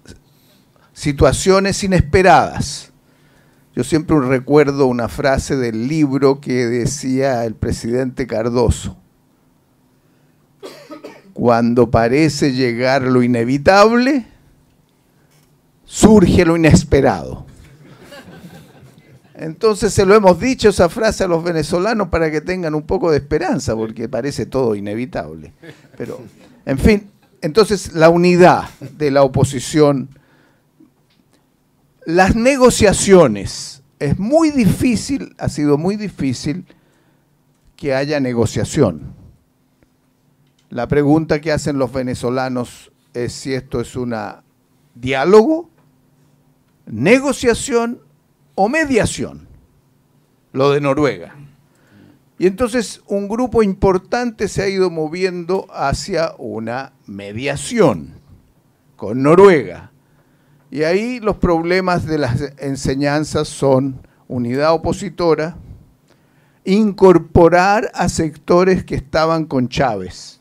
[0.93, 2.91] situaciones inesperadas.
[3.75, 8.95] Yo siempre recuerdo una frase del libro que decía el presidente Cardoso.
[11.33, 14.27] Cuando parece llegar lo inevitable,
[15.83, 17.47] surge lo inesperado.
[19.33, 23.09] Entonces se lo hemos dicho esa frase a los venezolanos para que tengan un poco
[23.09, 25.53] de esperanza, porque parece todo inevitable.
[25.97, 26.21] Pero,
[26.67, 27.09] en fin,
[27.41, 30.09] entonces la unidad de la oposición,
[32.05, 36.65] las negociaciones, es muy difícil, ha sido muy difícil
[37.75, 39.13] que haya negociación.
[40.69, 44.43] La pregunta que hacen los venezolanos es si esto es una
[44.95, 45.69] diálogo,
[46.85, 48.01] negociación
[48.55, 49.47] o mediación,
[50.53, 51.35] lo de Noruega.
[52.37, 58.13] Y entonces un grupo importante se ha ido moviendo hacia una mediación
[58.95, 59.91] con Noruega.
[60.71, 65.57] Y ahí los problemas de las enseñanzas son unidad opositora,
[66.63, 70.39] incorporar a sectores que estaban con Chávez,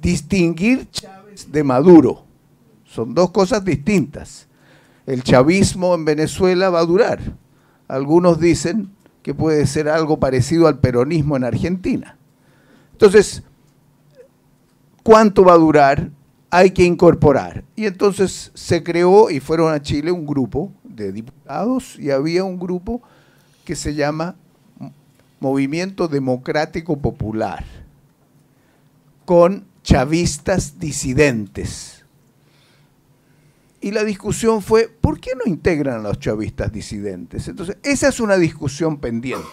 [0.00, 2.24] distinguir Chávez de Maduro.
[2.84, 4.48] Son dos cosas distintas.
[5.04, 7.20] El chavismo en Venezuela va a durar.
[7.88, 8.90] Algunos dicen
[9.22, 12.16] que puede ser algo parecido al peronismo en Argentina.
[12.92, 13.42] Entonces,
[15.02, 16.10] ¿cuánto va a durar?
[16.50, 17.64] Hay que incorporar.
[17.76, 22.58] Y entonces se creó y fueron a Chile un grupo de diputados y había un
[22.58, 23.02] grupo
[23.64, 24.36] que se llama
[25.40, 27.64] Movimiento Democrático Popular,
[29.24, 32.04] con chavistas disidentes.
[33.80, 37.48] Y la discusión fue, ¿por qué no integran a los chavistas disidentes?
[37.48, 39.48] Entonces, esa es una discusión pendiente.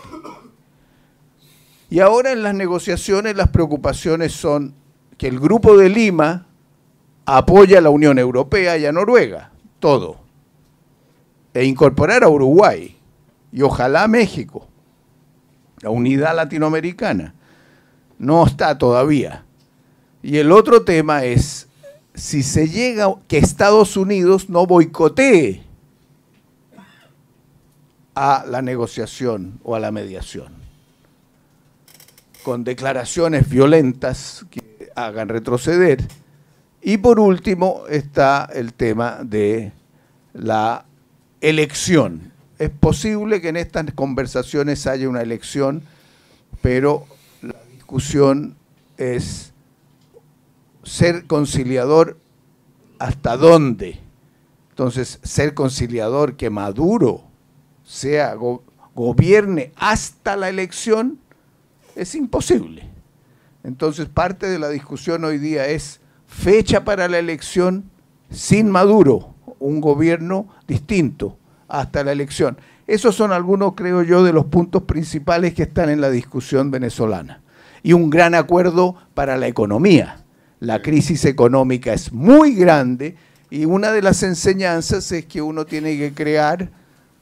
[1.89, 4.75] Y ahora en las negociaciones las preocupaciones son
[5.19, 6.47] que el Grupo de Lima
[7.25, 10.17] apoya a la Unión Europea y a Noruega, todo,
[11.53, 12.95] e incorporar a Uruguay
[13.51, 14.65] y ojalá a México,
[15.81, 17.35] la unidad latinoamericana.
[18.17, 19.43] No está todavía.
[20.23, 21.67] Y el otro tema es
[22.13, 25.63] si se llega que Estados Unidos no boicotee
[28.15, 30.53] a la negociación o a la mediación,
[32.43, 34.45] con declaraciones violentas
[34.95, 35.99] hagan retroceder.
[36.81, 39.71] Y por último está el tema de
[40.33, 40.85] la
[41.41, 42.31] elección.
[42.57, 45.83] Es posible que en estas conversaciones haya una elección,
[46.61, 47.05] pero
[47.41, 48.55] la discusión
[48.97, 49.53] es
[50.83, 52.17] ser conciliador
[52.97, 53.99] hasta dónde.
[54.69, 57.23] Entonces, ser conciliador que Maduro
[57.85, 58.35] sea
[58.93, 61.19] gobierne hasta la elección
[61.95, 62.88] es imposible.
[63.63, 67.89] Entonces, parte de la discusión hoy día es fecha para la elección
[68.29, 71.37] sin Maduro, un gobierno distinto
[71.67, 72.57] hasta la elección.
[72.87, 77.41] Esos son algunos, creo yo, de los puntos principales que están en la discusión venezolana.
[77.83, 80.23] Y un gran acuerdo para la economía
[80.59, 83.15] la crisis económica es muy grande
[83.49, 86.69] y una de las enseñanzas es que uno tiene que crear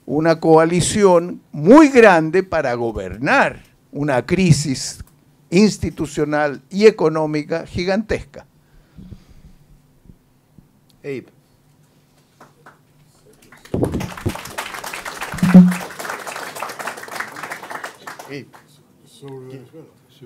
[0.06, 5.04] una coalición muy grande para gobernar una crisis
[5.50, 8.46] institucional y económica gigantesca.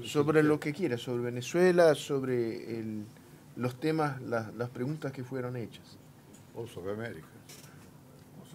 [0.03, 3.03] sobre lo que quiera, sobre Venezuela, sobre
[3.56, 5.98] los temas, las preguntas que fueron hechas.
[6.56, 7.27] O sobre América.
[8.41, 8.45] O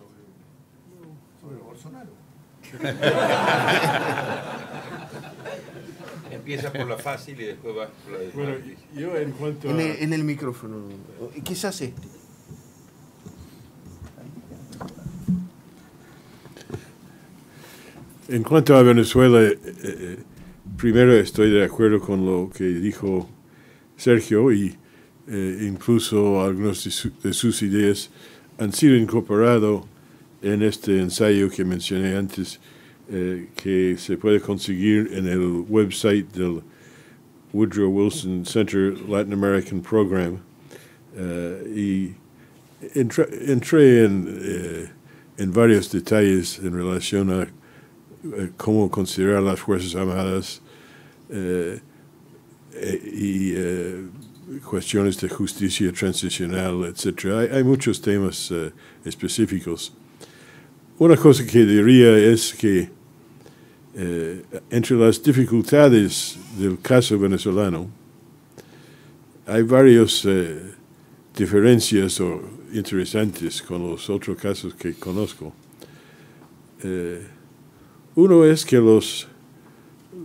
[1.40, 2.10] sobre, Bolsonaro.
[6.30, 8.56] Empieza por la fácil y después va por la Bueno,
[8.94, 9.82] yo en cuanto en, a...
[9.82, 10.88] el, en el micrófono,
[11.44, 12.08] quizás este.
[18.28, 20.16] En cuanto a Venezuela, eh, eh,
[20.76, 23.30] primero estoy de acuerdo con lo que dijo
[23.96, 24.74] Sergio y
[25.28, 26.82] eh, incluso algunas
[27.22, 28.10] de, sus ideas
[28.58, 29.82] han sido incorporadas
[30.42, 32.58] en este ensayo que mencioné antes,
[33.10, 36.62] eh, que se puede conseguir en el website del
[37.52, 40.38] Woodrow Wilson Center Latin American Program.
[41.16, 44.90] Eh, y entré en,
[45.38, 47.48] en varios detalles en relación a
[48.56, 50.60] cómo considerar las Fuerzas Armadas
[51.30, 51.80] eh,
[52.74, 54.06] eh, y eh,
[54.64, 57.50] cuestiones de justicia transicional, etc.
[57.52, 58.52] Hay, muchos temas
[59.04, 59.92] específicos.
[60.98, 62.90] Una cosa que diría es que
[63.96, 67.88] entre las dificultades del caso venezolano
[69.46, 70.26] hay varias
[71.34, 72.42] diferencias o
[72.74, 75.54] interesantes con los otros casos que conozco.
[78.16, 79.28] uno es que los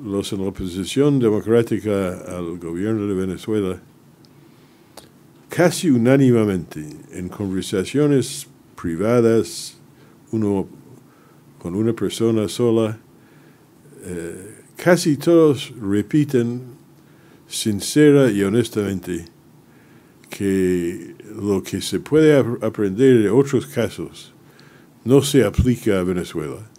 [0.04, 3.82] los en la oposición democrática al gobierno de Venezuela,
[5.50, 8.48] casi unánimemente en conversaciones
[8.82, 9.78] privadas,
[10.32, 10.68] uno
[11.60, 12.98] con una persona sola,
[14.04, 16.62] eh, casi todos repiten
[17.48, 19.26] sincera y honestamente
[20.30, 24.34] que lo que se puede aprender de otros casos
[25.04, 26.70] no se aplica a Venezuela,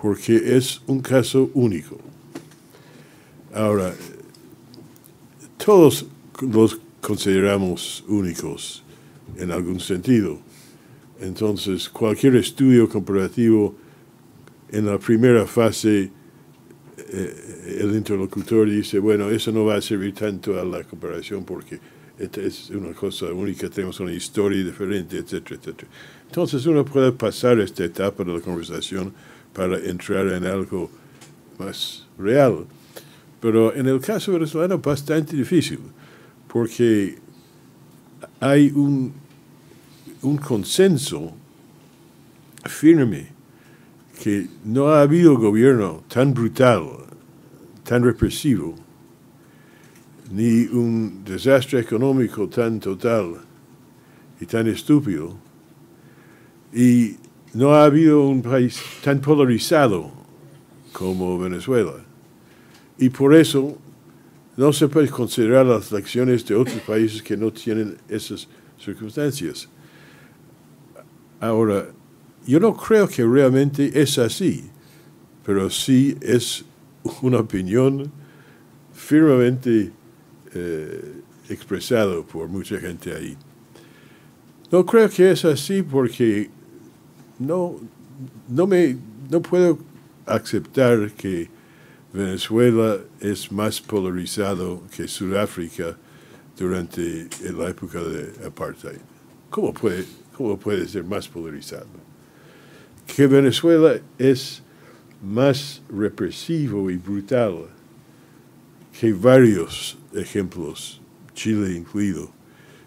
[0.00, 1.98] porque es un caso único.
[3.54, 3.94] Ahora,
[5.56, 6.06] todos
[6.40, 8.82] los consideramos únicos
[9.38, 10.38] en algún sentido.
[11.20, 13.76] Entonces, cualquier estudio comparativo
[14.70, 16.10] en la primera fase
[17.16, 21.78] eh, el interlocutor dice, bueno, eso no va a servir tanto a la cooperación porque
[22.18, 25.88] esta es una cosa única, tenemos una historia diferente, etcétera, etcétera.
[26.26, 29.12] Entonces uno puede pasar esta etapa de la conversación
[29.52, 30.90] para entrar en algo
[31.58, 32.66] más real.
[33.40, 35.78] Pero en el caso venezolano bastante difícil,
[36.48, 37.16] porque
[38.40, 39.12] hay un,
[40.22, 41.32] un consenso
[42.64, 43.28] firme
[44.22, 47.03] que no ha habido gobierno tan brutal,
[47.84, 48.74] tan represivo,
[50.30, 53.36] ni un desastre económico tan total
[54.40, 55.36] y tan estúpido,
[56.72, 57.16] y
[57.52, 60.10] no ha habido un país tan polarizado
[60.92, 61.94] como Venezuela.
[62.98, 63.78] Y por eso
[64.56, 68.48] no se puede considerar las acciones de otros países que no tienen esas
[68.78, 69.68] circunstancias.
[71.40, 71.88] Ahora,
[72.46, 74.64] yo no creo que realmente es así,
[75.44, 76.64] pero sí es
[77.22, 78.10] una opinión
[78.92, 79.92] firmemente
[80.54, 81.12] eh,
[81.48, 83.36] expresada por mucha gente ahí.
[84.70, 86.50] No creo que es así porque
[87.38, 87.76] no,
[88.48, 88.96] no, me,
[89.30, 89.78] no puedo
[90.26, 91.48] aceptar que
[92.12, 95.96] Venezuela es más polarizado que Sudáfrica
[96.56, 98.98] durante la época de apartheid.
[99.50, 100.04] ¿Cómo puede,
[100.36, 101.86] cómo puede ser más polarizado?
[103.06, 104.63] Que Venezuela es
[105.24, 107.66] más represivo y brutal
[108.98, 111.00] que varios ejemplos,
[111.34, 112.30] Chile incluido,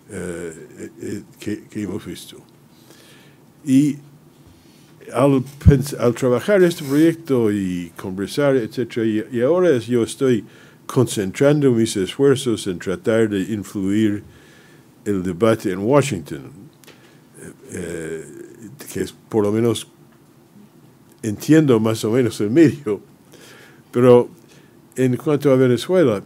[0.09, 2.37] eh, eh, que, que hemos visto.
[3.65, 3.97] Y
[5.13, 5.43] al,
[5.99, 10.45] al, trabajar este proyecto y conversar, etc., y, y, ahora yo estoy
[10.85, 14.23] concentrando mis esfuerzos en tratar de influir
[15.03, 16.51] el debate en Washington,
[17.71, 18.25] eh,
[18.93, 19.87] que es por lo menos
[21.27, 23.01] entiendo más o menos el medio,
[23.91, 24.29] pero
[24.95, 26.23] en cuanto a Venezuela,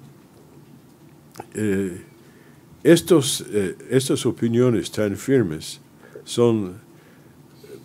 [1.53, 2.02] eh,
[2.84, 5.80] estos, eh, estas opiniones tan firmes
[6.23, 6.76] son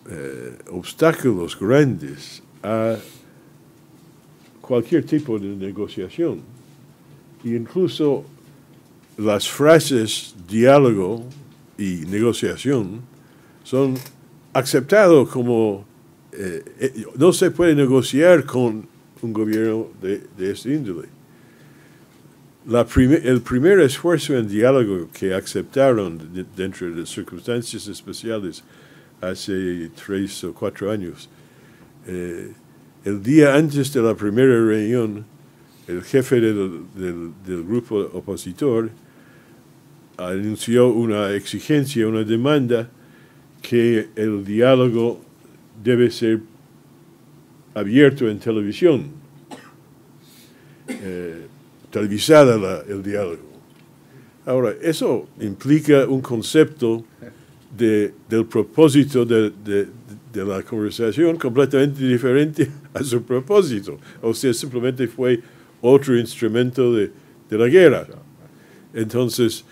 [0.09, 2.97] eh, obstáculos grandes a
[4.61, 6.41] cualquier tipo de negociación.
[7.45, 8.25] E incluso
[9.19, 11.25] las frases diálogo
[11.79, 13.03] y negociación
[13.65, 13.95] son
[14.53, 15.85] aceptados como
[16.39, 18.87] eh, eh, no se puede negociar con
[19.23, 21.09] un gobierno de, de este índole.
[22.69, 26.19] El primer esfuerzo en diálogo que aceptaron
[26.57, 28.65] dentro de circunstancias especiales
[29.21, 31.29] hace tres o cuatro años.
[32.07, 32.53] Eh,
[33.05, 35.25] el día antes de la primera reunión,
[35.87, 38.91] el jefe del, del, grupo opositor
[40.17, 42.91] anunció una exigencia, una demanda
[43.63, 45.21] que el diálogo
[45.83, 46.41] debe ser
[47.75, 49.11] abierto en televisión,
[50.89, 51.47] eh,
[51.91, 53.47] televisada el diálogo.
[54.47, 57.05] Ahora, eso implica un concepto
[57.77, 59.53] del propósito de,
[60.35, 63.99] la conversación completamente diferente a su propósito.
[64.23, 65.41] O sea, simplemente fue
[65.81, 67.11] otro instrumento de,
[67.51, 68.07] la guerra.
[68.95, 69.65] Entonces,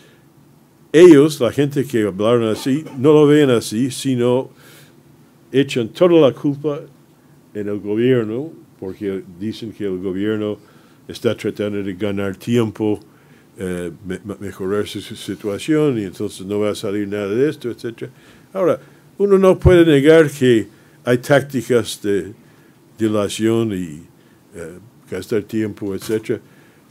[0.92, 4.50] ellos, la gente que hablaron así, no lo ven así, sino
[5.54, 6.80] echan toda la culpa
[7.54, 8.50] en el gobierno,
[8.80, 10.58] porque dicen que el gobierno
[11.06, 12.98] está tratando de ganar tiempo
[13.56, 13.92] eh,
[14.40, 18.10] mejorar su situación y entonces no va a salir nada de esto, etc.
[18.52, 18.80] Ahora,
[19.18, 20.66] uno no puede negar que
[21.04, 22.32] hay tácticas de
[22.98, 24.02] dilación y
[24.56, 24.78] eh,
[25.08, 26.40] gastar tiempo, etc.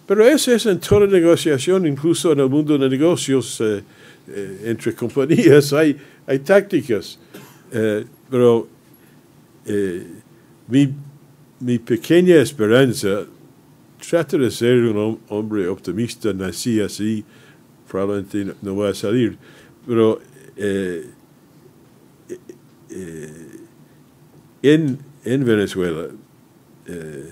[0.08, 3.84] Pero eso es en toda negociación, incluso en el mundo de negocios eh,
[4.64, 7.20] entre compañías, hay tácticas.
[8.30, 8.68] Pero
[10.68, 10.94] mi,
[11.60, 13.26] mi pequeña esperanza
[14.10, 17.24] trata de ser un hombre optimista, nací así,
[17.88, 19.38] probablemente no, va a salir,
[19.88, 20.20] pero
[20.58, 21.10] eh,
[22.90, 23.48] eh,
[24.62, 26.08] en, en, Venezuela,
[26.86, 27.32] eh,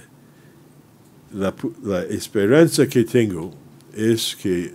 [1.34, 1.54] la,
[1.84, 3.52] la, esperanza que tengo
[3.96, 4.72] es que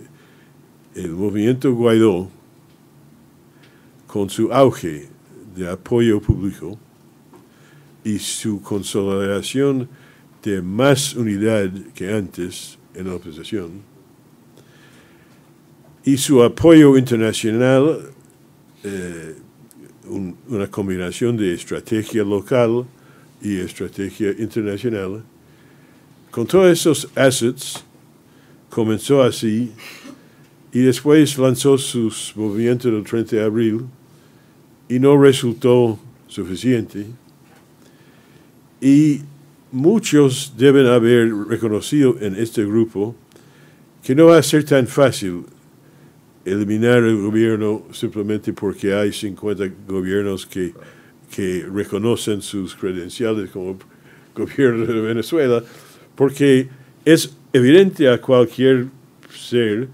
[0.95, 2.29] el movimiento Guaidó,
[4.05, 5.16] con su auge
[5.57, 6.77] de apoyo público
[8.03, 9.89] y su consolidación
[10.43, 13.97] de más unidad que antes en la oposición
[16.07, 17.99] y su apoyo internacional,
[18.85, 19.35] eh,
[20.47, 22.85] una combinación de estrategia local
[23.41, 25.21] y estrategia internacional.
[26.31, 27.83] Con todos esos assets,
[28.69, 29.73] comenzó así
[30.71, 33.81] y después lanzó sus movimientos del 30 de abril
[34.89, 37.05] y no resultó suficiente.
[38.81, 39.21] Y
[39.71, 43.15] muchos deben haber reconocido en este grupo
[44.03, 45.43] que no va a ser tan fácil
[46.45, 50.73] eliminar el gobierno simplemente porque hay 50 gobiernos que,
[51.29, 53.77] que reconocen sus credenciales como
[54.35, 55.63] gobierno de Venezuela,
[56.15, 56.69] porque
[57.03, 58.87] es evidente a cualquier
[59.35, 59.89] ser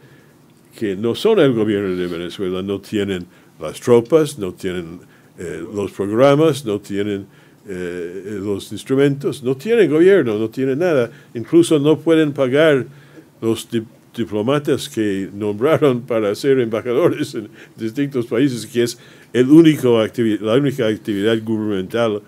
[0.77, 3.25] que no son el gobierno de Venezuela, no tienen
[3.59, 4.99] las tropas, no tienen
[5.37, 7.25] eh, los programas, no tienen
[7.67, 12.85] eh, los instrumentos, no tienen gobierno, no tienen nada, incluso no pueden pagar
[13.41, 13.67] los
[14.15, 18.97] diplomatas que nombraron para ser embajadores en distintos países, que es
[19.31, 19.99] el único
[20.41, 22.21] la única actividad gubernamental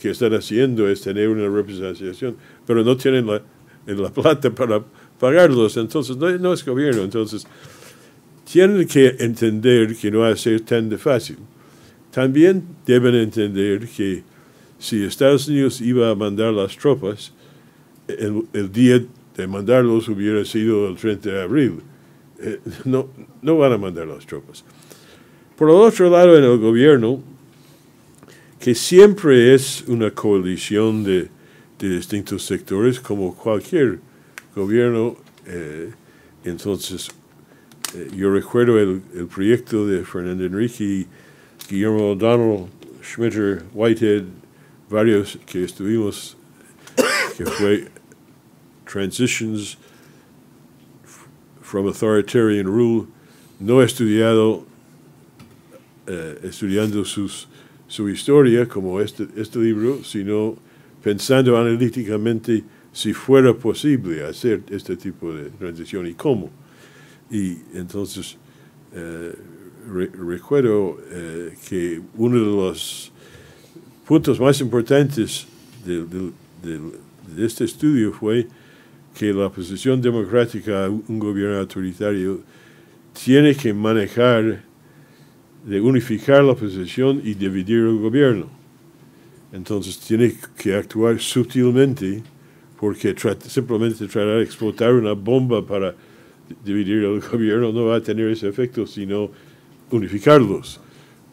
[0.00, 2.36] que están haciendo es tener una representación,
[2.66, 3.42] pero no tienen la,
[3.86, 4.82] la plata para
[5.18, 7.46] pagarlos, entonces no, no, es gobierno, entonces
[8.50, 11.36] tienen que entender que no va a ser tan de fácil.
[12.10, 14.22] También deben entender que
[14.78, 17.32] si Estados Unidos iba a mandar las tropas,
[18.06, 19.04] el, el día
[19.36, 21.80] de mandarlos hubiera sido el 30 de abril.
[22.40, 23.08] Eh, no,
[23.42, 24.64] no van a mandar las tropas.
[25.56, 27.22] Por el otro lado, en el gobierno,
[28.58, 31.28] que siempre es una coalición de,
[31.78, 33.98] de distintos sectores, como cualquier
[34.54, 35.16] gobierno,
[35.46, 35.90] eh,
[36.44, 37.10] entonces
[37.94, 41.06] eh, yo recuerdo el, el, proyecto de Fernando Enrique,
[41.68, 42.66] Guillermo O'Donnell,
[43.02, 44.24] Schmitter, Whitehead,
[44.90, 46.36] varios que estuvimos,
[47.36, 47.88] que fue
[48.84, 49.76] transitions
[51.62, 53.06] from authoritarian rule,
[53.60, 54.64] no estudiado,
[56.06, 57.48] eh, estudiando sus,
[57.86, 60.56] su historia como este, este libro, sino
[61.02, 66.50] pensando analíticamente si fuera posible hacer este tipo de transición y cómo.
[67.30, 68.36] Y entonces
[68.94, 69.34] eh,
[69.86, 73.12] recuerdo eh, que uno de los
[74.06, 75.46] puntos más importantes
[75.84, 76.06] de,
[77.38, 78.46] este estudio fue
[79.14, 82.40] que la oposición democrática a un gobierno autoritario
[83.24, 84.62] tiene que manejar
[85.64, 88.48] de unificar la oposición y dividir el gobierno.
[89.52, 92.22] Entonces tiene que actuar sutilmente
[92.78, 93.14] porque
[93.46, 95.94] simplemente tratar de explotar una bomba para
[96.64, 99.30] dividir el gobierno no va a tener ese efecto, sino
[99.90, 100.80] unificarlos.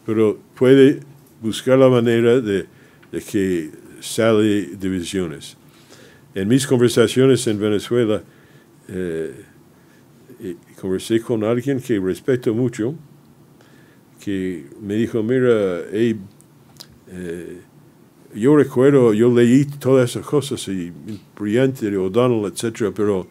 [0.04, 1.00] Pero puede
[1.40, 2.66] buscar la manera de,
[3.12, 3.70] de que
[4.00, 5.56] sale divisiones.
[6.34, 8.22] En mis conversaciones en Venezuela,
[8.88, 9.34] eh,
[10.80, 12.94] conversé con alguien que respeto mucho,
[14.20, 16.16] que me dijo, mira, eh,
[18.34, 20.92] yo recuerdo, yo leí todas esas cosas, y
[21.38, 23.26] brillante de O'Donnell, etc., pero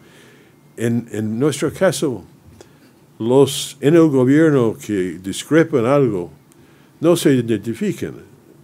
[0.76, 2.24] en, en, nuestro caso,
[3.18, 6.30] los en el gobierno que discrepan algo
[7.00, 8.14] no se identifican.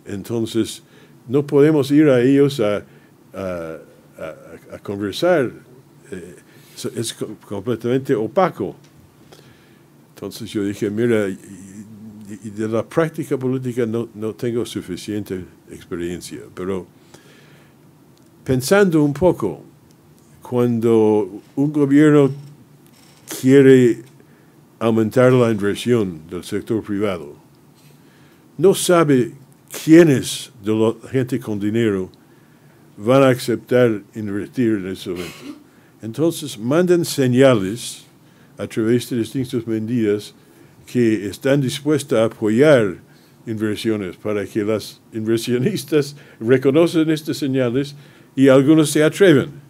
[0.04, 0.82] Entonces,
[1.28, 2.84] no podemos ir a ellos a
[3.34, 5.50] a, conversar
[6.10, 6.36] eh,
[6.96, 7.14] es,
[7.46, 8.76] completamente opaco.
[10.14, 16.86] Entonces yo dije, mira, de la práctica política no, no tengo suficiente experiencia, pero
[18.44, 19.62] pensando un poco,
[20.52, 22.30] cuando un gobierno
[23.40, 24.02] quiere
[24.78, 27.34] aumentar la inversión del sector privado,
[28.58, 29.32] no sabe
[29.82, 32.10] quiénes de la gente con dinero
[32.98, 35.56] van a aceptar invertir en ese momento.
[36.02, 38.04] Entonces mandan señales
[38.58, 40.34] a través de distintas medidas
[40.84, 42.98] que están dispuestas a apoyar
[43.46, 47.94] inversiones para que las inversionistas reconocen estas señales
[48.36, 49.61] y algunos se atreven.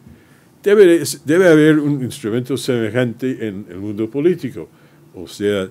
[0.63, 4.69] Debe, debe haber un instrumento semejante en el mundo político,
[5.15, 5.69] o sea,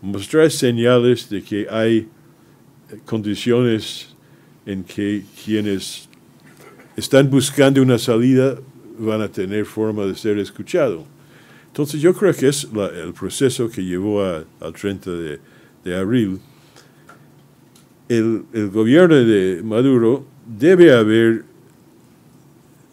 [0.00, 2.08] mostrar señales de que hay
[3.04, 4.14] condiciones
[4.64, 6.08] en que quienes
[6.96, 8.58] están buscando una salida,
[8.98, 11.04] van a tener forma de ser escuchado.
[11.68, 12.66] Entonces yo creo que es
[13.04, 15.10] el proceso que llevó al 30
[15.84, 16.40] de, abril.
[18.08, 21.44] El, gobierno de Maduro debe haber,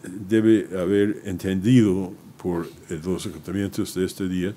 [0.08, 2.12] debe haber entendido
[2.42, 4.54] por los acontecimientos de este día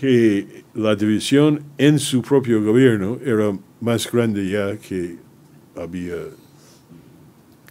[0.00, 5.16] que la división en su propio gobierno era más grande ya que
[5.76, 6.16] había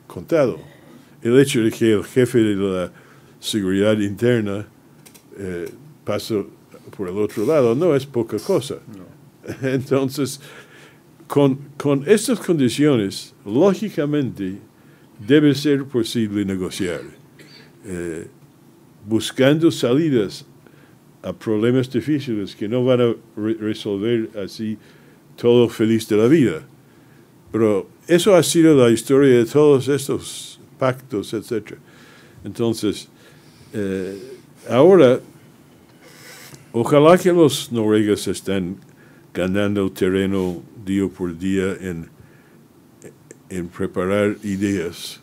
[0.08, 0.60] contado.
[1.22, 2.92] El hecho de que el jefe de la
[3.40, 4.66] seguridad interna
[5.38, 5.70] eh,
[6.04, 6.48] pasó
[6.96, 8.78] por el otro lado no es poca cosa.
[9.62, 10.40] Entonces,
[11.28, 14.60] con, con estas condiciones, lógicamente,
[15.20, 17.02] debe ser posible negociar,
[17.86, 18.28] eh,
[19.08, 20.46] buscando salidas
[21.24, 24.78] a problemas difíciles que no van a resolver así
[25.36, 26.62] todo feliz de la vida.
[27.52, 31.78] Pero eso ha sido la historia de todos estos pactos, etc.
[32.44, 33.08] Entonces,
[33.74, 34.18] eh,
[34.70, 35.20] ahora,
[36.72, 38.78] ojalá que los noruegas estén
[39.34, 42.10] ganando terreno día por día en,
[43.50, 45.22] en preparar ideas.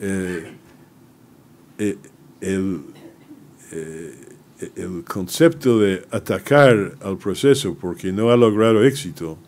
[0.00, 0.52] Eh,
[1.78, 1.96] eh,
[2.40, 2.80] el,
[3.70, 4.14] eh,
[4.76, 9.38] el concepto de atacar al proceso porque no ha logrado éxito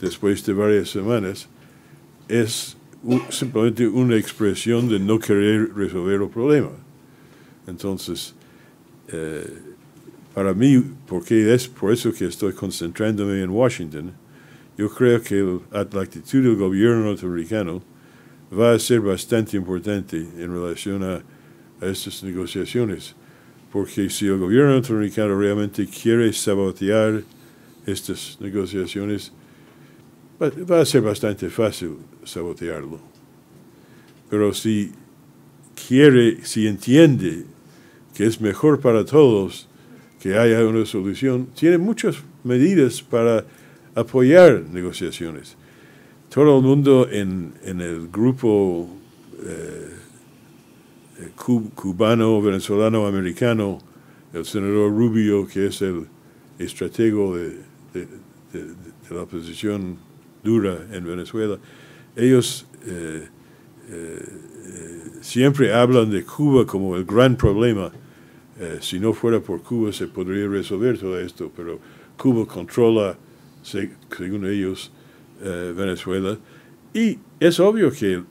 [0.00, 1.48] después de varias semanas
[2.28, 2.76] es
[3.30, 6.70] simplemente una expresión de no querer resolver el problema.
[7.66, 8.34] Entonces,
[9.08, 9.46] eh,
[10.34, 14.12] para mí, porque es por eso que estoy concentrándome en Washington,
[14.80, 17.82] yo creo que la actitud del gobierno norteamericano
[18.50, 21.22] va a ser bastante importante en relación a,
[21.84, 23.14] a estas negociaciones,
[23.70, 27.22] porque si el gobierno norteamericano realmente quiere sabotear
[27.84, 29.34] estas negociaciones,
[30.40, 33.00] va, va a ser bastante fácil sabotearlo.
[34.30, 34.92] Pero si
[35.88, 37.44] quiere, si entiende
[38.14, 39.68] que es mejor para todos
[40.22, 43.44] que haya una solución, tiene muchas medidas para
[43.94, 45.56] apoyar negociaciones.
[46.28, 48.88] Todo el mundo en, en el grupo
[49.44, 49.88] eh,
[51.20, 53.78] eh, cu- cubano, venezolano, americano,
[54.32, 56.06] el senador Rubio, que es el
[56.58, 57.58] estratego de,
[59.10, 59.96] la oposición
[60.44, 61.58] dura en Venezuela,
[62.14, 63.26] ellos eh,
[65.20, 67.90] siempre hablan de Cuba como el gran problema.
[68.80, 71.78] Si no fuera por Cuba se podría resolver todo esto, pero
[72.16, 73.16] Cuba controla,
[73.62, 74.92] según ellos,
[75.42, 76.38] eh, Venezuela.
[76.92, 78.22] Y es obvio que eh,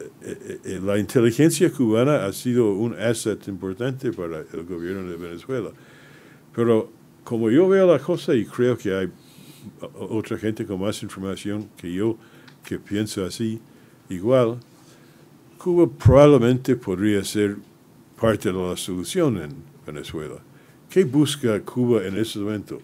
[0.63, 5.71] eh, la inteligencia cubana ha sido un asset importante para el gobierno de Venezuela.
[6.53, 6.91] Pero
[7.23, 9.09] como yo veo la cosa y creo que hay
[9.93, 12.17] otra gente con más información que yo
[12.63, 13.59] que piensa así,
[14.09, 14.59] igual,
[15.57, 17.57] Cuba probablemente podría ser
[18.19, 19.49] parte de la solución en
[19.85, 20.35] Venezuela.
[20.89, 22.79] ¿Qué busca Cuba en ese momento?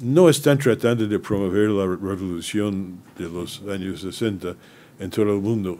[0.00, 4.56] No están tratando de promover la revolución de los años 60
[4.98, 5.78] en todo el mundo.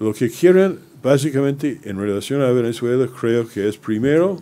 [0.00, 4.40] Lo que quieren, básicamente, en relación a Venezuela, creo que es primero,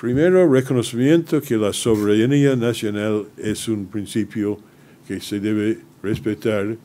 [0.00, 4.58] primero reconocimiento que la soberanía nacional es un principio
[5.06, 6.76] que se debe respetar,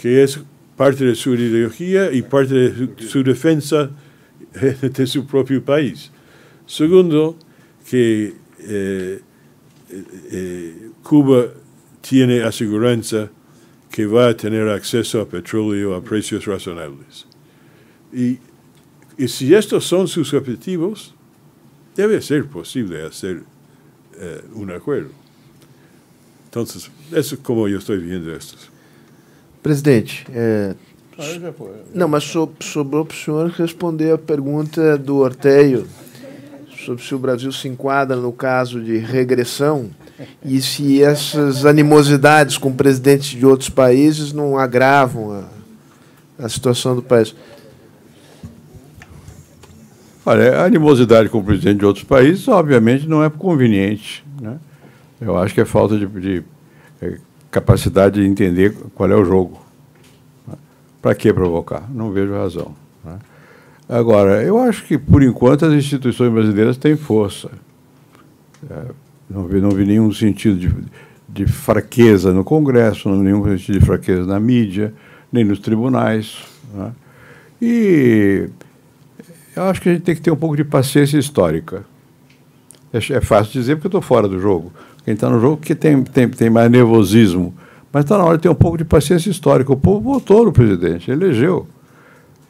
[0.00, 0.40] que es
[0.76, 3.90] parte de su ideología y parte de su, defensa
[4.52, 6.10] de su propio país.
[6.66, 7.36] Segundo,
[7.88, 9.20] que eh,
[9.90, 11.48] eh, eh, Cuba
[12.00, 13.30] tiene aseguranza
[13.90, 17.26] que va a tener acceso a petróleo a precios razonables.
[18.12, 18.38] Y,
[19.18, 21.14] y si estos son sus objetivos,
[21.96, 23.42] debe ser posible hacer
[24.16, 25.10] eh, un acuerdo.
[26.46, 28.56] Entonces, eso es como yo estoy viendo esto.
[29.62, 30.74] Presidente, é,
[31.94, 35.86] não, mas so, sobrou para o senhor responder a pergunta do Orteio
[36.84, 39.90] sobre se o Brasil se enquadra no caso de regressão
[40.44, 45.32] e se essas animosidades com presidentes de outros países não agravam
[46.38, 47.34] a, a situação do país.
[50.24, 54.24] Olha, a animosidade com o presidente de outros países, obviamente, não é conveniente.
[54.40, 54.58] Né?
[55.20, 56.42] Eu acho que é falta de, de
[57.00, 57.18] é,
[57.50, 59.60] capacidade de entender qual é o jogo.
[61.00, 61.88] Para que provocar?
[61.90, 62.74] Não vejo razão.
[63.90, 67.50] Agora, eu acho que, por enquanto, as instituições brasileiras têm força.
[68.70, 68.84] É,
[69.28, 70.72] não, vi, não vi nenhum sentido de,
[71.28, 74.94] de fraqueza no Congresso, não vi nenhum sentido de fraqueza na mídia,
[75.32, 76.36] nem nos tribunais.
[76.72, 76.92] Né?
[77.60, 78.48] E
[79.56, 81.84] eu acho que a gente tem que ter um pouco de paciência histórica.
[82.92, 84.72] É, é fácil dizer porque eu estou fora do jogo.
[85.04, 87.52] Quem está no jogo que tem, tem, tem mais nervosismo.
[87.92, 89.72] Mas está na hora de ter um pouco de paciência histórica.
[89.72, 91.66] O povo votou no presidente, elegeu.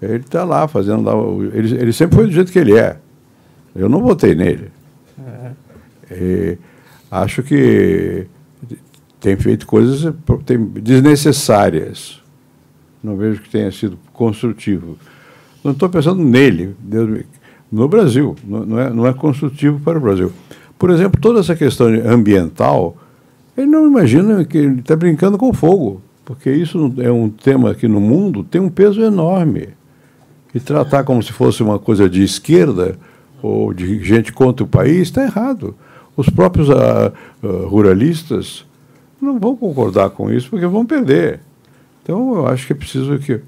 [0.00, 1.02] Ele está lá fazendo.
[1.02, 1.12] Lá,
[1.54, 2.96] ele, ele sempre foi do jeito que ele é.
[3.74, 4.70] Eu não votei nele.
[6.10, 6.58] E
[7.10, 8.26] acho que
[9.20, 10.12] tem feito coisas
[10.82, 12.20] desnecessárias.
[13.02, 14.98] Não vejo que tenha sido construtivo.
[15.62, 16.74] Não estou pensando nele,
[17.70, 18.34] no Brasil.
[18.44, 20.32] Não, não, é, não é construtivo para o Brasil.
[20.78, 22.96] Por exemplo, toda essa questão ambiental,
[23.56, 27.86] ele não imagina que ele está brincando com fogo, porque isso é um tema que
[27.86, 29.68] no mundo tem um peso enorme.
[30.54, 32.98] E tratar como se fosse uma coisa de esquerda
[33.42, 35.74] ou de gente contra o país está errado.
[36.16, 37.12] Os próprios uh,
[37.42, 38.66] uh, ruralistas
[39.20, 41.40] não vão concordar com isso porque vão perder.
[42.02, 43.40] Então, eu acho que é preciso que,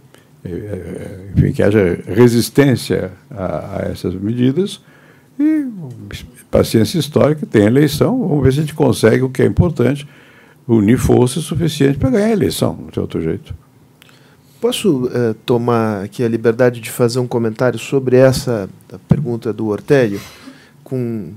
[1.37, 4.81] enfim, que haja resistência a, a essas medidas
[5.39, 5.66] e
[6.51, 10.07] paciência histórica, tem eleição, vamos ver se a gente consegue o que é importante,
[10.69, 13.55] unir forças suficientes para ganhar a eleição, não tem outro jeito.
[14.62, 18.70] Posso uh, tomar aqui a liberdade de fazer um comentário sobre essa
[19.09, 20.20] pergunta do Ortélio
[20.84, 21.32] com,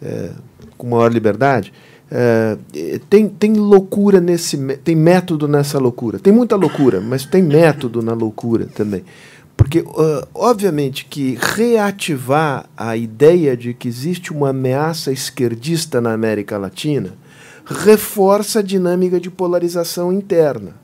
[0.00, 0.34] uh,
[0.78, 1.74] com maior liberdade?
[2.10, 4.56] Uh, tem, tem loucura nesse.
[4.78, 6.18] tem método nessa loucura.
[6.18, 9.04] Tem muita loucura, mas tem método na loucura também.
[9.54, 9.84] Porque,
[10.34, 17.12] obviamente, que reativar a ideia de que existe uma ameaça esquerdista na América Latina
[17.66, 20.80] reforça a dinâmica de polarização interna.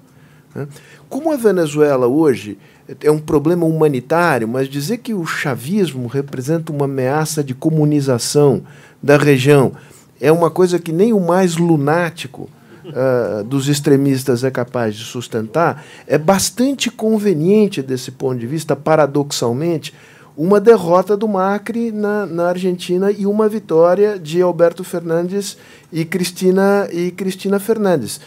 [0.54, 0.66] Né?
[1.09, 2.59] Como a Venezuela hoje
[3.02, 8.62] é um problema humanitário, mas dizer que o chavismo representa uma ameaça de comunização
[9.02, 9.72] da região
[10.20, 12.48] é uma coisa que nem o mais lunático
[12.85, 19.94] uh, dos extremistas é capaz de sustentar, é bastante conveniente desse ponto de vista, paradoxalmente,
[20.36, 25.59] uma derrota do Macri na, na Argentina e uma vitória de Alberto Fernandes
[25.93, 28.20] e Cristina, e Cristina Fernandes.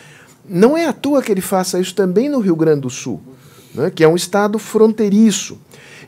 [0.48, 3.22] Não é à toa que ele faça isso também no Rio Grande do Sul,
[3.74, 5.58] né, que é um estado fronteiriço.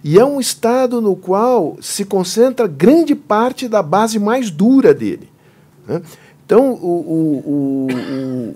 [0.04, 5.30] E é um estado no qual se concentra grande parte da base mais dura dele.
[5.88, 6.02] Né?
[6.46, 7.92] Então, o, o,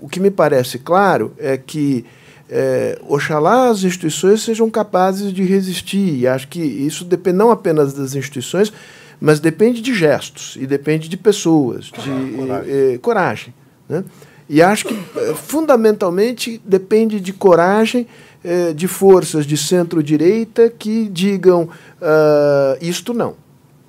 [0.02, 2.04] o, que me parece claro é que
[2.50, 6.18] é, oxalá as instituições sejam capazes de resistir.
[6.18, 8.70] E acho que isso depende não apenas das instituições,
[9.18, 12.72] mas depende de gestos e depende de pessoas, de coragem.
[12.72, 13.54] Eh, coragem
[13.88, 14.04] né?
[14.48, 18.06] E acho que, eh, fundamentalmente, depende de coragem
[18.42, 23.34] eh, de forças de centro-direita que digam uh, isto não.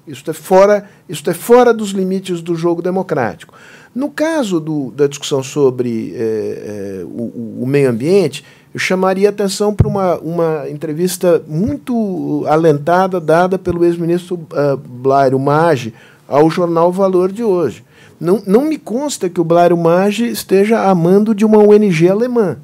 [0.07, 3.53] Isto é, fora, isto é fora dos limites do jogo democrático.
[3.93, 9.73] No caso do, da discussão sobre eh, eh, o, o, meio ambiente, eu chamaria atenção
[9.73, 15.93] para uma, uma entrevista muito alentada dada pelo ex-ministro uh, Blairo Maggi
[16.27, 17.83] ao jornal Valor de hoje.
[18.19, 22.57] Não, não me consta que o Blairo Maggi esteja amando de uma ONG alemã.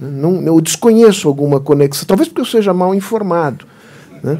[0.00, 3.66] Não, eu desconheço alguma conexão, talvez porque eu seja mal informado.
[4.22, 4.38] Né?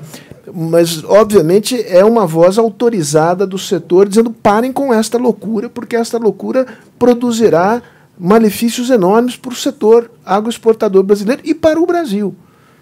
[0.55, 6.17] Mas, obviamente, é uma voz autorizada do setor dizendo parem com esta loucura, porque esta
[6.17, 6.67] loucura
[6.99, 7.83] produzirá
[8.19, 12.35] malefícios enormes para o setor agroexportador brasileiro e para o Brasil.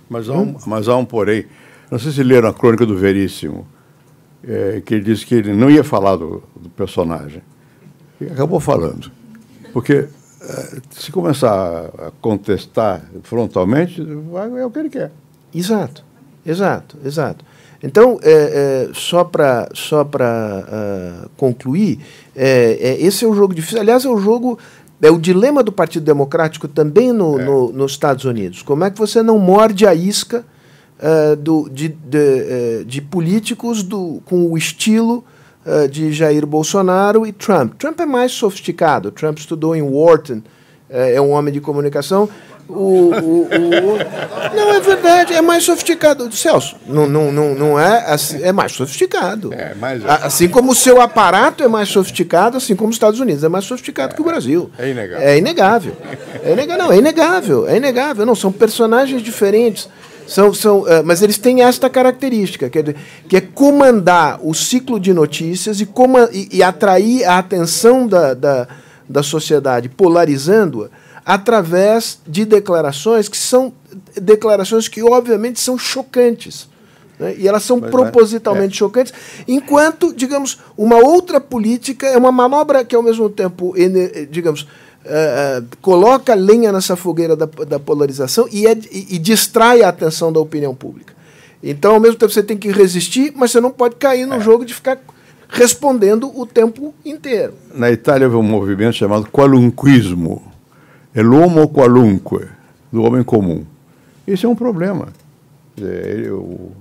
[0.08, 1.46] Mas há um, mas há um porém.
[1.90, 3.66] Não sei se leram a crônica do Veríssimo
[4.46, 7.42] é, que ele disse que ele não ia falar do, do personagem.
[8.20, 9.10] E acabou falando.
[9.72, 10.08] Porque
[10.40, 15.12] é, se começar a contestar frontalmente, é o que ele quer.
[15.54, 16.04] Exato,
[16.44, 17.44] exato, exato.
[17.82, 22.00] Então, é, é, só para só uh, concluir,
[22.34, 23.80] é, é, esse é um jogo difícil.
[23.80, 24.58] Aliás, é o um jogo.
[25.00, 27.44] É o dilema do Partido Democrático também no, é.
[27.44, 28.62] no, nos Estados Unidos.
[28.62, 30.42] Como é que você não morde a isca
[30.98, 35.24] uh, do, de, de, uh, de, políticos do, com o estilo
[35.64, 37.74] uh, de Jair Bolsonaro e Trump.
[37.74, 39.10] Trump é mais sofisticado.
[39.10, 40.42] Trump estudou em Wharton,
[40.88, 42.28] é um homem de comunicação.
[42.68, 46.34] O, o, o, não, é verdade, é mais sofisticado.
[46.34, 49.54] Celso, não, não, não, não é assim, é mais sofisticado.
[49.54, 50.04] É, mais...
[50.04, 53.64] Assim como o seu aparato é mais sofisticado, assim como os Estados Unidos é mais
[53.64, 54.68] sofisticado é, que o Brasil.
[54.76, 55.28] É inegável.
[55.28, 55.96] É inegável.
[56.42, 56.84] É inegável.
[56.84, 57.68] Não, é inegável.
[57.68, 58.26] É inegável.
[58.26, 59.88] Não, são personagens diferentes.
[60.26, 62.94] São, são, uh, mas eles têm esta característica, que é,
[63.28, 65.88] que é comandar o ciclo de notícias e,
[66.32, 68.68] e, e atrair a atenção da, da,
[69.08, 70.88] da sociedade, polarizando-a,
[71.24, 73.72] através de declarações que são
[74.20, 76.68] declarações que, obviamente, são chocantes.
[77.18, 77.34] Né?
[77.38, 78.78] E elas são mas, propositalmente é.
[78.78, 79.12] chocantes,
[79.46, 83.74] enquanto, digamos, uma outra política é uma manobra que, ao mesmo tempo,
[84.30, 84.66] digamos,
[85.06, 90.32] uh, coloca lenha nessa fogueira da, da polarização e, é, e, e, distrai a atenção
[90.32, 91.14] da opinião pública.
[91.62, 94.40] Então, ao mesmo tempo, você tem que resistir, mas você não pode cair no é.
[94.40, 94.98] jogo de ficar
[95.48, 97.54] respondendo o tempo inteiro.
[97.74, 100.42] Na Itália houve um movimento chamado qualunquismo,
[101.14, 102.46] é l'uomo qualunque,
[102.92, 103.64] do homem comum.
[104.26, 105.08] Isso é um problema.
[105.80, 106.72] É, eu,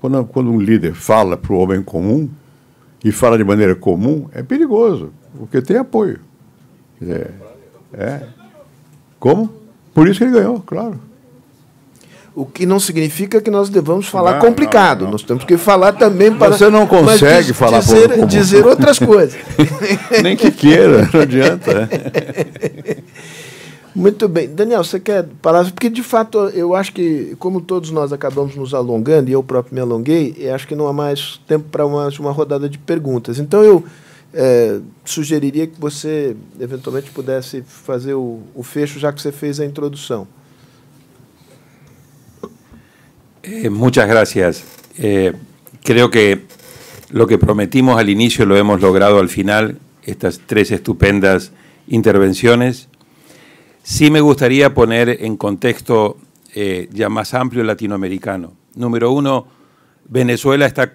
[0.00, 2.28] quando, quando um líder fala para o homem comum,
[3.04, 6.20] e fala de maneira comum, é perigoso, porque tem apoio.
[7.02, 7.30] É,
[7.92, 8.22] é.
[9.18, 9.52] Como?
[9.94, 10.98] Por isso que ele ganhou, claro.
[12.34, 15.00] O que não significa que nós devamos falar não, complicado.
[15.00, 15.12] Não, não.
[15.12, 16.56] Nós temos que falar também para.
[16.56, 19.38] Você não consegue diz, falar dizer, dizer outras coisas.
[20.22, 21.88] Nem que queira, não adianta.
[23.94, 24.48] Muito bem.
[24.48, 25.64] Daniel, você quer parar?
[25.64, 29.74] Porque, de fato, eu acho que, como todos nós acabamos nos alongando, e eu próprio
[29.74, 33.40] me alonguei, acho que não há mais tempo para uma, uma rodada de perguntas.
[33.40, 33.84] Então, eu
[34.32, 39.64] é, sugeriria que você eventualmente pudesse fazer o, o, fecho, já que você fez a
[39.64, 40.26] introdução.
[43.42, 44.64] Eh, muchas gracias.
[44.98, 45.32] Eh,
[45.82, 46.42] creo que
[47.10, 51.52] lo que prometimos al inicio lo hemos logrado al final, estas tres estupendas
[51.88, 52.88] intervenciones.
[53.82, 56.18] Sí me gustaría poner en contexto
[56.54, 58.52] eh, ya más amplio latinoamericano.
[58.74, 59.46] Número uno,
[60.08, 60.94] Venezuela está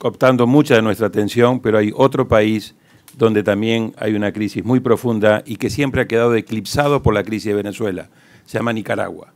[0.00, 2.74] captando mucha de nuestra atención, pero hay otro país
[3.16, 7.24] donde también hay una crisis muy profunda y que siempre ha quedado eclipsado por la
[7.24, 8.08] crisis de Venezuela.
[8.44, 9.32] Se llama Nicaragua.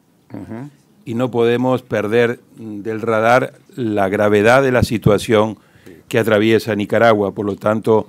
[1.04, 5.58] Y no podemos perder del radar la gravedad de la situación
[6.08, 7.32] que atraviesa Nicaragua.
[7.32, 8.06] Por lo tanto,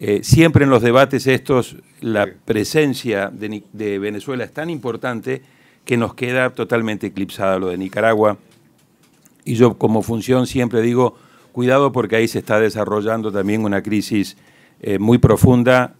[0.00, 5.42] eh, siempre en los debates estos, la presencia de, de, Venezuela es tan importante
[5.84, 8.36] que nos queda totalmente eclipsada lo de Nicaragua.
[9.44, 11.16] Y yo como función siempre digo,
[11.54, 14.36] cuidado porque ahí se está desarrollando también una crisis
[14.82, 15.94] eh, muy profunda,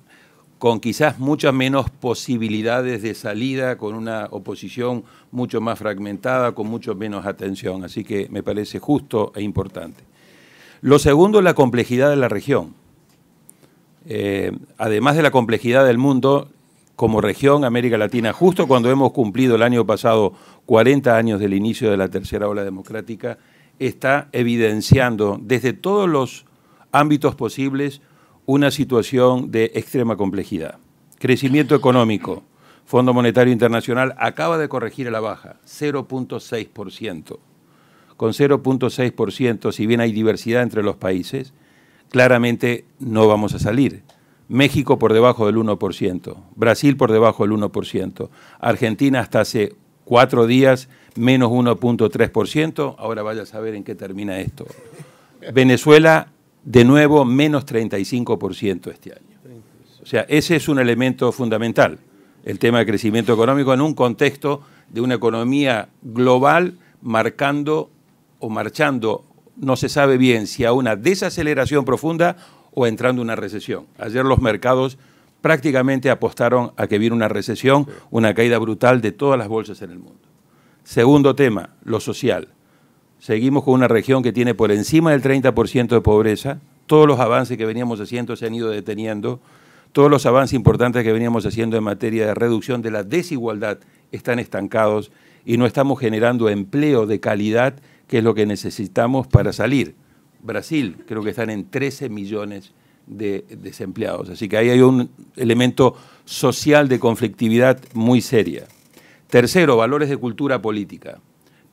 [0.58, 6.96] con quizás muchas menos posibilidades de salida, con una oposición mucho más fragmentada, con mucho
[6.96, 7.84] menos atención.
[7.84, 10.02] Así que me parece justo e importante.
[10.80, 12.74] Lo segundo es la complejidad de la región.
[14.06, 16.48] Eh, además de la complejidad del mundo,
[16.96, 20.32] como región América Latina, justo cuando hemos cumplido el año pasado
[20.66, 23.38] 40 años del inicio de la tercera ola democrática,
[23.78, 26.44] está evidenciando desde todos los
[26.92, 28.00] ámbitos posibles
[28.46, 30.78] una situación de extrema complejidad.
[31.18, 32.42] Crecimiento económico.
[32.84, 37.38] Fondo Monetario Internacional acaba de corregir a la baja, 0.6%.
[38.16, 41.54] Con 0.6%, si bien hay diversidad entre los países,
[42.10, 44.02] claramente no vamos a salir.
[44.48, 48.28] México por debajo del 1%, Brasil por debajo del 1%,
[48.60, 49.74] Argentina hasta hace
[50.04, 54.66] cuatro días menos 1.3%, ahora vaya a saber en qué termina esto.
[55.52, 56.28] Venezuela
[56.64, 59.34] de nuevo menos 35% este año.
[60.02, 61.98] O sea, ese es un elemento fundamental,
[62.44, 67.90] el tema de crecimiento económico en un contexto de una economía global marcando
[68.38, 69.24] o marchando,
[69.56, 72.36] no se sabe bien si a una desaceleración profunda
[72.72, 73.86] o entrando en una recesión.
[73.98, 74.98] Ayer los mercados
[75.40, 79.90] prácticamente apostaron a que viene una recesión, una caída brutal de todas las bolsas en
[79.90, 80.23] el mundo.
[80.84, 82.48] Segundo tema, lo social
[83.24, 87.56] seguimos con una región que tiene por encima del 30% de pobreza, todos los avances
[87.56, 89.40] que veníamos haciendo se han ido deteniendo,
[89.92, 93.78] todos los avances importantes que veníamos haciendo en materia de reducción de la desigualdad
[94.12, 95.10] están estancados
[95.46, 97.76] y no estamos generando empleo de calidad,
[98.08, 99.94] que es lo que necesitamos para salir.
[100.42, 102.72] Brasil, creo que están en 13 millones
[103.06, 104.28] de desempleados.
[104.28, 105.96] Así que ahí hay un elemento
[106.26, 108.66] social de conflictividad muy seria.
[109.34, 111.18] Tercero, valores de cultura política.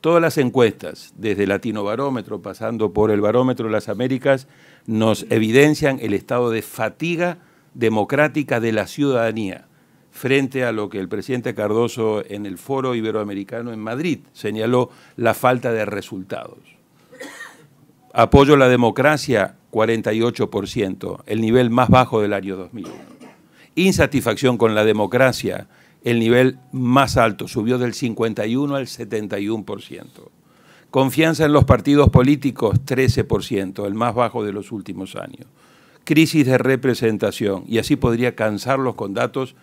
[0.00, 4.48] Todas las encuestas, desde Latino Barómetro, pasando por el Barómetro de las Américas,
[4.86, 7.38] nos evidencian el estado de fatiga
[7.74, 9.68] democrática de la ciudadanía
[10.10, 15.32] frente a lo que el presidente Cardoso en el Foro Iberoamericano en Madrid señaló la
[15.32, 16.58] falta de resultados.
[18.12, 22.88] Apoyo a la democracia, 48%, el nivel más bajo del año 2000.
[23.76, 25.68] Insatisfacción con la democracia,
[26.04, 30.06] el nivel más alto, subió del 51 al 71%.
[30.90, 35.46] Confianza en los partidos políticos, 13%, el más bajo de los últimos años.
[36.04, 39.54] Crisis de representación, y así podría cansarlos con datos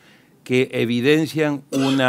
[0.43, 2.01] que evidencian un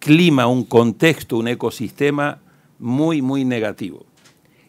[0.00, 2.40] clima, un contexto, un ecosistema
[2.78, 4.04] muy, muy negativo.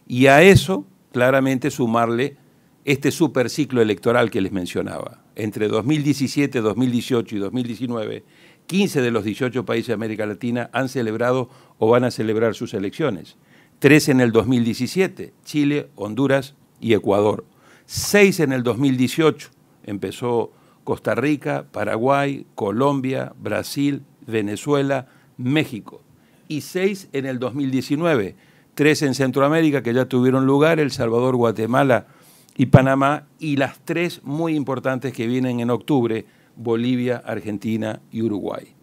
[0.08, 2.38] Y a eso, claramente, sumarle
[2.86, 5.24] este superciclo electoral que les mencionaba.
[5.36, 8.24] Entre 2017, 2018 y 2019
[8.68, 12.74] 15 de los 18 países de América Latina han celebrado o van a celebrar sus
[12.74, 13.36] elecciones.
[13.80, 17.46] Tres en el 2017, Chile, Honduras y Ecuador.
[17.86, 19.50] Seis en el 2018,
[19.86, 20.52] empezó
[20.84, 25.08] Costa Rica, Paraguay, Colombia, Brasil, Venezuela,
[25.38, 26.02] México.
[26.48, 28.36] Y seis en el 2019,
[28.74, 32.08] tres en Centroamérica que ya tuvieron lugar, El Salvador, Guatemala
[32.56, 38.76] y Panamá, y las tres muy importantes que vienen en octubre, Bolivia, Argentina y Uruguay.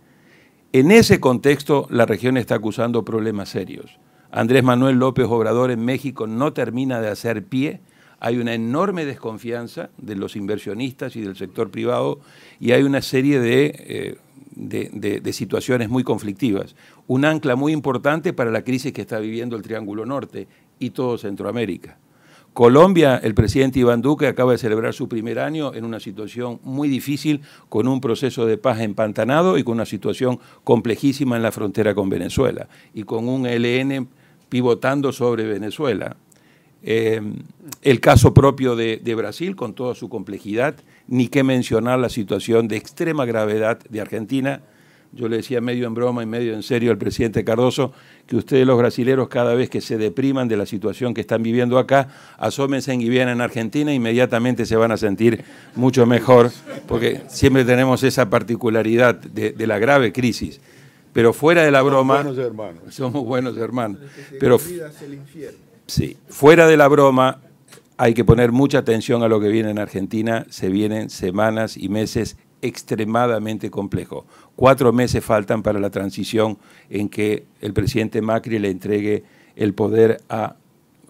[0.72, 3.98] En ese contexto, la región está acusando problemas serios.
[4.30, 7.80] Andrés Manuel López Obrador en México no termina de hacer pie,
[8.20, 12.20] hay una enorme desconfianza de los inversionistas y del sector privado
[12.60, 16.76] y hay una serie de, eh, de, situaciones muy conflictivas.
[17.06, 20.48] Un ancla muy importante para la crisis que está viviendo el Triángulo Norte
[20.78, 21.98] y todo Centroamérica.
[22.52, 26.88] Colombia, el presidente Iván Duque acaba de celebrar su primer año en una situación muy
[26.88, 31.94] difícil, con un proceso de paz empantanado y con una situación complejísima en la frontera
[31.94, 34.08] con Venezuela, y con un ELN
[34.48, 36.16] pivotando sobre Venezuela.
[36.82, 37.20] Eh,
[37.82, 40.74] el caso propio de, de Brasil, con toda su complejidad,
[41.06, 44.62] ni qué mencionar la situación de extrema gravedad de Argentina,
[45.12, 47.92] yo le decía medio en broma y medio en serio al presidente Cardoso
[48.26, 51.78] que ustedes los brasileros cada vez que se depriman de la situación que están viviendo
[51.78, 52.08] acá,
[52.38, 56.52] asómense en Guiviana en Argentina, inmediatamente se van a sentir mucho mejor,
[56.86, 60.60] porque siempre tenemos esa particularidad de, la grave crisis.
[61.12, 62.22] Pero fuera de la broma...
[62.22, 62.82] Buenos hermanos.
[62.90, 63.98] Somos buenos hermanos.
[64.38, 65.20] Pero el.
[65.86, 67.40] Sí, fuera de la broma,
[67.96, 70.46] hay que poner mucha atención a lo que viene en Argentina.
[70.50, 74.24] Se vienen semanas y meses extremadamente complejos.
[74.60, 76.58] Cuatro meses faltan para la transición
[76.90, 79.24] en que el presidente Macri le entregue
[79.56, 80.54] el poder a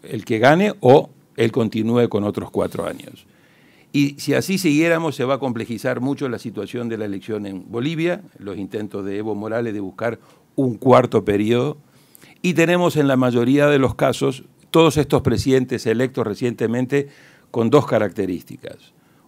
[0.05, 3.27] el que gane o él continúe con otros cuatro años.
[3.93, 7.64] Y si así siguiéramos, se va a complejizar mucho la situación de la elección en
[7.68, 10.20] Bolivia, los intentos de Evo Morales de buscar
[10.55, 11.77] un cuarto periodo.
[12.43, 17.09] Y tenemos en la mayoría de los casos todos estos presidentes electos recientemente
[17.51, 18.77] con dos características.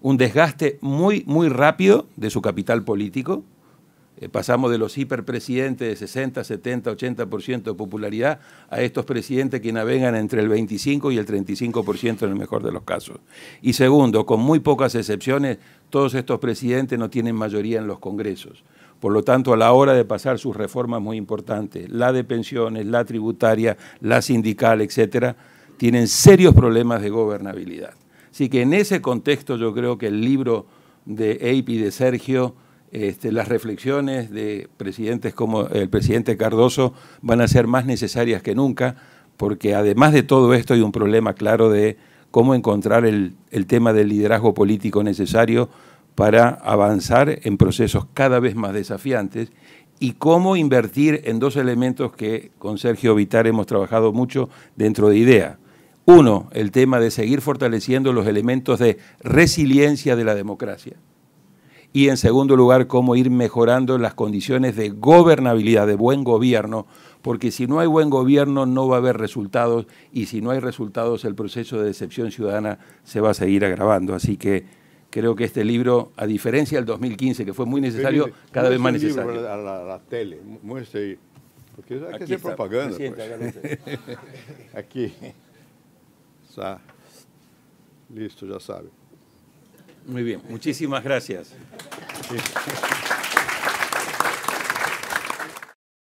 [0.00, 3.42] Un desgaste muy, muy rápido de su capital político.
[4.22, 8.38] Eh, pasamos de los hiperpresidentes de 60, 70, 80% de popularidad
[8.70, 12.70] a estos presidentes que navegan entre el 25 y el 35% en el mejor de
[12.70, 13.18] los casos.
[13.62, 15.58] Y segundo, con muy pocas excepciones,
[15.90, 18.62] todos estos presidentes no tienen mayoría en los congresos.
[19.00, 22.86] Por lo tanto, a la hora de pasar sus reformas muy importantes, la de pensiones,
[22.86, 25.34] la tributaria, la sindical, etcétera,
[25.78, 27.94] tienen serios problemas de gobernabilidad.
[28.30, 30.66] Así que en ese contexto yo creo que el libro
[31.06, 32.54] de Ape y de Sergio,
[32.93, 36.93] este, las reflexiones de presidentes como el presidente Cardoso
[37.23, 38.97] van a ser más necesarias que nunca,
[39.39, 41.97] porque además de todo esto hay un problema claro de
[42.31, 45.70] cómo encontrar el, el tema del liderazgo político necesario
[46.14, 49.51] para avanzar en procesos cada vez más desafiantes
[49.98, 55.16] y cómo invertir en dos elementos que con Sergio Vitar hemos trabajado mucho dentro de
[55.16, 55.59] IDEA.
[56.05, 60.97] Uno, el tema de seguir fortaleciendo los elementos de resiliencia de la democracia.
[61.94, 66.86] Y en segundo lugar, cómo ir mejorando las condiciones de gobernabilidad, de buen gobierno,
[67.20, 70.59] porque si no hay buen gobierno no va a haber resultados y si no hay
[70.60, 74.14] resultados el proceso de decepción ciudadana se va a seguir agravando.
[74.14, 74.64] Así que
[75.10, 78.81] creo que este libro, a diferencia del 2015, que fue muy necesario, Felipe, cada vez
[78.81, 79.52] más el libro necesario.
[79.52, 81.19] a la, a la tele, mu- muestre ahí.
[81.77, 82.97] Porque hay que hacer propaganda.
[82.97, 83.78] Pues.
[84.74, 85.12] Aquí.
[86.48, 86.81] Está.
[88.14, 88.89] Listo, ya sabe.
[90.06, 91.52] Muy bien, muchísimas gracias.